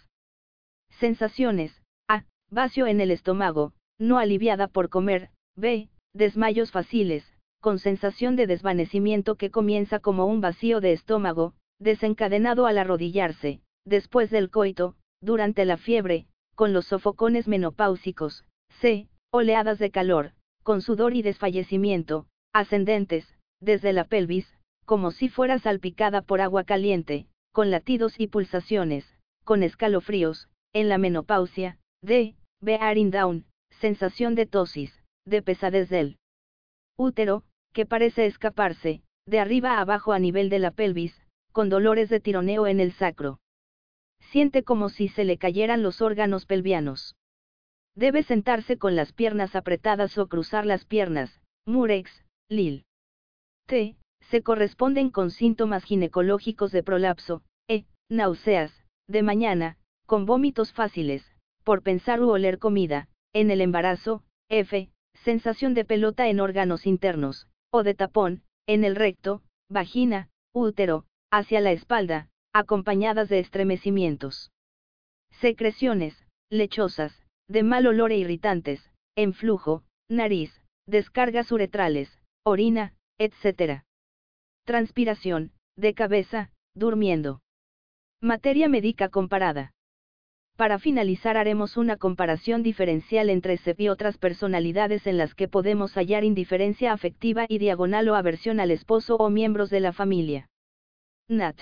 Sensaciones, 0.99 1.81
A. 2.07 2.25
Vacío 2.51 2.85
en 2.85 3.01
el 3.01 3.09
estómago, 3.09 3.73
no 3.97 4.19
aliviada 4.19 4.67
por 4.67 4.89
comer, 4.89 5.31
B. 5.55 5.89
Desmayos 6.13 6.71
fáciles, 6.71 7.25
con 7.61 7.79
sensación 7.79 8.35
de 8.35 8.45
desvanecimiento 8.45 9.37
que 9.37 9.49
comienza 9.49 9.99
como 9.99 10.27
un 10.27 10.39
vacío 10.39 10.81
de 10.81 10.93
estómago, 10.93 11.55
desencadenado 11.79 12.67
al 12.67 12.77
arrodillarse, 12.77 13.61
después 13.85 14.29
del 14.29 14.51
coito, 14.51 14.95
durante 15.19 15.65
la 15.65 15.77
fiebre, 15.77 16.27
con 16.55 16.73
los 16.73 16.87
sofocones 16.87 17.47
menopáusicos, 17.47 18.45
C. 18.69 19.07
Oleadas 19.31 19.79
de 19.79 19.91
calor, 19.91 20.31
con 20.63 20.81
sudor 20.81 21.13
y 21.13 21.21
desfallecimiento, 21.21 22.27
ascendentes, 22.53 23.27
desde 23.59 23.93
la 23.93 24.05
pelvis, 24.05 24.47
como 24.85 25.11
si 25.11 25.29
fuera 25.29 25.59
salpicada 25.59 26.21
por 26.21 26.41
agua 26.41 26.63
caliente, 26.63 27.27
con 27.51 27.71
latidos 27.71 28.19
y 28.19 28.27
pulsaciones, 28.27 29.05
con 29.43 29.63
escalofríos, 29.63 30.49
en 30.73 30.89
la 30.89 30.97
menopausia, 30.97 31.77
D. 32.01 32.35
Bearing 32.61 33.11
down, 33.11 33.45
sensación 33.69 34.35
de 34.35 34.45
tosis, 34.45 35.03
de 35.25 35.41
pesadez 35.41 35.89
del 35.89 36.17
útero, 36.97 37.43
que 37.73 37.85
parece 37.85 38.25
escaparse, 38.25 39.01
de 39.25 39.39
arriba 39.39 39.73
a 39.73 39.81
abajo 39.81 40.13
a 40.13 40.19
nivel 40.19 40.49
de 40.49 40.59
la 40.59 40.71
pelvis, 40.71 41.19
con 41.51 41.69
dolores 41.69 42.09
de 42.09 42.19
tironeo 42.19 42.67
en 42.67 42.79
el 42.79 42.93
sacro. 42.93 43.39
Siente 44.31 44.63
como 44.63 44.89
si 44.89 45.07
se 45.07 45.23
le 45.23 45.37
cayeran 45.37 45.83
los 45.83 46.01
órganos 46.01 46.45
pelvianos. 46.45 47.15
Debe 47.95 48.23
sentarse 48.23 48.77
con 48.77 48.95
las 48.95 49.13
piernas 49.13 49.55
apretadas 49.55 50.17
o 50.17 50.27
cruzar 50.27 50.65
las 50.65 50.85
piernas, 50.85 51.41
Murex, 51.65 52.25
Lil. 52.49 52.85
T 53.67 53.95
se 54.29 54.41
corresponden 54.41 55.09
con 55.09 55.31
síntomas 55.31 55.83
ginecológicos 55.83 56.71
de 56.71 56.83
prolapso, 56.83 57.43
e, 57.67 57.85
náuseas, 58.09 58.85
de 59.07 59.21
mañana, 59.23 59.77
con 60.05 60.25
vómitos 60.25 60.73
fáciles, 60.73 61.31
por 61.63 61.83
pensar 61.83 62.21
u 62.21 62.29
oler 62.29 62.59
comida, 62.59 63.07
en 63.33 63.51
el 63.51 63.61
embarazo, 63.61 64.23
f, 64.49 64.89
sensación 65.23 65.73
de 65.73 65.85
pelota 65.85 66.27
en 66.27 66.39
órganos 66.39 66.85
internos, 66.85 67.47
o 67.71 67.83
de 67.83 67.93
tapón, 67.93 68.43
en 68.67 68.83
el 68.83 68.95
recto, 68.95 69.41
vagina, 69.69 70.29
útero, 70.53 71.05
hacia 71.31 71.61
la 71.61 71.71
espalda, 71.71 72.29
acompañadas 72.55 73.27
de 73.27 73.39
estremecimientos. 73.39 74.49
Secreciones, 75.41 76.25
lechosas, 76.49 77.11
de 77.49 77.63
mal 77.63 77.85
olor 77.85 78.13
e 78.13 78.17
irritantes, 78.17 78.93
en 79.17 79.33
flujo, 79.33 79.83
nariz, 80.09 80.61
descargas 80.87 81.51
uretrales, 81.51 82.17
orina, 82.45 82.93
etc. 83.17 83.83
Transpiración, 84.63 85.51
de 85.75 85.93
cabeza, 85.93 86.49
durmiendo. 86.73 87.41
Materia 88.21 88.69
médica 88.69 89.09
comparada. 89.09 89.73
Para 90.55 90.79
finalizar 90.79 91.35
haremos 91.35 91.75
una 91.75 91.97
comparación 91.97 92.63
diferencial 92.63 93.29
entre 93.29 93.57
SEP 93.57 93.81
y 93.81 93.89
otras 93.89 94.17
personalidades 94.17 95.07
en 95.07 95.17
las 95.17 95.35
que 95.35 95.49
podemos 95.49 95.95
hallar 95.95 96.23
indiferencia 96.23 96.93
afectiva 96.93 97.47
y 97.49 97.57
diagonal 97.57 98.07
o 98.07 98.15
aversión 98.15 98.61
al 98.61 98.71
esposo 98.71 99.17
o 99.17 99.29
miembros 99.29 99.69
de 99.69 99.81
la 99.81 99.91
familia. 99.91 100.47
Nat. 101.27 101.59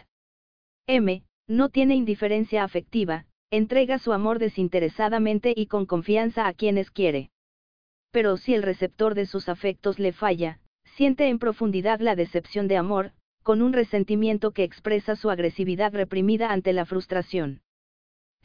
M. 0.88 1.24
No 1.48 1.70
tiene 1.70 1.96
indiferencia 1.96 2.64
afectiva, 2.64 3.26
entrega 3.52 4.00
su 4.00 4.12
amor 4.12 4.40
desinteresadamente 4.40 5.54
y 5.56 5.68
con 5.68 5.86
confianza 5.86 6.46
a 6.46 6.54
quienes 6.54 6.92
quiere. 6.92 7.32
Pero 8.12 8.36
si 8.36 8.54
el 8.54 8.64
receptor 8.64 9.16
de 9.16 9.26
sus 9.26 9.48
afectos 9.48 9.98
le 9.98 10.12
falla, 10.12 10.60
siente 10.84 11.30
en 11.30 11.40
profundidad 11.40 12.02
la 12.02 12.16
decepción 12.16 12.68
de 12.68 12.78
amor, 12.78 13.14
con 13.44 13.62
un 13.62 13.74
resentimiento 13.74 14.52
que 14.52 14.64
expresa 14.64 15.16
su 15.16 15.30
agresividad 15.30 15.94
reprimida 15.94 16.52
ante 16.52 16.74
la 16.74 16.86
frustración. 16.86 17.62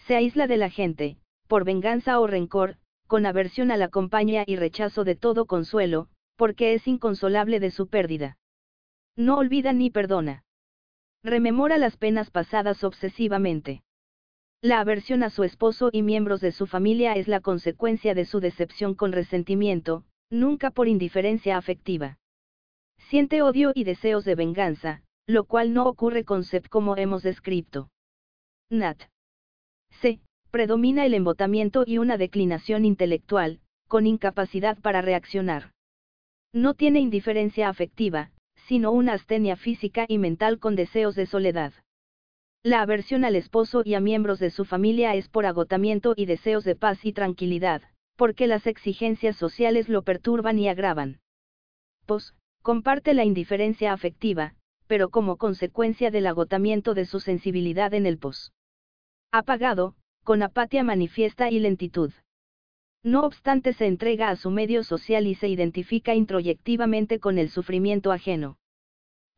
Se 0.07 0.15
aísla 0.15 0.47
de 0.47 0.57
la 0.57 0.71
gente, 0.71 1.19
por 1.49 1.65
venganza 1.65 2.21
o 2.21 2.27
rencor, 2.27 2.77
con 3.07 3.27
aversión 3.27 3.71
a 3.71 3.77
la 3.77 3.89
compañía 3.89 4.45
y 4.47 4.57
rechazo 4.57 5.03
de 5.03 5.17
todo 5.17 5.47
consuelo, 5.47 6.09
porque 6.37 6.75
es 6.75 6.87
inconsolable 6.87 7.59
de 7.59 7.71
su 7.71 7.89
pérdida. 7.89 8.39
No 9.17 9.39
olvida 9.39 9.73
ni 9.73 9.91
perdona. 9.91 10.45
Rememora 11.25 11.79
las 11.79 11.97
penas 11.97 12.31
pasadas 12.31 12.85
obsesivamente. 12.85 13.83
La 14.63 14.81
aversión 14.81 15.23
a 15.23 15.31
su 15.31 15.45
esposo 15.45 15.91
y 15.93 16.03
miembros 16.03 16.41
de 16.41 16.53
su 16.53 16.67
familia 16.67 17.15
es 17.15 17.29
la 17.29 17.41
consecuencia 17.41 18.15
de 18.15 18.25
su 18.25 18.41
decepción 18.41 18.95
con 18.95 19.13
resentimiento, 19.13 20.05
nunca 20.31 20.71
por 20.71 20.89
indiferencia 20.89 21.57
afectiva. 21.57 22.19
Siente 23.09 23.43
odio 23.43 23.73
y 23.75 23.85
deseos 23.85 24.25
de 24.25 24.35
venganza, 24.35 25.03
lo 25.27 25.45
cual 25.45 25.73
no 25.73 25.87
ocurre 25.87 26.25
con 26.25 26.45
Sep 26.45 26.69
como 26.69 26.97
hemos 26.97 27.23
descrito. 27.23 27.91
Nat. 28.71 29.03
C. 29.91 30.21
predomina 30.51 31.07
el 31.07 31.15
embotamiento 31.15 31.85
y 31.87 31.99
una 31.99 32.17
declinación 32.17 32.85
intelectual, 32.85 33.61
con 33.89 34.07
incapacidad 34.07 34.79
para 34.79 35.03
reaccionar. 35.03 35.73
No 36.53 36.75
tiene 36.75 37.01
indiferencia 37.01 37.69
afectiva, 37.69 38.31
sino 38.69 38.93
una 38.93 39.15
astenia 39.15 39.57
física 39.57 40.05
y 40.07 40.19
mental 40.19 40.59
con 40.59 40.77
deseos 40.77 41.15
de 41.15 41.25
soledad. 41.25 41.73
La 42.63 42.83
aversión 42.83 43.25
al 43.25 43.35
esposo 43.35 43.81
y 43.83 43.95
a 43.95 44.01
miembros 44.01 44.39
de 44.39 44.51
su 44.51 44.67
familia 44.67 45.15
es 45.15 45.29
por 45.29 45.47
agotamiento 45.47 46.13
y 46.15 46.27
deseos 46.27 46.65
de 46.65 46.77
paz 46.77 47.03
y 47.05 47.15
tranquilidad, 47.15 47.81
porque 48.17 48.47
las 48.47 48.67
exigencias 48.67 49.37
sociales 49.37 49.89
lo 49.89 50.03
perturban 50.03 50.59
y 50.59 50.69
agravan. 50.69 51.21
Pos, 52.05 52.35
comparte 52.61 53.15
la 53.15 53.25
indiferencia 53.25 53.95
afectiva, 53.95 54.55
pero 54.87 55.09
como 55.09 55.39
consecuencia 55.39 56.11
del 56.11 56.27
agotamiento 56.27 56.93
de 56.93 57.07
su 57.07 57.21
sensibilidad 57.21 57.95
en 57.95 58.05
el 58.05 58.19
pos. 58.19 58.53
Apagado, 59.33 59.95
con 60.25 60.43
apatía 60.43 60.85
manifiesta 60.85 61.51
y 61.51 61.59
lentitud. 61.59 62.13
No 63.05 63.23
obstante 63.25 63.73
se 63.73 63.87
entrega 63.87 64.29
a 64.29 64.37
su 64.37 64.51
medio 64.51 64.83
social 64.83 65.27
y 65.27 65.35
se 65.35 65.49
identifica 65.49 66.15
introyectivamente 66.15 67.21
con 67.21 67.39
el 67.39 67.49
sufrimiento 67.49 68.13
ajeno. 68.13 68.59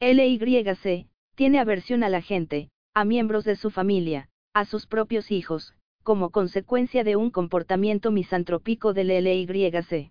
LYC, 0.01 1.09
tiene 1.35 1.59
aversión 1.59 2.03
a 2.03 2.09
la 2.09 2.23
gente, 2.23 2.71
a 2.95 3.05
miembros 3.05 3.45
de 3.45 3.57
su 3.57 3.71
familia, 3.71 4.29
a 4.55 4.65
sus 4.65 4.87
propios 4.87 5.31
hijos, 5.31 5.75
como 6.03 6.31
consecuencia 6.31 7.05
de 7.05 7.17
un 7.17 7.31
comportamiento 7.31 8.11
misantrópico 8.11 8.95
del 8.95 9.09
LYC. 9.09 10.11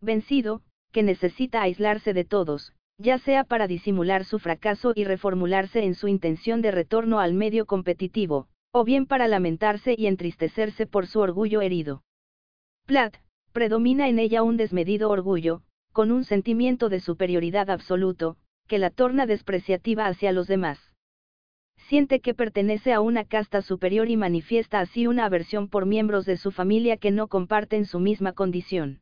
Vencido, 0.00 0.62
que 0.92 1.02
necesita 1.02 1.62
aislarse 1.62 2.14
de 2.14 2.24
todos, 2.24 2.72
ya 2.98 3.18
sea 3.18 3.44
para 3.44 3.66
disimular 3.66 4.24
su 4.24 4.38
fracaso 4.38 4.92
y 4.94 5.04
reformularse 5.04 5.84
en 5.84 5.94
su 5.94 6.06
intención 6.06 6.62
de 6.62 6.70
retorno 6.70 7.18
al 7.18 7.34
medio 7.34 7.66
competitivo, 7.66 8.48
o 8.72 8.84
bien 8.84 9.06
para 9.06 9.26
lamentarse 9.26 9.94
y 9.98 10.06
entristecerse 10.06 10.86
por 10.86 11.06
su 11.06 11.20
orgullo 11.20 11.62
herido. 11.62 12.02
Platt, 12.86 13.16
predomina 13.52 14.08
en 14.08 14.18
ella 14.18 14.42
un 14.42 14.56
desmedido 14.56 15.10
orgullo, 15.10 15.62
con 15.92 16.12
un 16.12 16.24
sentimiento 16.24 16.88
de 16.88 17.00
superioridad 17.00 17.70
absoluto, 17.70 18.36
que 18.68 18.78
la 18.78 18.90
torna 18.90 19.26
despreciativa 19.26 20.06
hacia 20.06 20.32
los 20.32 20.46
demás. 20.46 20.78
Siente 21.88 22.20
que 22.20 22.34
pertenece 22.34 22.92
a 22.92 23.00
una 23.00 23.24
casta 23.24 23.62
superior 23.62 24.08
y 24.08 24.16
manifiesta 24.16 24.78
así 24.78 25.06
una 25.06 25.24
aversión 25.24 25.68
por 25.68 25.86
miembros 25.86 26.24
de 26.24 26.36
su 26.36 26.52
familia 26.52 26.96
que 26.96 27.10
no 27.10 27.26
comparten 27.26 27.84
su 27.84 27.98
misma 27.98 28.32
condición. 28.32 29.00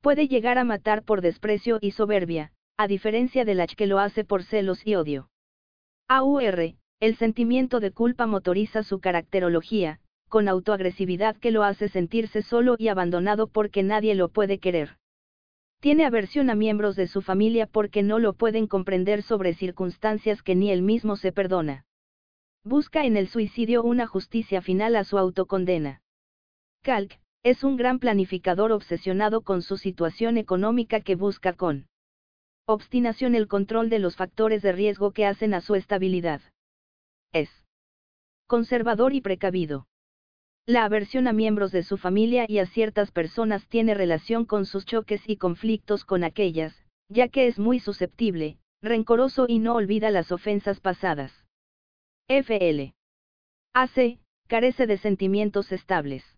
Puede 0.00 0.28
llegar 0.28 0.56
a 0.58 0.64
matar 0.64 1.02
por 1.02 1.20
desprecio 1.20 1.78
y 1.82 1.90
soberbia, 1.90 2.52
a 2.78 2.86
diferencia 2.86 3.44
del 3.44 3.60
H 3.60 3.76
que 3.76 3.86
lo 3.86 3.98
hace 3.98 4.24
por 4.24 4.42
celos 4.42 4.86
y 4.86 4.94
odio. 4.94 5.28
AUR, 6.08 6.76
el 7.00 7.16
sentimiento 7.16 7.80
de 7.80 7.90
culpa 7.90 8.26
motoriza 8.26 8.82
su 8.82 9.00
caracterología, 9.00 10.00
con 10.28 10.48
autoagresividad 10.48 11.36
que 11.36 11.50
lo 11.50 11.64
hace 11.64 11.88
sentirse 11.88 12.42
solo 12.42 12.76
y 12.78 12.88
abandonado 12.88 13.48
porque 13.48 13.82
nadie 13.82 14.14
lo 14.14 14.28
puede 14.28 14.58
querer. 14.58 14.96
Tiene 15.80 16.04
aversión 16.04 16.50
a 16.50 16.54
miembros 16.54 16.96
de 16.96 17.06
su 17.06 17.22
familia 17.22 17.66
porque 17.66 18.02
no 18.02 18.18
lo 18.18 18.34
pueden 18.34 18.66
comprender 18.66 19.22
sobre 19.22 19.54
circunstancias 19.54 20.42
que 20.42 20.54
ni 20.54 20.70
él 20.70 20.82
mismo 20.82 21.16
se 21.16 21.32
perdona. 21.32 21.84
Busca 22.64 23.04
en 23.04 23.16
el 23.16 23.28
suicidio 23.28 23.82
una 23.82 24.06
justicia 24.06 24.60
final 24.60 24.96
a 24.96 25.04
su 25.04 25.18
autocondena. 25.18 26.02
Kalk, 26.82 27.18
es 27.42 27.64
un 27.64 27.76
gran 27.76 27.98
planificador 27.98 28.72
obsesionado 28.72 29.42
con 29.42 29.62
su 29.62 29.76
situación 29.76 30.36
económica 30.36 31.00
que 31.00 31.14
busca 31.14 31.52
con 31.52 31.86
obstinación 32.66 33.34
el 33.34 33.48
control 33.48 33.88
de 33.88 33.98
los 33.98 34.16
factores 34.16 34.60
de 34.62 34.72
riesgo 34.72 35.12
que 35.12 35.24
hacen 35.24 35.54
a 35.54 35.60
su 35.60 35.74
estabilidad. 35.74 36.42
Es 37.32 37.48
conservador 38.46 39.14
y 39.14 39.20
precavido. 39.20 39.87
La 40.68 40.84
aversión 40.84 41.28
a 41.28 41.32
miembros 41.32 41.72
de 41.72 41.82
su 41.82 41.96
familia 41.96 42.44
y 42.46 42.58
a 42.58 42.66
ciertas 42.66 43.10
personas 43.10 43.66
tiene 43.68 43.94
relación 43.94 44.44
con 44.44 44.66
sus 44.66 44.84
choques 44.84 45.22
y 45.26 45.38
conflictos 45.38 46.04
con 46.04 46.24
aquellas, 46.24 46.84
ya 47.08 47.28
que 47.28 47.46
es 47.46 47.58
muy 47.58 47.80
susceptible, 47.80 48.58
rencoroso 48.82 49.46
y 49.48 49.60
no 49.60 49.76
olvida 49.76 50.10
las 50.10 50.30
ofensas 50.30 50.80
pasadas. 50.80 51.32
FL. 52.28 52.92
AC, 53.72 54.18
carece 54.46 54.86
de 54.86 54.98
sentimientos 54.98 55.72
estables. 55.72 56.36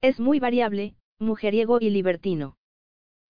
Es 0.00 0.20
muy 0.20 0.38
variable, 0.38 0.94
mujeriego 1.18 1.78
y 1.80 1.90
libertino. 1.90 2.54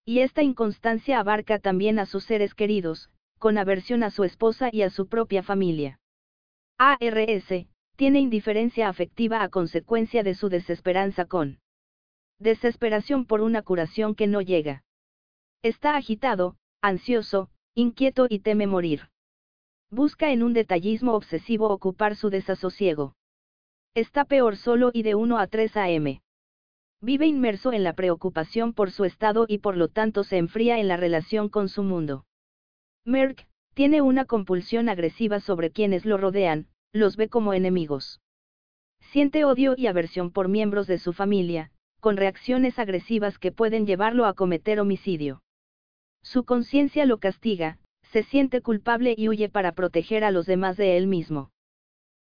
Y 0.04 0.18
esta 0.18 0.42
inconstancia 0.42 1.18
abarca 1.18 1.60
también 1.60 1.98
a 1.98 2.04
sus 2.04 2.24
seres 2.24 2.54
queridos, 2.54 3.08
con 3.38 3.56
aversión 3.56 4.02
a 4.02 4.10
su 4.10 4.24
esposa 4.24 4.68
y 4.70 4.82
a 4.82 4.90
su 4.90 5.08
propia 5.08 5.42
familia. 5.42 5.98
ARS, 6.76 7.70
tiene 8.00 8.18
indiferencia 8.18 8.88
afectiva 8.88 9.42
a 9.42 9.50
consecuencia 9.50 10.22
de 10.22 10.34
su 10.34 10.48
desesperanza 10.48 11.26
con 11.26 11.58
desesperación 12.38 13.26
por 13.26 13.42
una 13.42 13.60
curación 13.60 14.14
que 14.14 14.26
no 14.26 14.40
llega. 14.40 14.84
Está 15.62 15.96
agitado, 15.96 16.56
ansioso, 16.80 17.50
inquieto 17.74 18.26
y 18.30 18.38
teme 18.38 18.66
morir. 18.66 19.10
Busca 19.90 20.32
en 20.32 20.42
un 20.42 20.54
detallismo 20.54 21.12
obsesivo 21.12 21.68
ocupar 21.68 22.16
su 22.16 22.30
desasosiego. 22.30 23.16
Está 23.94 24.24
peor 24.24 24.56
solo 24.56 24.90
y 24.94 25.02
de 25.02 25.14
1 25.14 25.36
a 25.36 25.46
3 25.46 25.76
am. 25.76 26.20
Vive 27.02 27.26
inmerso 27.26 27.70
en 27.74 27.84
la 27.84 27.92
preocupación 27.92 28.72
por 28.72 28.92
su 28.92 29.04
estado 29.04 29.44
y 29.46 29.58
por 29.58 29.76
lo 29.76 29.88
tanto 29.88 30.24
se 30.24 30.38
enfría 30.38 30.78
en 30.78 30.88
la 30.88 30.96
relación 30.96 31.50
con 31.50 31.68
su 31.68 31.82
mundo. 31.82 32.24
Merck, 33.04 33.46
tiene 33.74 34.00
una 34.00 34.24
compulsión 34.24 34.88
agresiva 34.88 35.38
sobre 35.38 35.70
quienes 35.70 36.06
lo 36.06 36.16
rodean, 36.16 36.66
los 36.92 37.16
ve 37.16 37.28
como 37.28 37.54
enemigos. 37.54 38.20
Siente 39.00 39.44
odio 39.44 39.74
y 39.76 39.86
aversión 39.86 40.30
por 40.30 40.48
miembros 40.48 40.86
de 40.86 40.98
su 40.98 41.12
familia, 41.12 41.70
con 42.00 42.16
reacciones 42.16 42.78
agresivas 42.78 43.38
que 43.38 43.52
pueden 43.52 43.86
llevarlo 43.86 44.26
a 44.26 44.34
cometer 44.34 44.80
homicidio. 44.80 45.42
Su 46.22 46.44
conciencia 46.44 47.06
lo 47.06 47.18
castiga, 47.18 47.78
se 48.02 48.22
siente 48.24 48.60
culpable 48.60 49.14
y 49.16 49.28
huye 49.28 49.48
para 49.48 49.72
proteger 49.72 50.24
a 50.24 50.30
los 50.30 50.46
demás 50.46 50.76
de 50.76 50.96
él 50.96 51.06
mismo. 51.06 51.50